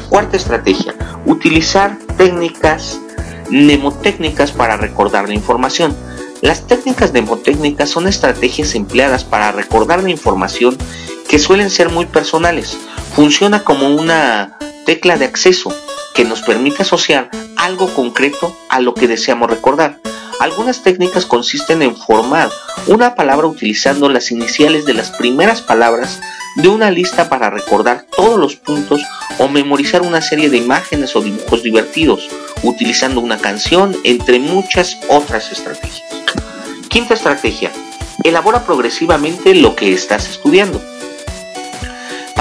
Cuarta 0.09 0.37
estrategia, 0.37 0.95
utilizar 1.25 1.99
técnicas 2.17 2.99
mnemotécnicas 3.51 4.51
para 4.51 4.77
recordar 4.77 5.27
la 5.27 5.35
información. 5.35 5.95
Las 6.41 6.65
técnicas 6.65 7.11
mnemotécnicas 7.11 7.89
son 7.89 8.07
estrategias 8.07 8.73
empleadas 8.73 9.23
para 9.23 9.51
recordar 9.51 10.01
la 10.01 10.09
información 10.09 10.75
que 11.29 11.37
suelen 11.37 11.69
ser 11.69 11.89
muy 11.89 12.07
personales. 12.07 12.77
Funciona 13.15 13.63
como 13.63 13.89
una 13.89 14.57
tecla 14.87 15.17
de 15.17 15.25
acceso 15.25 15.71
que 16.15 16.25
nos 16.25 16.41
permite 16.41 16.81
asociar 16.81 17.29
algo 17.57 17.93
concreto 17.93 18.57
a 18.69 18.79
lo 18.79 18.95
que 18.95 19.07
deseamos 19.07 19.51
recordar. 19.51 19.99
Algunas 20.39 20.81
técnicas 20.81 21.27
consisten 21.27 21.83
en 21.83 21.95
formar 21.95 22.49
una 22.87 23.13
palabra 23.13 23.45
utilizando 23.45 24.09
las 24.09 24.31
iniciales 24.31 24.85
de 24.85 24.95
las 24.95 25.11
primeras 25.11 25.61
palabras 25.61 26.19
de 26.55 26.67
una 26.67 26.89
lista 26.89 27.29
para 27.29 27.51
recordar 27.51 28.07
todos 28.17 28.39
los 28.39 28.55
puntos 28.55 29.01
o 29.37 29.47
memorizar 29.47 30.01
una 30.01 30.21
serie 30.21 30.49
de 30.49 30.57
imágenes 30.57 31.15
o 31.15 31.21
dibujos 31.21 31.61
divertidos 31.61 32.27
utilizando 32.63 33.21
una 33.21 33.37
canción 33.37 33.95
entre 34.03 34.39
muchas 34.39 34.97
otras 35.07 35.51
estrategias. 35.51 36.20
Quinta 36.91 37.13
estrategia. 37.13 37.71
Elabora 38.21 38.65
progresivamente 38.65 39.55
lo 39.55 39.77
que 39.77 39.93
estás 39.93 40.27
estudiando. 40.27 40.90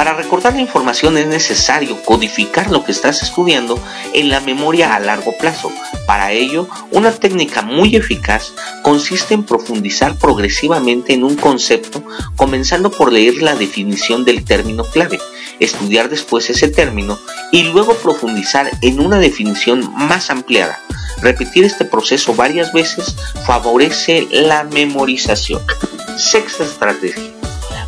Para 0.01 0.15
recordar 0.15 0.55
la 0.55 0.63
información 0.63 1.19
es 1.19 1.27
necesario 1.27 2.03
codificar 2.05 2.71
lo 2.71 2.83
que 2.83 2.91
estás 2.91 3.23
estudiando 3.23 3.79
en 4.15 4.31
la 4.31 4.41
memoria 4.41 4.95
a 4.95 4.99
largo 4.99 5.37
plazo. 5.37 5.71
Para 6.07 6.33
ello, 6.33 6.67
una 6.91 7.13
técnica 7.13 7.61
muy 7.61 7.95
eficaz 7.95 8.55
consiste 8.83 9.35
en 9.35 9.45
profundizar 9.45 10.17
progresivamente 10.17 11.13
en 11.13 11.23
un 11.23 11.37
concepto, 11.37 12.03
comenzando 12.35 12.91
por 12.91 13.13
leer 13.13 13.43
la 13.43 13.55
definición 13.57 14.25
del 14.25 14.43
término 14.43 14.85
clave, 14.85 15.21
estudiar 15.59 16.09
después 16.09 16.49
ese 16.49 16.69
término 16.69 17.19
y 17.53 17.65
luego 17.65 17.93
profundizar 17.93 18.71
en 18.81 19.01
una 19.01 19.19
definición 19.19 19.93
más 19.95 20.31
ampliada. 20.31 20.81
Repetir 21.21 21.65
este 21.65 21.85
proceso 21.85 22.33
varias 22.35 22.73
veces 22.73 23.17
favorece 23.45 24.27
la 24.31 24.65
memorización. 24.65 25.61
Sexta 26.17 26.65
estrategia. 26.65 27.40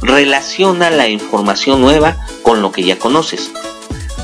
Relaciona 0.03 0.91
la 0.91 1.09
información 1.09 1.81
nueva 1.81 2.17
con 2.43 2.61
lo 2.61 2.73
que 2.73 2.83
ya 2.83 2.99
conoces. 2.99 3.53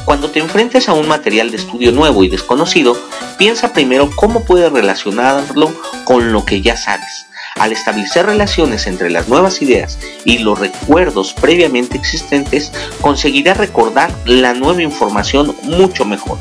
Cuando 0.05 0.31
te 0.31 0.41
enfrentes 0.41 0.89
a 0.89 0.95
un 0.95 1.07
material 1.07 1.53
de 1.53 1.59
estudio 1.59 1.93
nuevo 1.93 2.25
y 2.25 2.29
desconocido, 2.29 2.97
piensa 3.39 3.73
primero 3.73 4.11
cómo 4.17 4.45
puedes 4.45 4.73
relacionarlo 4.73 5.73
con 6.05 6.33
lo 6.33 6.45
que 6.45 6.63
ya 6.63 6.77
sabes. 6.77 7.27
Al 7.61 7.71
establecer 7.71 8.27
relaciones 8.27 8.89
entre 8.89 9.09
las 9.09 9.29
nuevas 9.29 9.63
ideas 9.63 9.99
y 10.25 10.39
los 10.39 10.59
recuerdos 10.59 11.33
previamente 11.33 11.97
existentes, 11.97 12.73
conseguirás 13.01 13.57
recordar 13.57 14.13
la 14.25 14.55
nueva 14.55 14.83
información 14.83 15.55
mucho 15.63 16.05
mejor. 16.05 16.39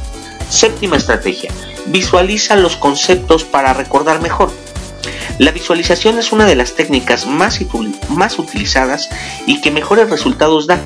Séptima 0.49 0.97
estrategia. 0.97 1.51
Visualiza 1.87 2.55
los 2.55 2.75
conceptos 2.75 3.43
para 3.43 3.73
recordar 3.73 4.21
mejor. 4.21 4.51
La 5.39 5.51
visualización 5.51 6.17
es 6.17 6.31
una 6.31 6.47
de 6.47 6.55
las 6.55 6.73
técnicas 6.73 7.27
más, 7.27 7.59
utilizadas 8.39 9.07
y 9.45 9.61
que 9.61 9.69
mejores 9.69 10.09
resultados 10.09 10.65
da. 10.65 10.79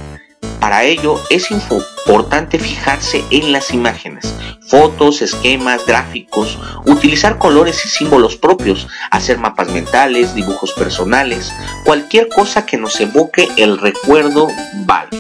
Para 0.60 0.84
ello 0.84 1.22
es 1.30 1.52
importante 1.52 2.60
fijarse 2.60 3.24
en 3.32 3.54
las 3.54 3.72
imágenes, 3.72 4.34
fotos, 4.68 5.22
esquemas, 5.22 5.86
gráficos, 5.86 6.60
utilizar 6.86 7.38
colores 7.38 7.86
y 7.86 7.90
símbolos 7.90 8.36
propios, 8.36 8.88
hacer 9.10 9.38
mapas 9.38 9.70
mentales, 9.70 10.36
dibujos 10.36 10.74
personales, 10.74 11.54
cualquier 11.86 12.28
cosa 12.28 12.66
que 12.66 12.78
nos 12.78 13.00
evoque 13.00 13.48
el 13.56 13.78
recuerdo 13.78 14.50
vale. 14.86 15.18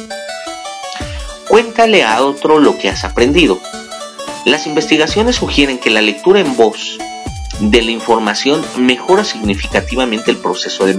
Cuéntale 1.47 2.03
a 2.03 2.21
otro 2.21 2.59
lo 2.59 2.77
que 2.77 2.89
has 2.89 3.05
aprendido. 3.05 3.59
Las 4.45 4.67
investigaciones 4.67 5.37
sugieren 5.37 5.79
que 5.79 5.89
la 5.89 6.01
lectura 6.01 6.41
en 6.41 6.55
voz 6.57 6.97
de 7.61 7.81
la 7.81 7.91
información 7.91 8.63
mejora 8.77 9.23
significativamente 9.23 10.31
el 10.31 10.37
proceso 10.37 10.85
de, 10.85 10.93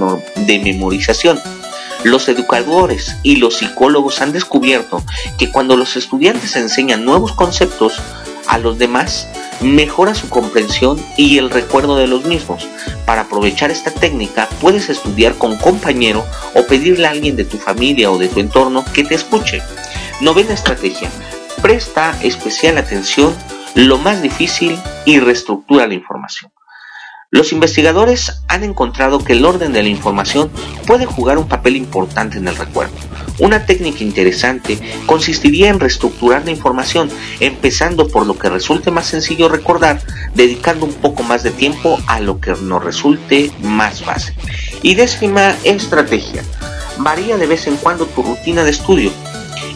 de 0.46 0.58
memorización 0.60 1.38
los 2.04 2.28
educadores 2.28 3.16
y 3.22 3.36
los 3.36 3.58
psicólogos 3.58 4.20
han 4.20 4.32
descubierto 4.32 5.04
que 5.38 5.50
cuando 5.50 5.76
los 5.76 5.96
estudiantes 5.96 6.56
enseñan 6.56 7.04
nuevos 7.04 7.32
conceptos 7.32 8.00
a 8.48 8.58
los 8.58 8.76
demás, 8.78 9.28
mejora 9.60 10.14
su 10.14 10.28
comprensión 10.28 11.00
y 11.16 11.38
el 11.38 11.50
recuerdo 11.50 11.96
de 11.96 12.08
los 12.08 12.24
mismos. 12.24 12.68
Para 13.06 13.22
aprovechar 13.22 13.70
esta 13.70 13.92
técnica 13.92 14.48
puedes 14.60 14.88
estudiar 14.88 15.34
con 15.34 15.56
compañero 15.56 16.24
o 16.54 16.66
pedirle 16.66 17.06
a 17.06 17.10
alguien 17.10 17.36
de 17.36 17.44
tu 17.44 17.58
familia 17.58 18.10
o 18.10 18.18
de 18.18 18.28
tu 18.28 18.40
entorno 18.40 18.84
que 18.92 19.04
te 19.04 19.14
escuche. 19.14 19.62
Novena 20.20 20.54
estrategia. 20.54 21.08
Presta 21.60 22.18
especial 22.22 22.78
atención 22.78 23.32
lo 23.74 23.98
más 23.98 24.22
difícil 24.22 24.76
y 25.04 25.20
reestructura 25.20 25.86
la 25.86 25.94
información. 25.94 26.51
Los 27.34 27.50
investigadores 27.50 28.42
han 28.46 28.62
encontrado 28.62 29.24
que 29.24 29.32
el 29.32 29.46
orden 29.46 29.72
de 29.72 29.82
la 29.82 29.88
información 29.88 30.50
puede 30.86 31.06
jugar 31.06 31.38
un 31.38 31.48
papel 31.48 31.76
importante 31.76 32.36
en 32.36 32.46
el 32.46 32.54
recuerdo. 32.54 32.92
Una 33.38 33.64
técnica 33.64 34.04
interesante 34.04 34.78
consistiría 35.06 35.70
en 35.70 35.80
reestructurar 35.80 36.44
la 36.44 36.50
información, 36.50 37.08
empezando 37.40 38.06
por 38.08 38.26
lo 38.26 38.38
que 38.38 38.50
resulte 38.50 38.90
más 38.90 39.06
sencillo 39.06 39.48
recordar, 39.48 40.02
dedicando 40.34 40.84
un 40.84 40.92
poco 40.92 41.22
más 41.22 41.42
de 41.42 41.52
tiempo 41.52 41.98
a 42.06 42.20
lo 42.20 42.38
que 42.38 42.50
nos 42.50 42.84
resulte 42.84 43.50
más 43.62 44.02
fácil. 44.02 44.34
Y 44.82 44.94
décima 44.94 45.56
estrategia. 45.64 46.44
Varía 46.98 47.38
de 47.38 47.46
vez 47.46 47.66
en 47.66 47.78
cuando 47.78 48.04
tu 48.04 48.22
rutina 48.22 48.62
de 48.62 48.72
estudio. 48.72 49.10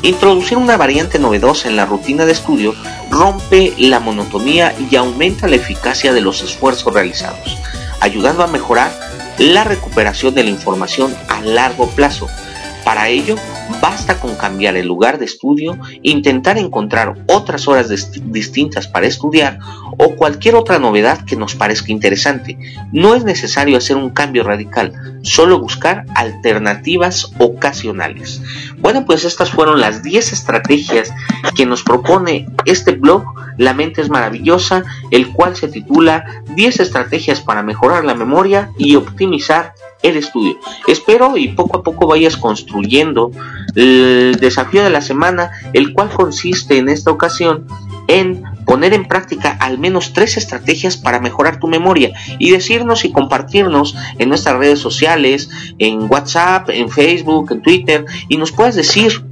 Introducir 0.02 0.58
una 0.58 0.76
variante 0.76 1.18
novedosa 1.18 1.70
en 1.70 1.76
la 1.76 1.86
rutina 1.86 2.26
de 2.26 2.32
estudio 2.32 2.74
rompe 3.16 3.72
la 3.78 3.98
monotonía 3.98 4.74
y 4.90 4.96
aumenta 4.96 5.48
la 5.48 5.56
eficacia 5.56 6.12
de 6.12 6.20
los 6.20 6.42
esfuerzos 6.42 6.92
realizados, 6.92 7.58
ayudando 8.00 8.42
a 8.42 8.46
mejorar 8.46 8.92
la 9.38 9.64
recuperación 9.64 10.34
de 10.34 10.44
la 10.44 10.50
información 10.50 11.16
a 11.28 11.40
largo 11.40 11.88
plazo. 11.88 12.28
Para 12.84 13.08
ello, 13.08 13.36
basta 13.80 14.18
con 14.20 14.34
cambiar 14.36 14.76
el 14.76 14.86
lugar 14.86 15.18
de 15.18 15.24
estudio, 15.24 15.78
intentar 16.02 16.58
encontrar 16.58 17.14
otras 17.26 17.68
horas 17.68 17.88
distintas 18.24 18.86
para 18.86 19.06
estudiar 19.06 19.58
o 19.98 20.16
cualquier 20.16 20.54
otra 20.54 20.78
novedad 20.78 21.24
que 21.24 21.36
nos 21.36 21.54
parezca 21.54 21.92
interesante. 21.92 22.58
No 22.92 23.14
es 23.14 23.24
necesario 23.24 23.76
hacer 23.76 23.96
un 23.96 24.10
cambio 24.10 24.44
radical, 24.44 24.92
solo 25.22 25.58
buscar 25.58 26.04
alternativas 26.14 27.32
ocasionales. 27.38 28.42
Bueno, 28.78 29.04
pues 29.04 29.24
estas 29.24 29.50
fueron 29.50 29.80
las 29.80 30.02
10 30.02 30.32
estrategias 30.32 31.12
que 31.54 31.66
nos 31.66 31.82
propone 31.82 32.46
este 32.64 32.92
blog 32.92 33.24
La 33.58 33.72
mente 33.72 34.02
es 34.02 34.10
maravillosa, 34.10 34.84
el 35.10 35.32
cual 35.32 35.56
se 35.56 35.68
titula 35.68 36.42
10 36.54 36.80
estrategias 36.80 37.40
para 37.40 37.62
mejorar 37.62 38.04
la 38.04 38.14
memoria 38.14 38.70
y 38.78 38.96
optimizar 38.96 39.72
el 40.02 40.16
estudio. 40.16 40.58
Espero 40.86 41.36
y 41.36 41.48
poco 41.48 41.78
a 41.78 41.82
poco 41.82 42.06
vayas 42.06 42.36
construyendo 42.36 43.30
el 43.74 44.36
desafío 44.40 44.84
de 44.84 44.90
la 44.90 45.00
semana, 45.00 45.50
el 45.72 45.92
cual 45.92 46.10
consiste 46.10 46.78
en 46.78 46.88
esta 46.88 47.10
ocasión 47.10 47.66
en 48.08 48.42
poner 48.64 48.94
en 48.94 49.06
práctica 49.06 49.56
al 49.60 49.78
menos 49.78 50.12
tres 50.12 50.36
estrategias 50.36 50.96
para 50.96 51.20
mejorar 51.20 51.58
tu 51.58 51.68
memoria 51.68 52.12
y 52.38 52.50
decirnos 52.50 53.04
y 53.04 53.12
compartirnos 53.12 53.96
en 54.18 54.28
nuestras 54.28 54.58
redes 54.58 54.78
sociales, 54.78 55.48
en 55.78 56.10
WhatsApp, 56.10 56.70
en 56.70 56.90
Facebook, 56.90 57.52
en 57.52 57.62
Twitter 57.62 58.04
y 58.28 58.36
nos 58.36 58.52
puedes 58.52 58.74
decir 58.74 59.24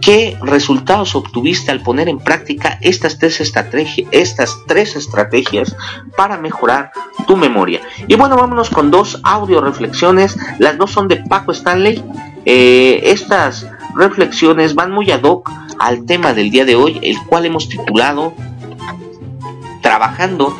qué 0.00 0.36
resultados 0.42 1.14
obtuviste 1.14 1.70
al 1.70 1.82
poner 1.82 2.08
en 2.08 2.18
práctica 2.18 2.78
estas 2.80 3.18
tres, 3.18 3.40
estas 4.10 4.56
tres 4.66 4.96
estrategias 4.96 5.76
para 6.16 6.38
mejorar 6.38 6.92
tu 7.26 7.36
memoria. 7.36 7.80
Y 8.06 8.14
bueno, 8.14 8.36
vámonos 8.36 8.70
con 8.70 8.90
dos 8.90 9.20
audio 9.22 9.60
reflexiones. 9.60 10.36
Las 10.58 10.78
dos 10.78 10.92
son 10.92 11.08
de 11.08 11.16
Paco 11.16 11.52
Stanley. 11.52 12.02
Eh, 12.50 13.10
estas 13.10 13.66
reflexiones 13.94 14.74
van 14.74 14.90
muy 14.90 15.10
ad 15.10 15.22
hoc 15.22 15.50
al 15.78 16.06
tema 16.06 16.32
del 16.32 16.50
día 16.50 16.64
de 16.64 16.76
hoy, 16.76 16.98
el 17.02 17.18
cual 17.26 17.44
hemos 17.44 17.68
titulado 17.68 18.32
Trabajando 19.82 20.56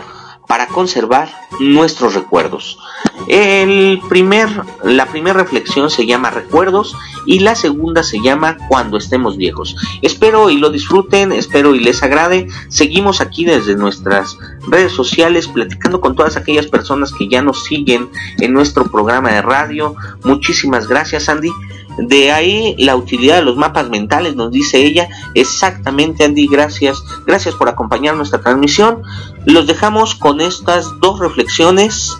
para 0.46 0.66
conservar 0.66 1.30
nuestros 1.60 2.14
recuerdos. 2.14 2.78
El 3.26 4.02
primer, 4.06 4.48
la 4.84 5.06
primera 5.06 5.38
reflexión 5.38 5.88
se 5.88 6.04
llama 6.04 6.30
recuerdos 6.30 6.94
y 7.24 7.40
la 7.40 7.54
segunda 7.54 8.02
se 8.02 8.20
llama 8.20 8.58
cuando 8.68 8.98
estemos 8.98 9.38
viejos. 9.38 9.74
Espero 10.02 10.50
y 10.50 10.58
lo 10.58 10.68
disfruten, 10.68 11.32
espero 11.32 11.74
y 11.74 11.80
les 11.80 12.02
agrade. 12.02 12.48
Seguimos 12.68 13.22
aquí 13.22 13.46
desde 13.46 13.76
nuestras 13.76 14.36
redes 14.66 14.92
sociales 14.92 15.48
platicando 15.48 16.02
con 16.02 16.14
todas 16.14 16.36
aquellas 16.36 16.66
personas 16.66 17.12
que 17.12 17.28
ya 17.28 17.40
nos 17.40 17.64
siguen 17.64 18.10
en 18.40 18.52
nuestro 18.52 18.84
programa 18.84 19.30
de 19.32 19.40
radio. 19.40 19.94
Muchísimas 20.22 20.86
gracias 20.86 21.30
Andy. 21.30 21.50
De 21.98 22.30
ahí 22.32 22.74
la 22.78 22.96
utilidad 22.96 23.36
de 23.36 23.42
los 23.42 23.56
mapas 23.56 23.88
mentales, 23.88 24.36
nos 24.36 24.50
dice 24.52 24.78
ella. 24.78 25.08
Exactamente, 25.34 26.24
Andy, 26.24 26.46
gracias. 26.46 27.02
Gracias 27.26 27.54
por 27.54 27.68
acompañar 27.68 28.16
nuestra 28.16 28.40
transmisión. 28.40 29.02
Los 29.44 29.66
dejamos 29.66 30.14
con 30.14 30.40
estas 30.40 30.86
dos 31.00 31.18
reflexiones, 31.18 32.16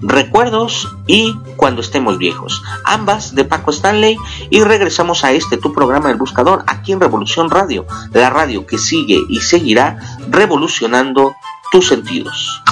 recuerdos 0.00 0.88
y 1.06 1.36
cuando 1.56 1.80
estemos 1.80 2.18
viejos. 2.18 2.62
Ambas 2.84 3.34
de 3.34 3.44
Paco 3.44 3.70
Stanley. 3.70 4.16
Y 4.50 4.62
regresamos 4.62 5.24
a 5.24 5.32
este 5.32 5.56
tu 5.56 5.72
programa 5.72 6.10
El 6.10 6.16
Buscador, 6.16 6.64
aquí 6.66 6.92
en 6.92 7.00
Revolución 7.00 7.50
Radio, 7.50 7.86
la 8.12 8.30
radio 8.30 8.66
que 8.66 8.78
sigue 8.78 9.20
y 9.28 9.40
seguirá 9.40 9.98
revolucionando 10.30 11.34
tus 11.70 11.88
sentidos. 11.88 12.62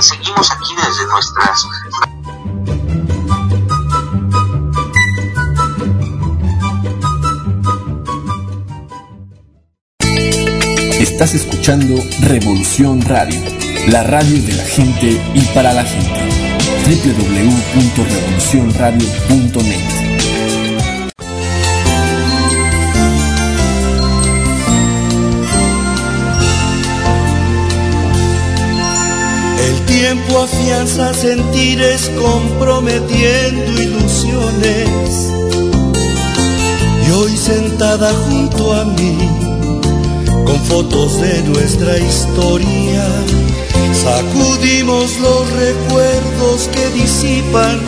seguimos 0.00 0.50
aquí 0.50 0.74
desde 0.76 1.06
nuestras 1.06 1.66
Estás 11.22 11.42
escuchando 11.42 11.94
Revolución 12.22 13.00
Radio, 13.00 13.40
la 13.86 14.02
radio 14.02 14.42
de 14.42 14.54
la 14.54 14.64
gente 14.64 15.20
y 15.32 15.40
para 15.54 15.72
la 15.72 15.84
gente. 15.84 16.20
www.revolucionradio.net 16.84 19.78
El 29.60 29.86
tiempo 29.86 30.40
afianza 30.40 31.14
sentires 31.14 32.10
comprometiendo 32.20 33.80
ilusiones. 33.80 35.30
Y 37.06 37.10
hoy 37.12 37.36
sentada 37.36 38.12
junto 38.12 38.72
a 38.72 38.86
mí 38.86 39.41
con 40.44 40.60
fotos 40.64 41.20
de 41.20 41.42
nuestra 41.42 41.98
historia. 41.98 43.04
Sacudimos 43.92 45.18
los 45.20 45.50
recuerdos 45.52 46.68
que 46.72 46.88
disipan 46.90 47.80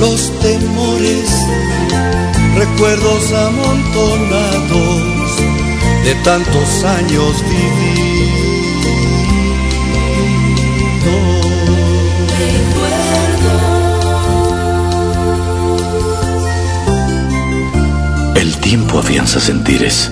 los 0.00 0.30
temores, 0.40 1.30
recuerdos 2.56 3.32
amontonados 3.32 4.90
de 6.04 6.14
tantos 6.24 6.84
años 6.84 7.44
vividos. 7.44 8.00
El 18.34 18.56
tiempo 18.56 18.98
afianza 18.98 19.40
sentires 19.40 20.10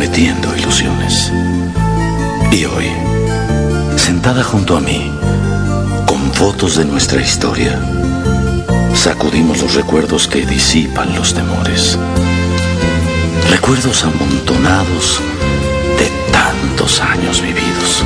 comprometiendo 0.00 0.56
ilusiones. 0.56 1.30
Y 2.50 2.64
hoy, 2.64 2.86
sentada 3.96 4.42
junto 4.42 4.78
a 4.78 4.80
mí, 4.80 5.12
con 6.06 6.32
fotos 6.32 6.76
de 6.76 6.86
nuestra 6.86 7.20
historia, 7.20 7.78
sacudimos 8.94 9.60
los 9.60 9.74
recuerdos 9.74 10.26
que 10.26 10.46
disipan 10.46 11.14
los 11.14 11.34
temores. 11.34 11.98
Recuerdos 13.50 14.02
amontonados 14.04 15.20
de 15.98 16.08
tantos 16.32 16.98
años 17.02 17.42
vividos. 17.42 18.02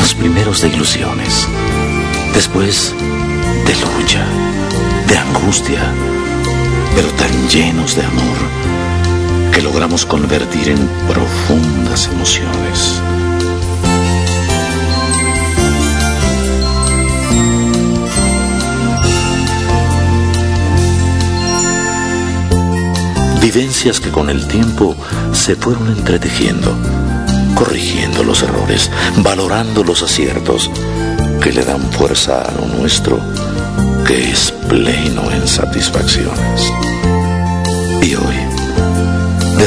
Los 0.00 0.14
primeros 0.14 0.62
de 0.62 0.68
ilusiones, 0.68 1.46
después 2.32 2.94
de 3.66 3.74
lucha, 3.74 4.24
de 5.06 5.18
angustia, 5.18 5.82
pero 6.94 7.08
tan 7.10 7.48
llenos 7.50 7.94
de 7.94 8.04
amor 8.04 8.77
que 9.58 9.64
logramos 9.64 10.06
convertir 10.06 10.68
en 10.68 10.78
profundas 11.08 12.08
emociones. 12.12 13.02
Vivencias 23.42 23.98
que 23.98 24.10
con 24.10 24.30
el 24.30 24.46
tiempo 24.46 24.94
se 25.32 25.56
fueron 25.56 25.88
entretejiendo, 25.88 26.72
corrigiendo 27.56 28.22
los 28.22 28.44
errores, 28.44 28.92
valorando 29.24 29.82
los 29.82 30.04
aciertos 30.04 30.70
que 31.42 31.52
le 31.52 31.64
dan 31.64 31.80
fuerza 31.90 32.42
a 32.42 32.52
lo 32.52 32.66
nuestro, 32.78 33.18
que 34.06 34.30
es 34.30 34.52
pleno 34.68 35.32
en 35.32 35.48
satisfacciones. 35.48 36.72
Y 38.02 38.14
hoy, 38.14 38.47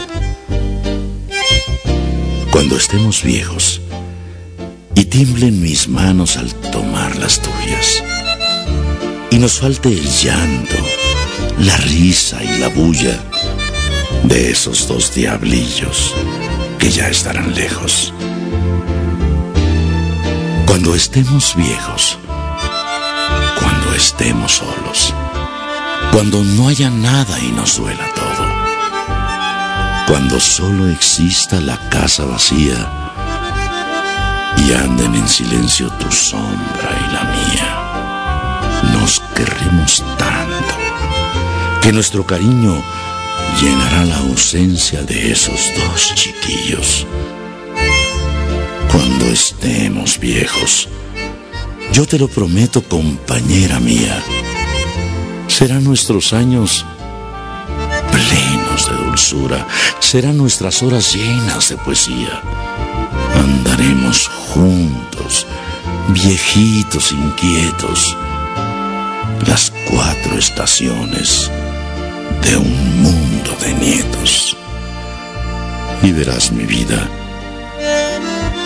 Cuando 2.53 2.77
estemos 2.77 3.25
viejos 3.25 3.81
y 4.95 5.05
tiemblen 5.07 5.61
mis 5.61 5.89
manos 5.89 6.37
al 6.37 6.55
tomar 6.71 7.17
las 7.17 7.43
tuyas 7.43 8.05
y 9.31 9.39
nos 9.39 9.59
falte 9.59 9.89
el 9.89 10.09
llanto, 10.09 10.77
la 11.59 11.77
risa 11.77 12.43
y 12.45 12.59
la 12.59 12.69
bulla 12.69 13.19
de 14.23 14.53
esos 14.53 14.87
dos 14.87 15.13
diablillos 15.15 16.15
que 16.79 16.91
ya 16.91 17.09
estarán 17.09 17.55
lejos. 17.55 18.15
Cuando 20.67 20.95
estemos 20.95 21.57
viejos, 21.57 22.17
estemos 24.01 24.53
solos, 24.53 25.15
cuando 26.13 26.43
no 26.43 26.69
haya 26.69 26.91
nada 26.91 27.39
y 27.39 27.53
nos 27.53 27.77
duela 27.77 28.07
todo, 28.15 28.47
cuando 30.09 30.41
solo 30.41 30.89
exista 30.89 31.61
la 31.61 31.79
casa 31.89 32.25
vacía 32.25 32.91
y 34.57 34.73
anden 34.73 35.15
en 35.15 35.29
silencio 35.29 35.89
tu 35.93 36.11
sombra 36.11 36.91
y 37.09 37.13
la 37.13 37.25
mía, 37.25 38.93
nos 38.93 39.21
querremos 39.35 40.03
tanto 40.19 40.75
que 41.81 41.93
nuestro 41.93 42.27
cariño 42.27 42.83
llenará 43.61 44.05
la 44.05 44.19
ausencia 44.19 45.03
de 45.03 45.33
esos 45.33 45.61
dos 45.77 46.15
chiquillos. 46.15 47.07
Cuando 48.91 49.27
estemos 49.27 50.19
viejos, 50.19 50.89
yo 51.93 52.07
te 52.07 52.19
lo 52.19 52.29
prometo, 52.29 52.83
compañera 52.83 53.79
mía. 53.79 54.23
Serán 55.61 55.85
nuestros 55.85 56.33
años 56.33 56.87
plenos 58.11 58.89
de 58.89 58.97
dulzura, 59.05 59.69
serán 59.99 60.39
nuestras 60.39 60.83
horas 60.83 61.15
llenas 61.15 61.69
de 61.69 61.77
poesía. 61.77 62.41
Andaremos 63.35 64.27
juntos, 64.27 65.47
viejitos 66.15 67.13
inquietos, 67.13 68.17
las 69.47 69.71
cuatro 69.91 70.39
estaciones 70.39 71.51
de 72.41 72.57
un 72.57 73.03
mundo 73.03 73.55
de 73.61 73.75
nietos. 73.75 74.57
Y 76.03 76.13
verás 76.13 76.53
mi 76.53 76.65
vida 76.65 77.07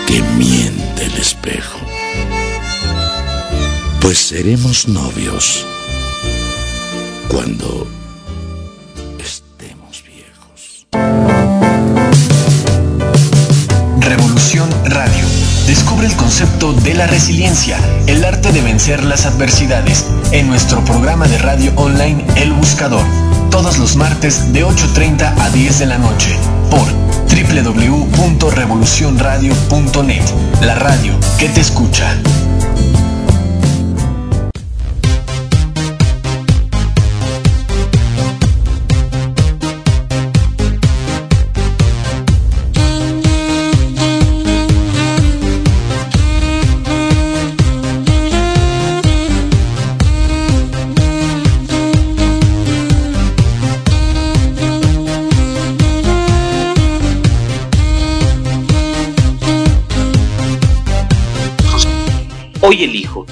que 0.07 0.23
miente 0.39 1.07
el 1.07 1.15
espejo 1.15 1.81
pues 4.01 4.19
seremos 4.19 4.87
novios 4.87 5.65
cuando 7.35 7.87
estemos 9.19 10.05
viejos. 10.07 10.87
Revolución 13.99 14.71
Radio. 14.85 15.27
Descubre 15.67 16.07
el 16.07 16.15
concepto 16.15 16.73
de 16.73 16.95
la 16.95 17.09
resiliencia, 17.09 17.77
el 18.07 18.25
arte 18.25 18.53
de 18.53 18.63
vencer 18.63 19.03
las 19.03 19.27
adversidades, 19.27 20.07
en 20.31 20.47
nuestro 20.47 20.85
programa 20.85 21.27
de 21.27 21.39
radio 21.39 21.73
online 21.75 22.25
El 22.37 22.53
Buscador, 22.53 23.05
todos 23.51 23.79
los 23.79 23.97
martes 23.97 24.53
de 24.53 24.65
8.30 24.65 25.35
a 25.37 25.51
10 25.51 25.81
de 25.81 25.87
la 25.87 25.99
noche, 25.99 26.39
por 26.71 26.87
www.revolucionradio.net, 27.35 30.23
la 30.61 30.77
radio 30.77 31.19
que 31.37 31.49
te 31.49 31.61
escucha. 31.61 32.17
Hoy 62.67 62.83
elijo. 62.83 63.27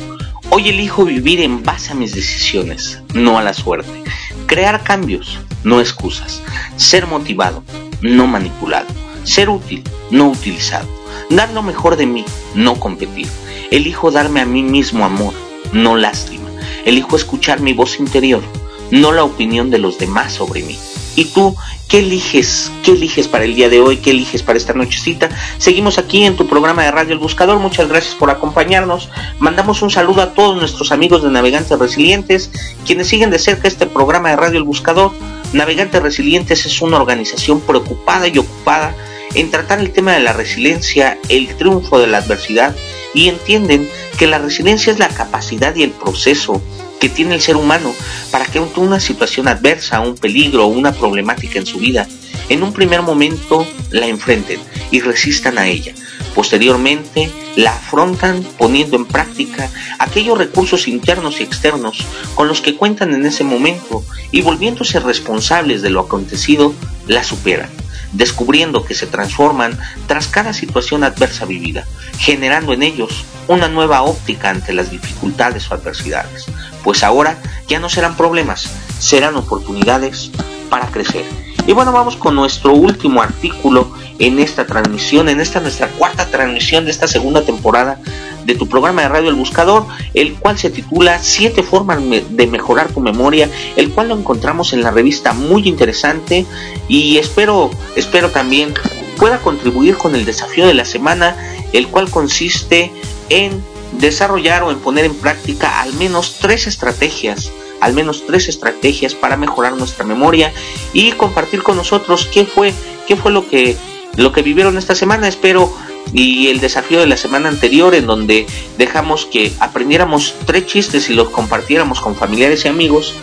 Hoy 0.51 0.69
elijo 0.69 1.07
vivir 1.07 1.41
en 1.41 1.63
base 1.63 1.93
a 1.93 1.95
mis 1.95 2.15
decisiones, 2.15 3.01
no 3.15 3.39
a 3.39 3.43
la 3.43 3.55
suerte. 3.55 4.05
Crear 4.45 4.83
cambios, 4.83 5.39
no 5.65 5.81
excusas. 5.81 6.43
Ser 6.77 7.07
motivado, 7.07 7.65
no 8.03 8.27
manipulado. 8.27 8.89
Ser 9.25 9.49
útil, 9.49 9.85
no 10.11 10.29
utilizado. 10.29 10.87
Dar 11.31 11.51
lo 11.55 11.63
mejor 11.63 11.97
de 11.97 12.05
mí, 12.05 12.27
no 12.55 12.79
competir. 12.79 13.27
Elijo 13.71 14.11
darme 14.11 14.43
a 14.43 14.45
mí 14.45 14.63
mismo 14.63 15.07
amor, 15.07 15.33
no 15.73 15.97
lástima. 15.97 16.51
Elijo 16.85 17.17
escuchar 17.17 17.61
mi 17.61 17.73
voz 17.73 18.01
interior, 18.01 18.43
no 18.91 19.13
la 19.13 19.25
opinión 19.25 19.71
de 19.71 19.79
los 19.79 19.99
demás 19.99 20.35
sobre 20.35 20.61
mí. 20.63 20.79
¿Y 21.15 21.27
tú 21.27 21.55
qué 21.89 21.99
eliges? 21.99 22.71
¿Qué 22.83 22.93
eliges 22.93 23.29
para 23.29 23.45
el 23.45 23.55
día 23.55 23.69
de 23.69 23.81
hoy? 23.81 23.99
¿Qué 23.99 24.11
eliges 24.11 24.43
para 24.43 24.59
esta 24.59 24.73
nochecita? 24.73 25.29
Seguimos 25.59 25.99
aquí 25.99 26.25
en 26.25 26.37
tu 26.37 26.47
programa 26.47 26.85
de 26.85 26.91
Radio 26.91 27.13
El 27.13 27.19
Buscador. 27.19 27.59
Muchas 27.59 27.89
gracias 27.89 28.15
por 28.15 28.31
acompañarnos. 28.31 29.11
Mandamos 29.39 29.83
un 29.83 29.91
saludo 29.91 30.23
a 30.23 30.33
todos 30.35 30.57
nuestros 30.57 30.91
amigos 30.91 31.23
de 31.23 31.31
Navegantes 31.31 31.79
Resilientes, 31.79 32.51
quienes 32.87 33.09
siguen 33.09 33.31
de 33.31 33.39
cerca 33.39 33.69
este 33.69 33.87
programa 33.87 34.31
de 34.31 34.37
Radio 34.37 34.59
El 34.59 34.65
Buscador. 34.65 35.13
Navegantes 35.53 36.03
Resilientes 36.03 36.65
es 36.65 36.81
una 36.81 36.97
organización 36.97 37.61
preocupada 37.61 38.27
y 38.29 38.39
ocupada 38.39 38.95
en 39.35 39.51
tratar 39.51 39.81
el 39.81 39.93
tema 39.93 40.13
de 40.13 40.21
la 40.21 40.33
resiliencia, 40.33 41.19
el 41.29 41.55
triunfo 41.57 41.99
de 41.99 42.07
la 42.07 42.19
adversidad 42.19 42.75
y 43.15 43.29
entienden 43.29 43.89
que 44.19 44.27
la 44.27 44.39
resiliencia 44.39 44.93
es 44.93 44.99
la 44.99 45.09
capacidad 45.09 45.75
y 45.75 45.83
el 45.83 45.91
proceso 45.91 46.63
que 47.03 47.09
tiene 47.09 47.35
el 47.35 47.41
ser 47.41 47.57
humano 47.57 47.93
para 48.31 48.45
que 48.45 48.61
ante 48.61 48.79
una 48.79 49.01
situación 49.01 49.49
adversa, 49.49 49.99
un 49.99 50.15
peligro 50.15 50.67
o 50.67 50.69
una 50.69 50.93
problemática 50.93 51.59
en 51.59 51.67
su 51.67 51.79
vida, 51.79 52.07
en 52.49 52.63
un 52.63 52.73
primer 52.73 53.03
momento 53.03 53.67
la 53.91 54.07
enfrenten 54.07 54.61
y 54.93 55.01
resistan 55.01 55.59
a 55.59 55.67
ella. 55.67 55.95
Posteriormente 56.33 57.29
la 57.57 57.73
afrontan 57.73 58.47
poniendo 58.57 58.95
en 58.95 59.07
práctica 59.07 59.69
aquellos 59.99 60.39
recursos 60.39 60.87
internos 60.87 61.41
y 61.41 61.43
externos 61.43 62.07
con 62.37 62.47
los 62.47 62.61
que 62.61 62.77
cuentan 62.77 63.15
en 63.15 63.27
ese 63.27 63.43
momento 63.43 64.05
y 64.31 64.43
volviéndose 64.43 65.01
responsables 65.01 65.83
de 65.83 65.91
lo 65.91 66.03
acontecido, 66.03 66.73
la 67.09 67.25
superan 67.25 67.71
descubriendo 68.13 68.85
que 68.85 68.95
se 68.95 69.07
transforman 69.07 69.79
tras 70.07 70.29
cada 70.29 70.53
situación 70.53 71.03
adversa 71.03 71.47
vivida, 71.47 71.87
generando 72.19 72.73
en 72.73 72.83
ellos 72.83 73.25
una 73.49 73.69
nueva 73.69 74.03
óptica 74.03 74.51
ante 74.51 74.73
las 74.73 74.91
dificultades 74.91 75.71
o 75.71 75.75
adversidades, 75.75 76.47
pues 76.83 77.03
ahora 77.03 77.39
ya 77.69 77.81
no 77.81 77.89
serán 77.89 78.17
problemas, 78.17 78.71
serán 78.99 79.37
oportunidades 79.37 80.31
para 80.69 80.87
crecer. 80.87 81.25
Y 81.67 81.73
bueno, 81.73 81.93
vamos 81.93 82.17
con 82.17 82.35
nuestro 82.35 82.73
último 82.73 83.23
artículo 83.23 83.93
en 84.19 84.39
esta 84.41 84.67
transmisión, 84.67 85.29
en 85.29 85.41
esta 85.41 85.61
nuestra 85.61 85.89
cuarta 85.89 86.27
transmisión 86.27 86.85
de 86.85 86.91
esta 86.91 87.07
segunda 87.07 87.43
temporada 87.43 88.01
de 88.45 88.55
tu 88.57 88.69
programa 88.69 89.03
de 89.03 89.09
radio 89.09 89.31
El 89.31 89.37
Buscador, 89.37 89.87
el 90.15 90.35
cual 90.35 90.59
se 90.59 90.71
titula 90.71 91.21
Siete 91.21 91.63
formas 91.63 92.01
de 92.01 92.47
mejorar 92.47 92.93
tu 92.93 93.01
memoria, 93.01 93.49
el 93.77 93.91
cual 93.91 94.09
lo 94.09 94.19
encontramos 94.19 94.73
en 94.73 94.83
la 94.83 94.91
revista 94.91 95.33
muy 95.33 95.69
interesante 95.69 96.47
y 96.89 97.19
espero, 97.19 97.71
espero 97.95 98.31
también 98.31 98.75
pueda 99.17 99.39
contribuir 99.39 99.97
con 99.97 100.17
el 100.17 100.25
desafío 100.25 100.67
de 100.67 100.75
la 100.75 100.85
semana, 100.85 101.37
el 101.73 101.87
cual 101.87 102.11
consiste 102.11 102.91
en 103.29 103.63
desarrollar 103.93 104.63
o 104.63 104.71
en 104.71 104.79
poner 104.79 105.05
en 105.05 105.15
práctica 105.15 105.81
al 105.81 105.93
menos 105.95 106.37
tres 106.41 106.67
estrategias 106.67 107.53
al 107.83 107.95
menos 107.95 108.25
tres 108.27 108.49
estrategias 108.49 109.15
para 109.15 109.37
mejorar 109.37 109.77
nuestra 109.77 110.07
memoria 110.07 110.53
y 110.93 111.13
compartir 111.13 111.65
con 111.65 111.77
nosotros 111.77 112.29
qué 112.33 112.45
fue, 112.45 112.73
qué 113.09 113.17
fue 113.17 113.33
lo 113.33 113.49
que, 113.49 113.77
lo 114.17 114.31
que 114.31 114.43
vivieron 114.43 114.79
esta 114.79 114.95
semana. 114.95 115.27
Espero 115.27 115.75
y 116.13 116.47
el 116.47 116.61
desafío 116.61 117.01
de 117.01 117.07
la 117.07 117.17
semana 117.17 117.49
anterior 117.49 117.95
en 117.97 118.07
donde 118.07 118.47
dejamos 118.79 119.27
que 119.27 119.53
aprendiéramos 119.59 120.35
tres 120.47 120.67
chistes 120.67 121.11
y 121.11 121.15
los 121.15 121.31
compartiéramos 121.31 122.01
con 122.01 122.15
familiares 122.15 122.65
y 122.65 122.69
amigos, 122.69 123.15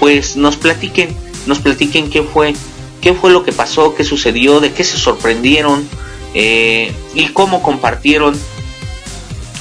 pues 0.00 0.36
nos 0.36 0.56
platiquen, 0.56 1.14
nos 1.46 1.58
platiquen 1.58 2.08
qué 2.08 2.22
fue, 2.22 2.54
qué 3.02 3.12
fue 3.12 3.30
lo 3.30 3.44
que 3.44 3.52
pasó, 3.52 3.94
qué 3.94 4.02
sucedió, 4.02 4.60
de 4.60 4.72
qué 4.72 4.82
se 4.82 4.96
sorprendieron 4.96 5.86
eh, 6.32 6.90
y 7.14 7.26
cómo 7.28 7.62
compartieron 7.62 8.34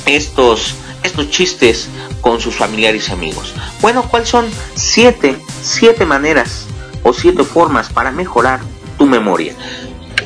estos, 0.06 0.76
estos 1.04 1.30
chistes 1.30 1.90
con 2.22 2.40
sus 2.40 2.56
familiares 2.56 3.10
y 3.10 3.12
amigos. 3.12 3.54
Bueno, 3.82 4.04
¿cuáles 4.10 4.30
son 4.30 4.46
siete, 4.76 5.38
siete 5.62 6.06
maneras 6.06 6.68
o 7.04 7.14
siete 7.14 7.44
formas 7.44 7.90
para 7.90 8.12
mejorar 8.12 8.60
tu 8.98 9.06
memoria? 9.06 9.54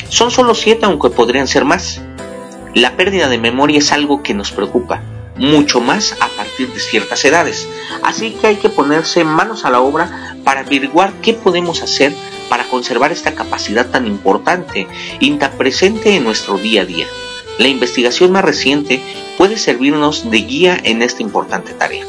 Son 0.10 0.32
solo 0.32 0.56
siete, 0.56 0.86
aunque 0.86 1.10
podrían 1.10 1.48
ser 1.48 1.66
más. 1.66 2.02
La 2.74 2.96
pérdida 2.96 3.30
de 3.30 3.38
memoria 3.38 3.80
es 3.80 3.92
algo 3.92 4.22
que 4.22 4.34
nos 4.34 4.52
preocupa, 4.52 5.02
mucho 5.36 5.82
más 5.82 6.16
a 6.20 6.28
partir 6.28 6.72
de 6.72 6.80
ciertas 6.80 7.24
edades. 7.26 7.68
Así 8.04 8.32
que 8.32 8.48
hay 8.48 8.56
que 8.58 8.70
ponerse 8.70 9.24
manos 9.24 9.66
a 9.66 9.70
la 9.70 9.82
obra 9.82 10.36
para 10.44 10.62
averiguar 10.62 11.14
qué 11.22 11.34
podemos 11.34 11.82
hacer 11.82 12.16
para 12.50 12.66
conservar 12.66 13.12
esta 13.12 13.34
capacidad 13.34 13.88
tan 13.88 14.08
importante 14.08 14.88
y 15.20 15.32
tan 15.34 15.52
presente 15.52 16.16
en 16.16 16.24
nuestro 16.24 16.58
día 16.58 16.82
a 16.82 16.86
día. 16.86 17.08
La 17.58 17.68
investigación 17.68 18.32
más 18.32 18.44
reciente 18.44 19.02
puede 19.40 19.58
servirnos 19.58 20.30
de 20.30 20.40
guía 20.40 20.78
en 20.84 21.02
esta 21.02 21.24
importante 21.24 21.72
tarea. 21.72 22.06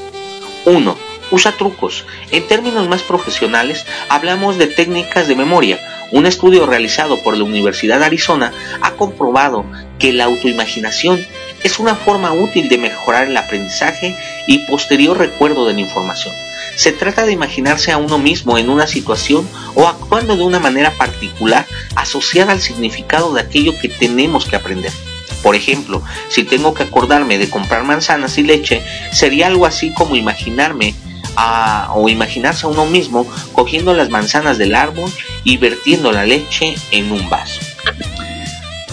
1. 0.65 0.97
Usa 1.31 1.53
trucos. 1.53 2.05
En 2.33 2.45
términos 2.49 2.89
más 2.89 3.05
profesionales, 3.05 3.87
hablamos 4.09 4.59
de 4.59 4.67
técnicas 4.67 5.29
de 5.29 5.37
memoria. 5.37 5.79
Un 6.11 6.27
estudio 6.27 6.67
realizado 6.67 7.23
por 7.23 7.37
la 7.37 7.45
Universidad 7.45 8.01
de 8.01 8.07
Arizona 8.07 8.53
ha 8.81 8.95
comprobado 8.95 9.65
que 10.01 10.13
la 10.13 10.25
autoimaginación 10.25 11.25
es 11.63 11.79
una 11.79 11.95
forma 11.95 12.33
útil 12.33 12.69
de 12.69 12.79
mejorar 12.79 13.29
el 13.29 13.37
aprendizaje 13.37 14.17
y 14.49 14.67
posterior 14.67 15.17
recuerdo 15.17 15.69
de 15.69 15.75
la 15.75 15.83
información. 15.83 16.35
Se 16.75 16.91
trata 16.91 17.27
de 17.27 17.33
imaginarse 17.33 17.93
a 17.93 17.99
uno 17.99 18.19
mismo 18.19 18.59
en 18.59 18.69
una 18.69 18.89
situación 18.89 19.49
o 19.77 19.87
actuando 19.87 20.35
de 20.35 20.43
una 20.43 20.59
manera 20.59 20.91
particular 20.99 21.65
asociada 21.95 22.51
al 22.51 22.61
significado 22.61 23.33
de 23.35 23.43
aquello 23.43 23.79
que 23.81 23.89
tenemos 23.89 24.47
que 24.47 24.57
aprender. 24.57 24.91
Por 25.43 25.57
ejemplo, 25.57 26.03
si 26.29 26.45
tengo 26.45 26.75
que 26.75 26.83
acordarme 26.85 27.39
de 27.39 27.49
comprar 27.49 27.85
manzanas 27.85 28.37
y 28.39 28.43
leche, 28.43 28.83
sería 29.13 29.47
algo 29.47 29.67
así 29.67 29.93
como 29.93 30.17
imaginarme 30.17 30.95
a, 31.37 31.91
o 31.95 32.09
imaginarse 32.09 32.67
a 32.67 32.69
uno 32.69 32.87
mismo 32.87 33.27
cogiendo 33.53 33.95
las 33.95 34.11
manzanas 34.11 34.59
del 34.59 34.75
árbol 34.75 35.11
y 35.45 35.57
vertiendo 35.57 36.13
la 36.13 36.25
leche 36.25 36.75
en 36.91 37.11
un 37.13 37.29
vaso. 37.29 37.61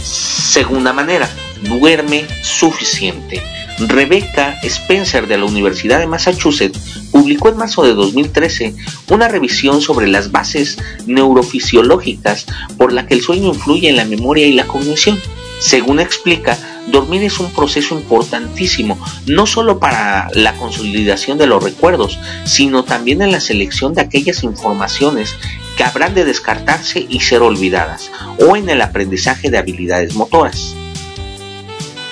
Segunda 0.01 0.93
manera, 0.93 1.29
duerme 1.63 2.25
suficiente. 2.41 3.41
Rebecca 3.79 4.57
Spencer 4.63 5.27
de 5.27 5.37
la 5.37 5.45
Universidad 5.45 5.99
de 5.99 6.07
Massachusetts 6.07 6.79
publicó 7.11 7.49
en 7.49 7.57
marzo 7.57 7.83
de 7.83 7.93
2013 7.93 8.73
una 9.09 9.27
revisión 9.27 9.81
sobre 9.81 10.07
las 10.07 10.31
bases 10.31 10.77
neurofisiológicas 11.05 12.47
por 12.77 12.91
la 12.91 13.05
que 13.05 13.13
el 13.13 13.21
sueño 13.21 13.49
influye 13.49 13.89
en 13.89 13.97
la 13.97 14.05
memoria 14.05 14.47
y 14.47 14.53
la 14.53 14.65
cognición. 14.65 15.19
Según 15.59 15.99
explica, 15.99 16.57
dormir 16.87 17.23
es 17.23 17.39
un 17.39 17.51
proceso 17.51 17.95
importantísimo, 17.95 18.99
no 19.25 19.45
solo 19.45 19.79
para 19.79 20.29
la 20.33 20.53
consolidación 20.53 21.37
de 21.37 21.47
los 21.47 21.63
recuerdos, 21.63 22.19
sino 22.45 22.83
también 22.83 23.21
en 23.21 23.31
la 23.31 23.39
selección 23.39 23.93
de 23.93 24.01
aquellas 24.01 24.43
informaciones 24.43 25.35
que 25.75 25.83
habrán 25.83 26.13
de 26.13 26.25
descartarse 26.25 27.05
y 27.07 27.19
ser 27.19 27.41
olvidadas, 27.41 28.11
o 28.39 28.55
en 28.55 28.69
el 28.69 28.81
aprendizaje 28.81 29.49
de 29.49 29.57
habilidades 29.57 30.15
motoras. 30.15 30.75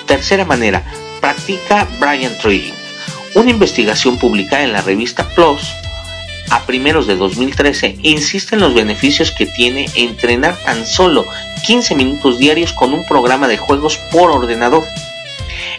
Tercera 0.05 0.45
manera, 0.45 0.83
practica 1.21 1.87
Brian 1.99 2.37
Trilling. 2.39 2.73
Una 3.33 3.49
investigación 3.49 4.17
publicada 4.17 4.63
en 4.63 4.71
la 4.71 4.81
revista 4.81 5.27
PLOS 5.29 5.84
a 6.49 6.65
primeros 6.65 7.07
de 7.07 7.15
2013 7.15 7.97
insiste 8.01 8.55
en 8.55 8.61
los 8.61 8.73
beneficios 8.73 9.31
que 9.31 9.45
tiene 9.45 9.89
entrenar 9.95 10.57
tan 10.63 10.85
solo 10.85 11.25
15 11.65 11.95
minutos 11.95 12.37
diarios 12.37 12.73
con 12.73 12.93
un 12.93 13.05
programa 13.05 13.47
de 13.47 13.57
juegos 13.57 13.97
por 14.11 14.29
ordenador. 14.29 14.83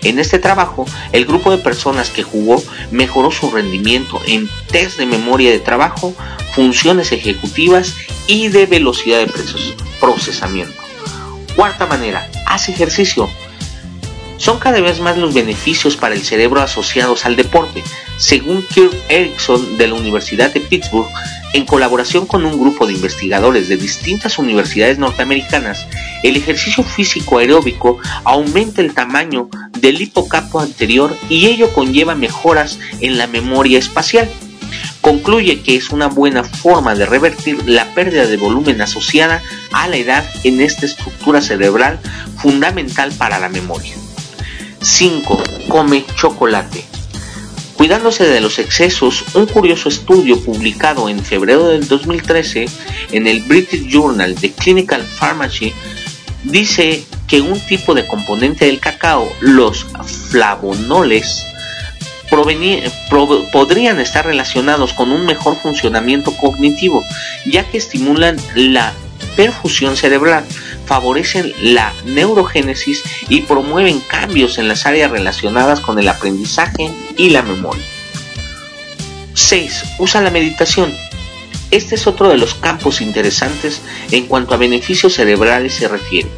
En 0.02 0.18
este 0.18 0.38
trabajo, 0.38 0.86
el 1.12 1.24
grupo 1.26 1.50
de 1.50 1.58
personas 1.58 2.10
que 2.10 2.22
jugó 2.22 2.62
mejoró 2.90 3.30
su 3.30 3.50
rendimiento 3.50 4.20
en 4.26 4.48
test 4.70 4.98
de 4.98 5.06
memoria 5.06 5.50
de 5.50 5.60
trabajo, 5.60 6.14
funciones 6.54 7.12
ejecutivas 7.12 7.94
y 8.26 8.48
de 8.48 8.66
velocidad 8.66 9.18
de 9.26 9.32
procesamiento. 10.00 10.80
Cuarta 11.54 11.86
manera, 11.86 12.28
haz 12.46 12.68
ejercicio. 12.68 13.30
Son 14.36 14.58
cada 14.58 14.80
vez 14.80 15.00
más 15.00 15.16
los 15.16 15.32
beneficios 15.32 15.96
para 15.96 16.14
el 16.14 16.22
cerebro 16.22 16.60
asociados 16.60 17.24
al 17.24 17.36
deporte. 17.36 17.82
Según 18.18 18.62
Kirk 18.62 18.94
Erickson 19.08 19.76
de 19.76 19.88
la 19.88 19.94
Universidad 19.94 20.52
de 20.52 20.60
Pittsburgh, 20.60 21.08
en 21.52 21.66
colaboración 21.66 22.26
con 22.26 22.44
un 22.44 22.58
grupo 22.58 22.86
de 22.86 22.94
investigadores 22.94 23.68
de 23.68 23.76
distintas 23.76 24.38
universidades 24.38 24.98
norteamericanas, 24.98 25.86
el 26.22 26.36
ejercicio 26.36 26.82
físico 26.82 27.38
aeróbico 27.38 27.98
aumenta 28.24 28.80
el 28.80 28.94
tamaño 28.94 29.48
del 29.78 30.00
hipocampo 30.00 30.60
anterior 30.60 31.16
y 31.28 31.46
ello 31.46 31.72
conlleva 31.72 32.14
mejoras 32.14 32.78
en 33.00 33.18
la 33.18 33.26
memoria 33.26 33.78
espacial. 33.78 34.28
Concluye 35.00 35.62
que 35.62 35.76
es 35.76 35.90
una 35.90 36.08
buena 36.08 36.42
forma 36.42 36.94
de 36.94 37.06
revertir 37.06 37.68
la 37.68 37.84
pérdida 37.94 38.26
de 38.26 38.36
volumen 38.36 38.80
asociada 38.80 39.42
a 39.72 39.88
la 39.88 39.96
edad 39.96 40.24
en 40.42 40.60
esta 40.60 40.86
estructura 40.86 41.40
cerebral 41.40 42.00
fundamental 42.38 43.12
para 43.12 43.38
la 43.38 43.48
memoria. 43.48 43.94
5. 44.80 45.42
Come 45.68 46.04
chocolate. 46.16 46.95
Cuidándose 47.76 48.24
de 48.24 48.40
los 48.40 48.58
excesos, 48.58 49.24
un 49.34 49.46
curioso 49.46 49.88
estudio 49.88 50.40
publicado 50.42 51.08
en 51.10 51.22
febrero 51.22 51.68
del 51.68 51.86
2013 51.86 52.66
en 53.12 53.26
el 53.26 53.42
British 53.42 53.88
Journal 53.88 54.34
de 54.34 54.52
Clinical 54.52 55.02
Pharmacy 55.02 55.74
dice 56.44 57.04
que 57.28 57.42
un 57.42 57.60
tipo 57.60 57.94
de 57.94 58.06
componente 58.06 58.64
del 58.64 58.80
cacao, 58.80 59.30
los 59.40 59.86
flavonoles, 60.30 61.44
podrían 63.52 64.00
estar 64.00 64.24
relacionados 64.24 64.92
con 64.92 65.12
un 65.12 65.26
mejor 65.26 65.56
funcionamiento 65.56 66.36
cognitivo, 66.36 67.04
ya 67.44 67.64
que 67.64 67.78
estimulan 67.78 68.36
la 68.54 68.92
perfusión 69.36 69.96
cerebral, 69.96 70.44
favorecen 70.86 71.52
la 71.60 71.92
neurogénesis 72.04 73.02
y 73.28 73.42
promueven 73.42 74.00
cambios 74.00 74.58
en 74.58 74.68
las 74.68 74.86
áreas 74.86 75.10
relacionadas 75.10 75.80
con 75.80 75.98
el 75.98 76.08
aprendizaje 76.08 76.90
y 77.16 77.30
la 77.30 77.42
memoria. 77.42 77.84
6. 79.34 79.84
Usa 79.98 80.22
la 80.22 80.30
meditación. 80.30 80.92
Este 81.70 81.96
es 81.96 82.06
otro 82.06 82.28
de 82.28 82.38
los 82.38 82.54
campos 82.54 83.00
interesantes 83.00 83.82
en 84.10 84.26
cuanto 84.26 84.54
a 84.54 84.58
beneficios 84.58 85.14
cerebrales 85.14 85.74
se 85.74 85.88
refiere. 85.88 86.28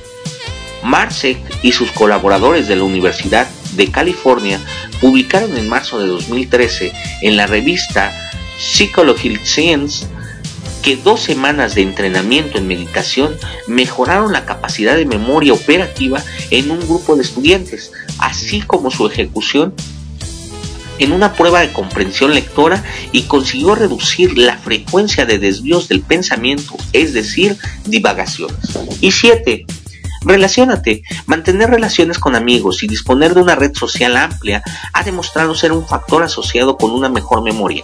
Marsek 0.82 1.38
y 1.62 1.72
sus 1.72 1.90
colaboradores 1.92 2.66
de 2.66 2.76
la 2.76 2.84
Universidad 2.84 3.48
de 3.76 3.90
California 3.90 4.58
publicaron 5.00 5.56
en 5.56 5.68
marzo 5.68 5.98
de 5.98 6.06
2013 6.06 6.92
en 7.22 7.36
la 7.36 7.46
revista 7.46 8.12
Psychological 8.58 9.44
Science 9.44 10.06
que 10.88 10.96
dos 10.96 11.20
semanas 11.20 11.74
de 11.74 11.82
entrenamiento 11.82 12.56
en 12.56 12.66
meditación 12.66 13.36
mejoraron 13.66 14.32
la 14.32 14.46
capacidad 14.46 14.96
de 14.96 15.04
memoria 15.04 15.52
operativa 15.52 16.24
en 16.50 16.70
un 16.70 16.80
grupo 16.80 17.14
de 17.14 17.20
estudiantes, 17.20 17.92
así 18.18 18.62
como 18.62 18.90
su 18.90 19.06
ejecución 19.06 19.74
en 20.98 21.12
una 21.12 21.34
prueba 21.34 21.60
de 21.60 21.74
comprensión 21.74 22.32
lectora 22.32 22.82
y 23.12 23.24
consiguió 23.24 23.74
reducir 23.74 24.38
la 24.38 24.56
frecuencia 24.56 25.26
de 25.26 25.38
desvíos 25.38 25.88
del 25.88 26.00
pensamiento, 26.00 26.74
es 26.94 27.12
decir, 27.12 27.58
divagaciones. 27.84 28.56
Y 29.02 29.10
7. 29.10 29.66
Relaciónate. 30.28 31.04
Mantener 31.24 31.70
relaciones 31.70 32.18
con 32.18 32.36
amigos 32.36 32.82
y 32.82 32.86
disponer 32.86 33.32
de 33.32 33.40
una 33.40 33.54
red 33.54 33.74
social 33.74 34.14
amplia 34.14 34.62
ha 34.92 35.02
demostrado 35.02 35.54
ser 35.54 35.72
un 35.72 35.86
factor 35.86 36.22
asociado 36.22 36.76
con 36.76 36.90
una 36.90 37.08
mejor 37.08 37.42
memoria, 37.42 37.82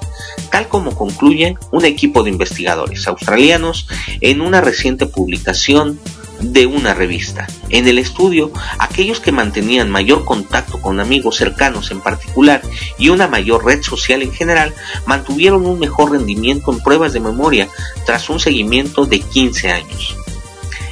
tal 0.51 0.69
como 0.69 0.95
concluye 0.95 1.57
un 1.73 1.87
equipo 1.87 2.23
de 2.23 2.29
investigadores 2.29 3.09
australianos 3.09 3.89
en 4.21 4.43
una 4.43 4.61
reciente 4.61 5.07
publicación 5.07 5.99
de 6.41 6.67
una 6.67 6.93
revista. 6.93 7.47
En 7.71 7.89
el 7.89 7.97
estudio, 7.97 8.53
aquellos 8.79 9.21
que 9.21 9.33
mantenían 9.33 9.89
mayor 9.89 10.27
contacto 10.27 10.83
con 10.83 11.01
amigos 11.01 11.37
cercanos 11.37 11.91
en 11.93 12.03
particular 12.03 12.61
y 12.99 13.09
una 13.09 13.27
mayor 13.27 13.65
red 13.65 13.83
social 13.83 14.21
en 14.21 14.33
general, 14.33 14.75
mantuvieron 15.07 15.65
un 15.65 15.79
mejor 15.79 16.13
rendimiento 16.13 16.75
en 16.75 16.83
pruebas 16.83 17.15
de 17.15 17.21
memoria 17.21 17.69
tras 18.05 18.29
un 18.29 18.39
seguimiento 18.39 19.07
de 19.07 19.21
15 19.21 19.71
años. 19.71 20.24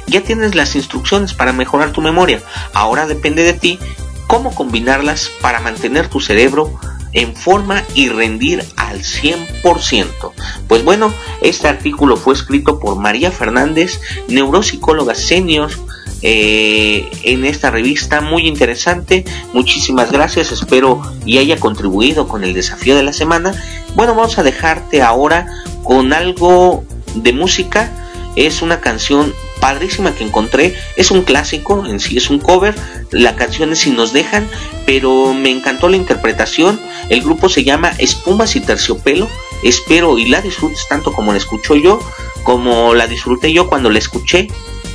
Ya 0.07 0.21
tienes 0.21 0.55
las 0.55 0.75
instrucciones 0.75 1.33
para 1.33 1.53
mejorar 1.53 1.91
tu 1.91 2.01
memoria, 2.01 2.41
ahora 2.73 3.07
depende 3.07 3.43
de 3.43 3.53
ti 3.53 3.79
cómo 4.27 4.53
combinarlas 4.55 5.29
para 5.41 5.59
mantener 5.59 6.07
tu 6.07 6.19
cerebro 6.19 6.79
en 7.13 7.35
forma 7.35 7.83
y 7.93 8.09
rendir 8.09 8.65
al 8.75 9.01
100%. 9.01 10.31
Pues 10.67 10.83
bueno, 10.83 11.13
este 11.41 11.67
artículo 11.67 12.17
fue 12.17 12.33
escrito 12.33 12.79
por 12.79 12.97
María 12.97 13.31
Fernández, 13.31 14.01
neuropsicóloga 14.27 15.15
senior. 15.15 15.71
Eh, 16.25 17.09
en 17.23 17.43
esta 17.43 17.69
revista 17.69 18.21
muy 18.21 18.47
interesante 18.47 19.25
muchísimas 19.51 20.09
gracias 20.09 20.53
espero 20.53 21.01
y 21.25 21.39
haya 21.39 21.59
contribuido 21.59 22.29
con 22.29 22.45
el 22.45 22.53
desafío 22.53 22.95
de 22.95 23.03
la 23.03 23.11
semana 23.11 23.53
bueno 23.95 24.15
vamos 24.15 24.37
a 24.37 24.43
dejarte 24.43 25.01
ahora 25.01 25.47
con 25.83 26.13
algo 26.13 26.85
de 27.15 27.33
música 27.33 27.91
es 28.37 28.61
una 28.61 28.79
canción 28.79 29.33
padrísima 29.63 30.13
que 30.13 30.25
encontré. 30.25 30.75
Es 30.97 31.09
un 31.09 31.21
clásico, 31.21 31.85
en 31.85 32.01
sí 32.01 32.17
es 32.17 32.29
un 32.29 32.39
cover. 32.39 32.75
La 33.11 33.37
canción 33.37 33.71
es 33.71 33.79
Si 33.79 33.91
nos 33.91 34.11
dejan, 34.11 34.45
pero 34.85 35.33
me 35.33 35.51
encantó 35.51 35.87
la 35.87 35.95
interpretación. 35.95 36.81
El 37.07 37.21
grupo 37.21 37.47
se 37.47 37.63
llama 37.63 37.93
Espumas 37.97 38.57
y 38.57 38.59
Terciopelo. 38.59 39.29
Espero 39.63 40.17
y 40.17 40.27
la 40.27 40.41
disfrutes 40.41 40.85
tanto 40.89 41.13
como 41.13 41.31
la 41.31 41.37
escucho 41.37 41.75
yo, 41.77 42.01
como 42.43 42.93
la 42.93 43.07
disfruté 43.07 43.53
yo 43.53 43.69
cuando 43.69 43.89
la 43.89 43.99
escuché. 43.99 44.49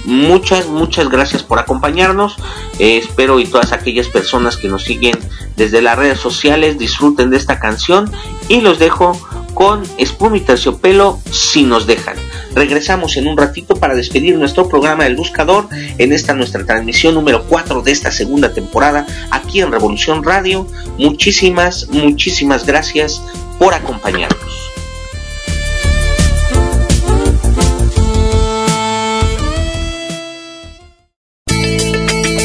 Muchas, 0.05 0.67
muchas 0.67 1.09
gracias 1.09 1.43
por 1.43 1.59
acompañarnos. 1.59 2.37
Eh, 2.79 2.99
espero 2.99 3.41
y 3.41 3.47
todas 3.47 3.73
aquellas 3.73 4.09
personas 4.09 4.59
que 4.59 4.69
nos 4.69 4.85
siguen 4.85 5.19
desde 5.57 5.81
las 5.81 5.97
redes 5.97 6.21
sociales 6.21 6.79
disfruten 6.79 7.31
de 7.31 7.39
esta 7.39 7.59
canción. 7.59 8.13
Y 8.49 8.61
los 8.61 8.79
dejo 8.79 9.19
con 9.59 9.83
Espuma 9.99 10.37
y 10.37 10.41
Terciopelo 10.43 11.19
si 11.33 11.65
nos 11.65 11.85
dejan. 11.85 12.15
Regresamos 12.55 13.17
en 13.17 13.27
un 13.27 13.37
ratito 13.37 13.75
para 13.75 13.97
despedir 13.97 14.37
nuestro 14.37 14.69
programa 14.69 15.05
El 15.05 15.17
Buscador 15.17 15.67
en 15.73 16.13
esta 16.13 16.33
nuestra 16.33 16.65
transmisión 16.65 17.15
número 17.15 17.45
4 17.49 17.83
de 17.83 17.91
esta 17.91 18.13
segunda 18.13 18.55
temporada 18.55 19.05
aquí 19.33 19.61
en 19.61 19.73
Revolución 19.73 20.23
Radio. 20.23 20.69
Muchísimas, 20.97 21.89
muchísimas 21.89 22.67
gracias 22.67 23.21
por 23.59 23.75
acompañarnos. 23.75 24.71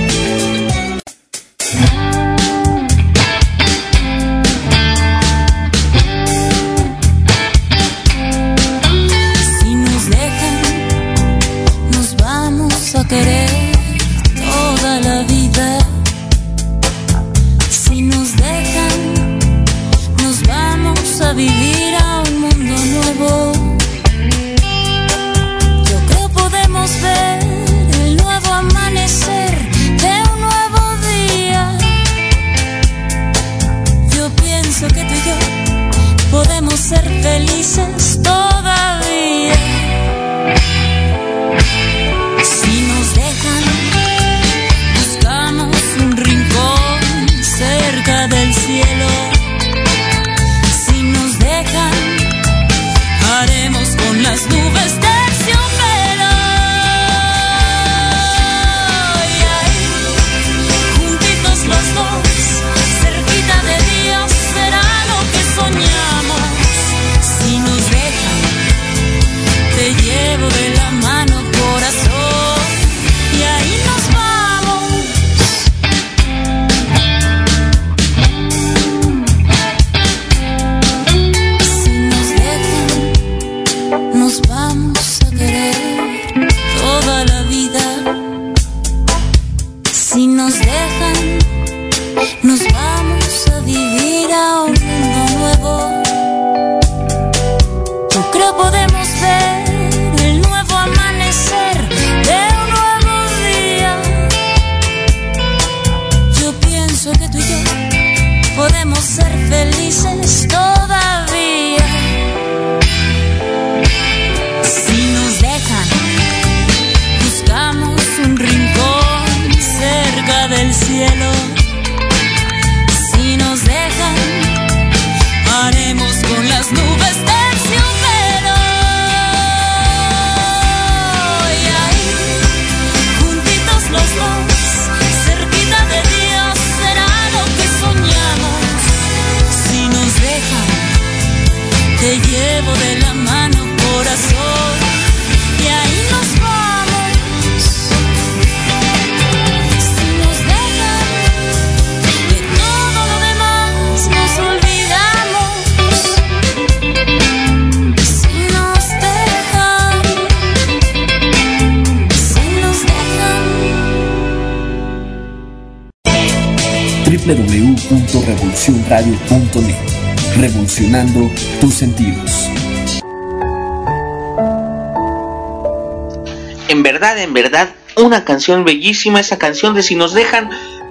verdad, 177.13 177.23
en 177.23 177.33
verdad, 177.33 177.69
una 177.97 178.23
canción 178.23 178.63
bellísima, 178.63 179.19
esa 179.19 179.37
canción 179.37 179.75
de 179.75 179.83
Si 179.83 179.95
nos 179.95 180.13
dejan, 180.13 180.49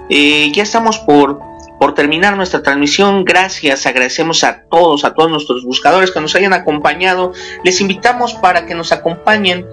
eh, 0.09 0.51
ya 0.53 0.61
estamos 0.63 0.99
por, 0.99 1.39
por 1.79 1.95
terminar 1.95 2.37
nuestra 2.37 2.61
transmisión. 2.61 3.25
Gracias, 3.25 3.87
agradecemos 3.87 4.43
a 4.43 4.61
todos, 4.69 5.03
a 5.03 5.13
todos 5.13 5.31
nuestros 5.31 5.63
buscadores 5.63 6.11
que 6.11 6.21
nos 6.21 6.35
hayan 6.35 6.53
acompañado. 6.53 7.33
Les 7.63 7.81
invitamos 7.81 8.35
para 8.35 8.67
que 8.67 8.75
nos 8.75 8.91
acompañen 8.91 9.65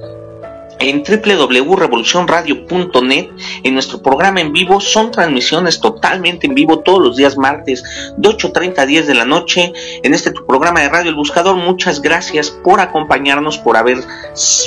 en 0.78 1.02
www.revolucionradio.net 1.02 3.28
en 3.62 3.74
nuestro 3.74 4.02
programa 4.02 4.40
en 4.40 4.52
vivo. 4.52 4.80
Son 4.80 5.10
transmisiones 5.10 5.80
totalmente 5.80 6.46
en 6.46 6.54
vivo 6.54 6.80
todos 6.80 7.00
los 7.00 7.16
días 7.16 7.36
martes 7.36 7.84
de 8.16 8.28
8.30 8.28 8.78
a 8.78 8.86
10 8.86 9.06
de 9.06 9.14
la 9.14 9.24
noche 9.24 9.72
en 10.02 10.14
este 10.14 10.30
tu 10.30 10.44
programa 10.46 10.80
de 10.80 10.88
Radio 10.88 11.10
El 11.10 11.16
Buscador. 11.16 11.56
Muchas 11.56 12.00
gracias 12.02 12.50
por 12.50 12.80
acompañarnos 12.80 13.58
por 13.58 13.76
haber 13.76 13.98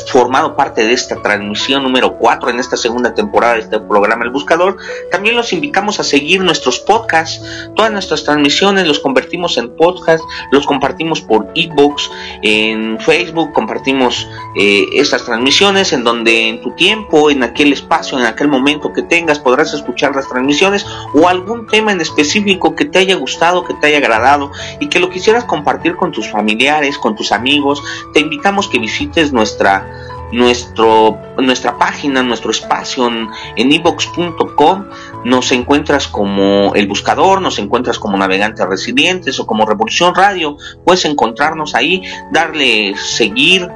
formado 0.07 0.55
parte 0.55 0.83
de 0.83 0.93
esta 0.93 1.21
transmisión 1.21 1.83
número 1.83 2.17
4 2.17 2.49
en 2.49 2.59
esta 2.59 2.77
segunda 2.77 3.13
temporada 3.13 3.55
de 3.55 3.61
este 3.61 3.79
programa 3.79 4.25
El 4.25 4.31
Buscador. 4.31 4.77
También 5.11 5.35
los 5.35 5.53
invitamos 5.53 5.99
a 5.99 6.03
seguir 6.03 6.41
nuestros 6.41 6.79
podcasts. 6.79 7.41
Todas 7.75 7.91
nuestras 7.91 8.23
transmisiones 8.23 8.87
los 8.87 8.99
convertimos 8.99 9.57
en 9.57 9.75
podcast 9.75 10.23
los 10.51 10.65
compartimos 10.65 11.21
por 11.21 11.51
ebox 11.55 12.09
en 12.41 12.99
Facebook 12.99 13.51
compartimos 13.53 14.27
eh, 14.57 14.85
estas 14.93 15.25
transmisiones 15.25 15.93
en 15.93 16.03
donde 16.03 16.49
en 16.49 16.61
tu 16.61 16.71
tiempo, 16.75 17.29
en 17.29 17.43
aquel 17.43 17.73
espacio, 17.73 18.19
en 18.19 18.25
aquel 18.25 18.47
momento 18.47 18.80
que 18.93 19.01
tengas, 19.03 19.39
podrás 19.39 19.73
escuchar 19.73 20.15
las 20.15 20.27
transmisiones 20.27 20.85
o 21.13 21.27
algún 21.27 21.67
tema 21.67 21.91
en 21.91 22.01
específico 22.01 22.75
que 22.75 22.85
te 22.85 22.99
haya 22.99 23.15
gustado, 23.15 23.63
que 23.63 23.73
te 23.75 23.87
haya 23.87 23.97
agradado 23.97 24.51
y 24.79 24.87
que 24.87 24.99
lo 24.99 25.09
quisieras 25.09 25.45
compartir 25.45 25.95
con 25.95 26.11
tus 26.11 26.29
familiares, 26.29 26.97
con 26.97 27.15
tus 27.15 27.31
amigos. 27.31 27.81
Te 28.13 28.19
invitamos 28.19 28.67
que 28.67 28.79
visites 28.79 29.31
nuestra 29.31 29.87
nuestro, 30.31 31.17
nuestra 31.37 31.77
página, 31.77 32.23
nuestro 32.23 32.51
espacio 32.51 33.07
en 33.07 33.71
ebox.com. 33.71 34.85
Nos 35.25 35.51
encuentras 35.51 36.07
como 36.07 36.73
El 36.73 36.87
Buscador, 36.87 37.41
nos 37.41 37.59
encuentras 37.59 37.99
como 37.99 38.17
Navegantes 38.17 38.65
Resilientes 38.65 39.39
o 39.39 39.45
como 39.45 39.65
Revolución 39.65 40.15
Radio. 40.15 40.57
Puedes 40.85 41.05
encontrarnos 41.05 41.75
ahí, 41.75 42.01
darle 42.31 42.95
seguir, 42.95 43.69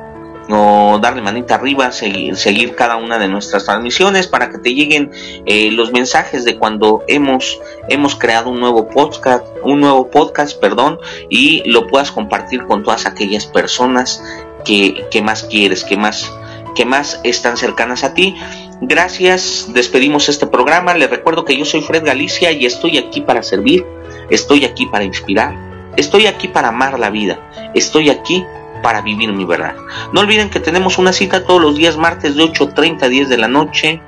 o 0.49 0.99
darle 1.01 1.21
manita 1.21 1.55
arriba, 1.55 1.91
seguir, 1.91 2.35
seguir, 2.35 2.75
cada 2.75 2.97
una 2.97 3.17
de 3.17 3.27
nuestras 3.27 3.65
transmisiones 3.65 4.27
para 4.27 4.49
que 4.49 4.57
te 4.59 4.73
lleguen 4.73 5.11
eh, 5.45 5.71
los 5.71 5.91
mensajes 5.91 6.45
de 6.45 6.57
cuando 6.57 7.03
hemos, 7.07 7.59
hemos 7.89 8.15
creado 8.15 8.49
un 8.49 8.59
nuevo 8.59 8.87
podcast, 8.87 9.45
un 9.63 9.79
nuevo 9.79 10.09
podcast, 10.09 10.59
perdón, 10.59 10.99
y 11.29 11.67
lo 11.69 11.87
puedas 11.87 12.11
compartir 12.11 12.65
con 12.65 12.83
todas 12.83 13.05
aquellas 13.05 13.45
personas 13.45 14.23
que, 14.63 15.05
que 15.09 15.21
más 15.21 15.43
quieres, 15.43 15.83
que 15.83 15.97
más, 15.97 16.31
que 16.75 16.85
más 16.85 17.19
están 17.23 17.57
cercanas 17.57 18.03
a 18.03 18.13
ti. 18.13 18.35
Gracias, 18.81 19.69
despedimos 19.73 20.29
este 20.29 20.47
programa. 20.47 20.93
Les 20.93 21.09
recuerdo 21.09 21.45
que 21.45 21.57
yo 21.57 21.65
soy 21.65 21.81
Fred 21.81 22.05
Galicia 22.05 22.51
y 22.51 22.65
estoy 22.65 22.97
aquí 22.97 23.21
para 23.21 23.41
servir, 23.41 23.85
estoy 24.29 24.65
aquí 24.65 24.85
para 24.85 25.05
inspirar, 25.05 25.55
estoy 25.95 26.27
aquí 26.27 26.49
para 26.49 26.67
amar 26.67 26.99
la 26.99 27.09
vida, 27.09 27.39
estoy 27.73 28.09
aquí 28.09 28.45
para 28.85 29.01
vivir 29.01 29.33
mi 29.33 29.45
verdad. 29.45 29.75
No 30.13 30.21
olviden 30.21 30.51
que 30.51 30.59
tenemos 30.59 30.99
una 30.99 31.11
cita 31.11 31.43
todos 31.43 31.59
los 31.59 31.75
días 31.75 31.97
martes 31.97 32.35
de 32.35 32.43
8.30 32.43 33.01
a 33.01 33.09
10 33.09 33.29
de 33.29 33.37
la 33.39 33.47
noche 33.47 33.99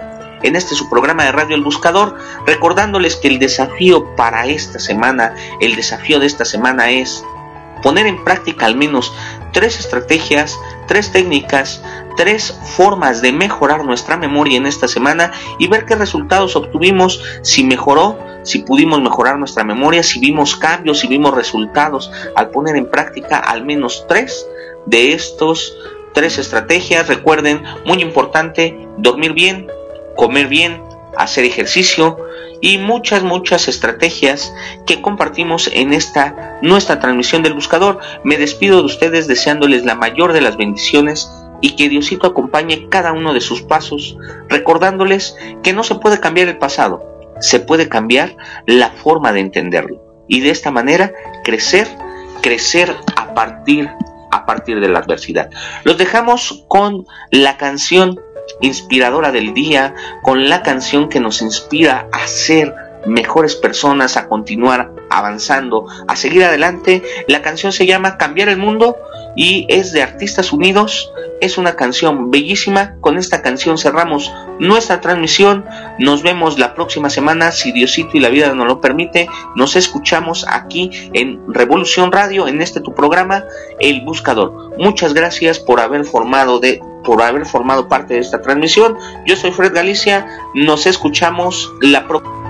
en 0.44 0.56
este 0.56 0.76
su 0.76 0.88
programa 0.88 1.24
de 1.24 1.32
Radio 1.32 1.56
El 1.56 1.64
Buscador, 1.64 2.16
recordándoles 2.46 3.16
que 3.16 3.28
el 3.28 3.40
desafío 3.40 4.16
para 4.16 4.46
esta 4.46 4.78
semana, 4.78 5.34
el 5.62 5.76
desafío 5.76 6.20
de 6.20 6.28
esta 6.28 6.46
semana 6.46 6.92
es 6.92 7.26
poner 7.82 8.06
en 8.06 8.24
práctica 8.24 8.68
al 8.68 8.76
menos 8.76 9.12
tres 9.52 9.80
estrategias, 9.80 10.56
tres 10.88 11.12
técnicas, 11.12 11.82
tres 12.16 12.56
formas 12.76 13.24
de 13.24 13.32
mejorar 13.32 13.84
nuestra 13.84 14.16
memoria 14.16 14.58
en 14.58 14.68
esta 14.68 14.88
semana 14.88 15.32
y 15.58 15.68
ver 15.70 15.86
qué 15.86 15.96
resultados 15.96 16.56
obtuvimos, 16.56 17.20
si 17.42 17.64
mejoró, 17.64 18.20
si 18.44 18.60
pudimos 18.60 19.02
mejorar 19.02 19.40
nuestra 19.40 19.64
memoria, 19.64 20.04
si 20.04 20.20
vimos 20.20 20.56
cambios, 20.56 21.00
si 21.00 21.08
vimos 21.08 21.34
resultados 21.34 22.12
al 22.36 22.52
poner 22.52 22.76
en 22.76 22.92
práctica 22.92 23.40
al 23.40 23.66
menos 23.66 24.06
tres 24.08 24.46
de 24.88 25.14
estos 25.14 25.78
tres 26.14 26.40
estrategias. 26.40 27.08
Recuerden, 27.08 27.64
muy 27.86 28.02
importante, 28.02 28.88
dormir 28.98 29.34
bien, 29.34 29.68
comer 30.16 30.48
bien, 30.48 30.82
hacer 31.16 31.46
ejercicio 31.46 32.18
y 32.60 32.80
muchas, 32.80 33.24
muchas 33.24 33.68
estrategias 33.68 34.54
que 34.86 35.02
compartimos 35.02 35.70
en 35.72 35.94
esta 35.94 36.58
nuestra 36.62 37.00
transmisión 37.00 37.44
del 37.44 37.54
buscador. 37.54 38.00
Me 38.24 38.38
despido 38.38 38.80
de 38.80 38.86
ustedes 38.86 39.28
deseándoles 39.28 39.86
la 39.86 39.96
mayor 39.96 40.34
de 40.34 40.42
las 40.42 40.58
bendiciones 40.58 41.30
y 41.62 41.76
que 41.76 41.90
Diosito 41.90 42.28
acompañe 42.28 42.88
cada 42.90 43.14
uno 43.14 43.34
de 43.34 43.42
sus 43.42 43.62
pasos, 43.62 44.18
recordándoles 44.48 45.36
que 45.64 45.74
no 45.74 45.84
se 45.84 45.96
puede 45.96 46.20
cambiar 46.20 46.48
el 46.48 46.58
pasado, 46.58 47.34
se 47.40 47.60
puede 47.60 47.90
cambiar 47.90 48.36
la 48.66 48.90
forma 48.92 49.34
de 49.34 49.40
entenderlo 49.40 50.26
y 50.28 50.42
de 50.42 50.50
esta 50.50 50.72
manera 50.72 51.14
crecer, 51.44 51.88
crecer 52.42 52.96
a 53.16 53.34
partir 53.34 53.90
a 54.32 54.46
partir 54.46 54.80
de 54.80 54.90
la 54.90 55.00
adversidad. 55.00 55.50
Los 55.84 55.98
dejamos 55.98 56.66
con 56.68 57.06
la 57.32 57.58
canción 57.58 58.20
inspiradora 58.62 59.32
del 59.32 59.54
día, 59.54 59.94
con 60.24 60.50
la 60.50 60.64
canción 60.64 61.10
que 61.10 61.20
nos 61.20 61.42
inspira 61.42 62.08
a 62.12 62.28
ser 62.28 62.74
mejores 63.06 63.56
personas, 63.56 64.18
a 64.18 64.28
continuar 64.28 64.92
avanzando, 65.10 65.86
a 66.08 66.16
seguir 66.16 66.44
adelante. 66.44 67.04
La 67.28 67.42
canción 67.42 67.72
se 67.72 67.86
llama 67.86 68.18
Cambiar 68.18 68.50
el 68.50 68.58
Mundo 68.58 68.98
y 69.38 69.66
es 69.70 69.94
de 69.94 70.02
Artistas 70.02 70.52
Unidos. 70.52 71.14
Es 71.40 71.58
una 71.58 71.76
canción 71.76 72.32
bellísima. 72.32 72.96
Con 73.00 73.18
esta 73.18 73.42
canción 73.44 73.78
cerramos 73.78 74.34
nuestra 74.60 75.00
transmisión. 75.00 75.64
Nos 76.00 76.24
vemos 76.24 76.58
la 76.58 76.74
próxima 76.74 77.10
semana, 77.10 77.52
si 77.52 77.72
Diosito 77.72 78.18
y 78.18 78.20
la 78.20 78.30
vida 78.30 78.54
nos 78.54 78.68
lo 78.68 78.82
permite. 78.82 79.30
Nos 79.56 79.76
escuchamos 79.76 80.46
aquí 80.50 80.90
en 81.14 81.40
Revolución 81.54 82.12
Radio, 82.12 82.48
en 82.48 82.62
este 82.62 82.82
tu 82.82 82.94
programa, 82.96 83.46
El 83.80 84.02
Buscador. 84.02 84.76
Muchas 84.80 85.14
gracias 85.14 85.60
por 85.60 85.80
haber 85.80 86.04
formado 86.04 86.60
de 86.60 86.82
por 87.06 87.22
haber 87.22 87.46
formado 87.46 87.88
parte 87.88 88.16
de 88.16 88.20
esta 88.20 88.42
transmisión. 88.42 88.98
Yo 89.26 89.36
soy 89.38 89.52
Fred 89.52 89.74
Galicia. 89.74 90.28
Nos 90.56 90.88
escuchamos 90.88 91.72
la 91.82 92.06
próxima 92.08 92.47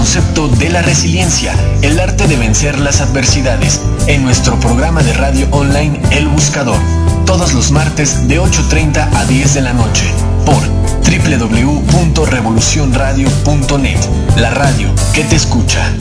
concepto 0.00 0.48
de 0.48 0.70
la 0.70 0.80
resiliencia, 0.80 1.52
el 1.82 2.00
arte 2.00 2.26
de 2.26 2.38
vencer 2.38 2.78
las 2.78 3.02
adversidades, 3.02 3.82
en 4.06 4.22
nuestro 4.22 4.58
programa 4.58 5.02
de 5.02 5.12
radio 5.12 5.46
online 5.50 6.00
El 6.10 6.26
Buscador, 6.28 6.78
todos 7.26 7.52
los 7.52 7.70
martes 7.70 8.26
de 8.26 8.40
8.30 8.40 9.14
a 9.14 9.26
10 9.26 9.52
de 9.52 9.60
la 9.60 9.74
noche, 9.74 10.06
por 10.46 10.62
www.revolucionradio.net, 11.04 14.00
la 14.38 14.48
radio 14.48 14.88
que 15.12 15.24
te 15.24 15.36
escucha. 15.36 15.92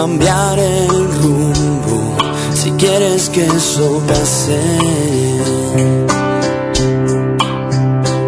cambiar 0.00 0.56
el 0.60 0.88
rumbo 1.20 2.16
si 2.54 2.70
quieres 2.72 3.28
que 3.30 3.44
eso 3.44 4.00
pase. 4.06 4.60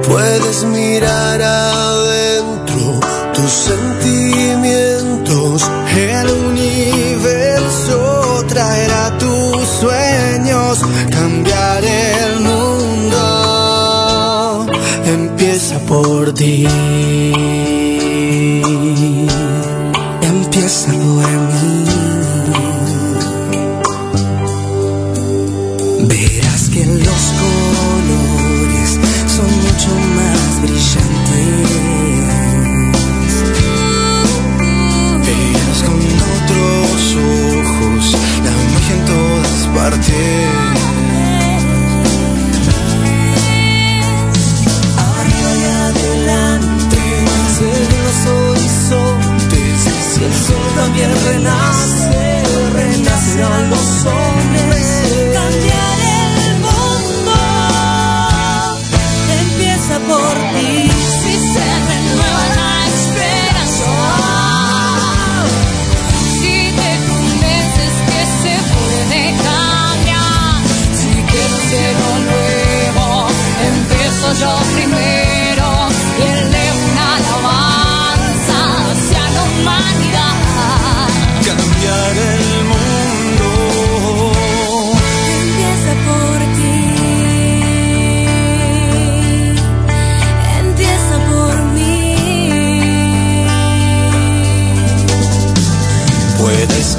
Puedes 0.08 0.64
mirar 0.64 1.40
a 1.40 1.92
ver 1.94 2.09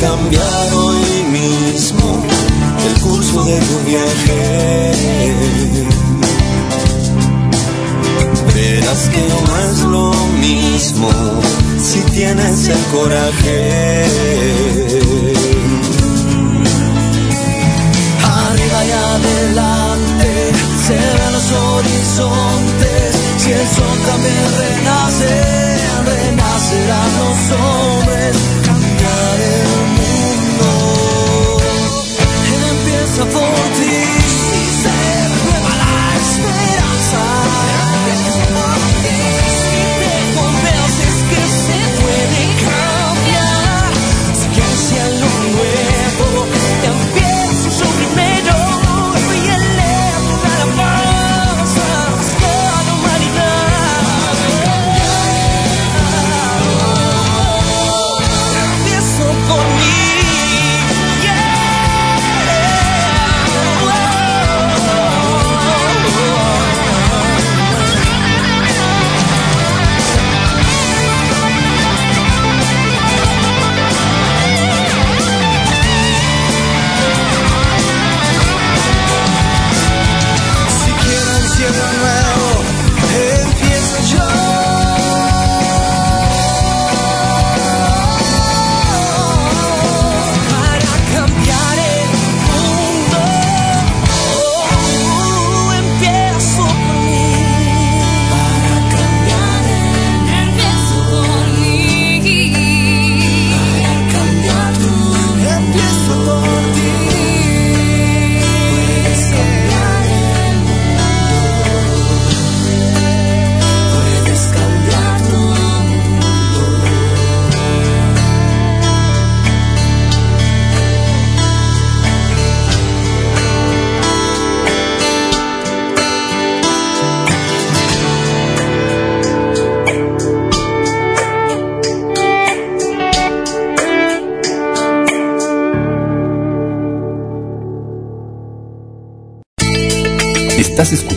cambiar. 0.01 0.40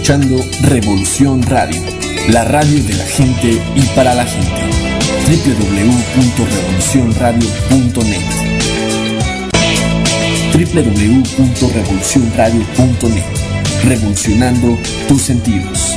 escuchando 0.04 0.36
Revolución 0.60 1.40
Radio, 1.44 1.80
la 2.28 2.44
radio 2.44 2.84
de 2.84 2.92
la 2.92 3.06
gente 3.06 3.58
y 3.74 3.80
para 3.96 4.12
la 4.12 4.26
gente. 4.26 4.60
www.revolucionradio.net 5.24 8.20
www.revolucionradio.net 10.52 13.24
Revolucionando 13.82 14.76
tus 15.08 15.22
sentidos. 15.22 15.96